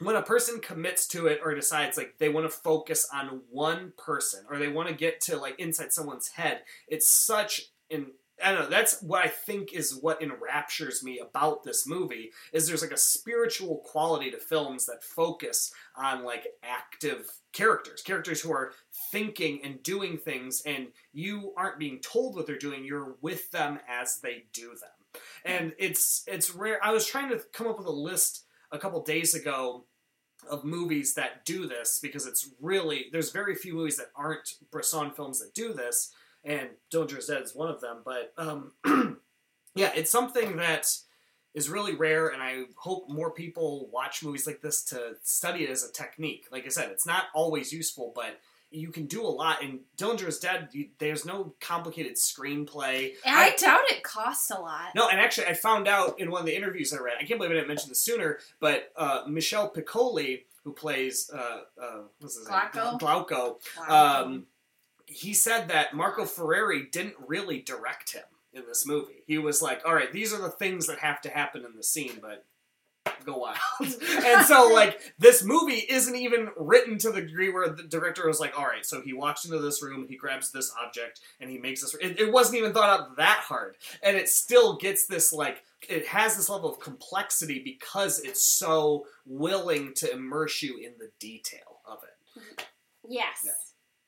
[0.00, 3.92] when a person commits to it or decides like they want to focus on one
[3.96, 8.06] person or they want to get to like inside someone's head, it's such an
[8.42, 8.68] I don't know.
[8.70, 12.30] That's what I think is what enraptures me about this movie.
[12.52, 18.40] Is there's like a spiritual quality to films that focus on like active characters, characters
[18.40, 18.72] who are
[19.12, 22.84] thinking and doing things, and you aren't being told what they're doing.
[22.84, 26.82] You're with them as they do them, and it's it's rare.
[26.82, 29.84] I was trying to come up with a list a couple days ago
[30.48, 35.10] of movies that do this because it's really there's very few movies that aren't Bresson
[35.10, 36.12] films that do this,
[36.44, 37.98] and Dillinger's Dead is one of them.
[38.04, 38.72] But um,
[39.74, 40.86] yeah, it's something that
[41.54, 45.70] is really rare, and I hope more people watch movies like this to study it
[45.70, 46.46] as a technique.
[46.52, 48.38] Like I said, it's not always useful, but
[48.70, 49.62] you can do a lot.
[49.62, 53.12] In Dillinger's Dead, you, there's no complicated screenplay.
[53.24, 54.94] And I doubt it costs a lot.
[54.94, 57.14] No, and actually, I found out in one of the interviews I read.
[57.20, 58.38] I can't believe I didn't mention this sooner.
[58.60, 62.74] But uh, Michel Piccoli, who plays uh, uh, what's his Glauco?
[62.74, 63.56] name, Glauco,
[63.88, 64.46] um,
[65.06, 68.22] he said that Marco Ferreri didn't really direct him
[68.52, 69.24] in this movie.
[69.26, 71.82] He was like, "All right, these are the things that have to happen in the
[71.82, 72.44] scene, but."
[73.24, 73.58] Go wild,
[74.24, 78.40] and so like this movie isn't even written to the degree where the director was
[78.40, 81.58] like, "All right, so he walks into this room, he grabs this object, and he
[81.58, 85.32] makes this." It, it wasn't even thought out that hard, and it still gets this
[85.32, 90.92] like it has this level of complexity because it's so willing to immerse you in
[90.98, 92.66] the detail of it.
[93.08, 93.38] Yes.
[93.44, 93.52] Yeah.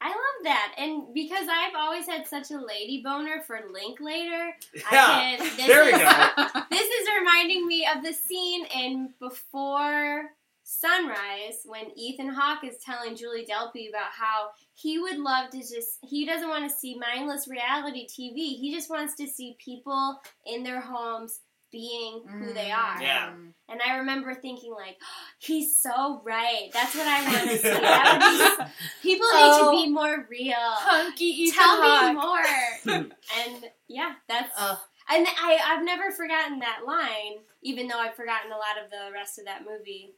[0.02, 0.74] I love that.
[0.78, 5.66] And because I've always had such a lady boner for Linklater, Yeah, I can, this
[5.66, 6.62] there we go.
[6.70, 10.30] This is reminding me of the scene in Before
[10.64, 15.98] Sunrise when Ethan Hawke is telling Julie Delpy about how he would love to just,
[16.02, 18.58] he doesn't want to see mindless reality TV.
[18.58, 21.40] He just wants to see people in their homes
[21.72, 22.76] being who they mm.
[22.76, 23.02] are.
[23.02, 23.32] Yeah.
[23.68, 24.98] And I remember thinking, like,
[25.38, 26.68] he's so right.
[26.72, 27.68] That's what I want to see.
[27.68, 28.70] That
[29.02, 29.64] be, people need Oh.
[29.64, 29.92] to be oh.
[29.92, 30.54] more real.
[30.58, 32.14] Hunky Ethan Tell Hawke.
[32.14, 32.42] me more.
[32.82, 33.12] Hmm.
[33.38, 34.52] and yeah, that's.
[34.58, 34.78] Ugh.
[35.10, 39.12] And I, I've never forgotten that line, even though I've forgotten a lot of the
[39.12, 40.14] rest of that movie.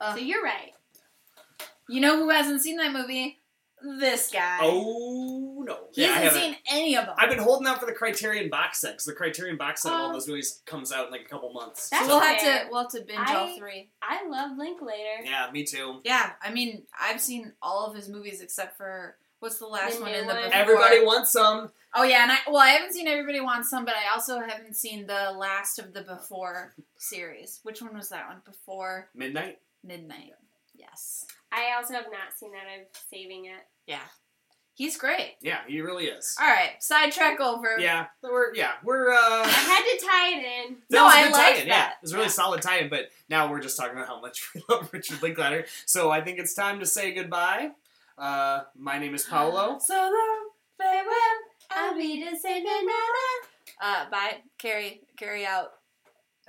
[0.00, 0.18] Ugh.
[0.18, 0.72] So you're right.
[1.88, 3.38] You know who hasn't seen that movie?
[3.98, 4.58] This guy.
[4.62, 5.78] Oh no!
[5.92, 6.42] he yeah, I hasn't haven't.
[6.42, 7.14] seen any of them.
[7.18, 10.00] I've been holding out for the Criterion box set because the Criterion box set of
[10.00, 10.12] all Oh.
[10.12, 11.88] those movies comes out in like a couple months.
[11.90, 13.90] That's we'll have to we'll have to binge I- all three.
[14.02, 15.22] I love Linklater.
[15.24, 16.00] yeah, me too.
[16.04, 20.02] Yeah, I mean, I've seen all of his movies except for what's the last The
[20.02, 20.42] one in the one.
[20.44, 20.54] before?
[20.54, 21.70] Everybody wants some.
[21.94, 24.74] Oh yeah, and I well, I haven't seen Everybody Wants Some, but I also haven't
[24.76, 27.60] seen the last of the Before series.
[27.62, 28.38] Which one was that one?
[28.44, 29.58] Before Midnight.
[29.84, 30.32] Midnight.
[30.74, 31.26] Yes.
[31.52, 32.64] I also have not seen that.
[32.74, 33.64] I'm saving it.
[33.86, 34.00] Yeah.
[34.76, 35.36] He's great.
[35.40, 36.34] Yeah, he really is.
[36.40, 37.78] All right, sidetrack over.
[37.78, 39.12] Yeah, we're yeah we're.
[39.12, 40.76] uh I had to tie it in.
[40.90, 41.90] That No, was a I good like tie-in, Yeah, that.
[41.92, 42.30] it was a really Yeah.
[42.32, 42.88] solid tie-in.
[42.88, 45.66] But now we're just talking about how much we love Richard Linklater.
[45.86, 47.70] So I think it's time to say goodbye.
[48.18, 49.78] Uh, my name is Paolo.
[49.80, 51.14] So long, farewell.
[51.70, 53.40] I'll be say goodnight.
[53.80, 54.38] Uh, bye.
[54.58, 55.68] Carrie, carry out.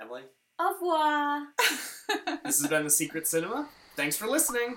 [0.00, 0.22] Emily,
[0.58, 1.46] Au revoir.
[2.44, 3.68] this has been the Secret Cinema.
[3.94, 4.76] Thanks for listening.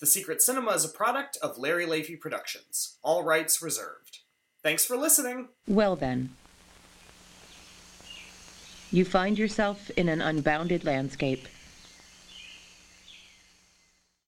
[0.00, 2.98] The Secret Cinema is a product of Larry Leafy Productions.
[3.04, 4.18] All rights reserved.
[4.64, 5.50] Thanks for listening.
[5.68, 6.30] Well, then.
[8.90, 11.46] You find yourself in an unbounded landscape.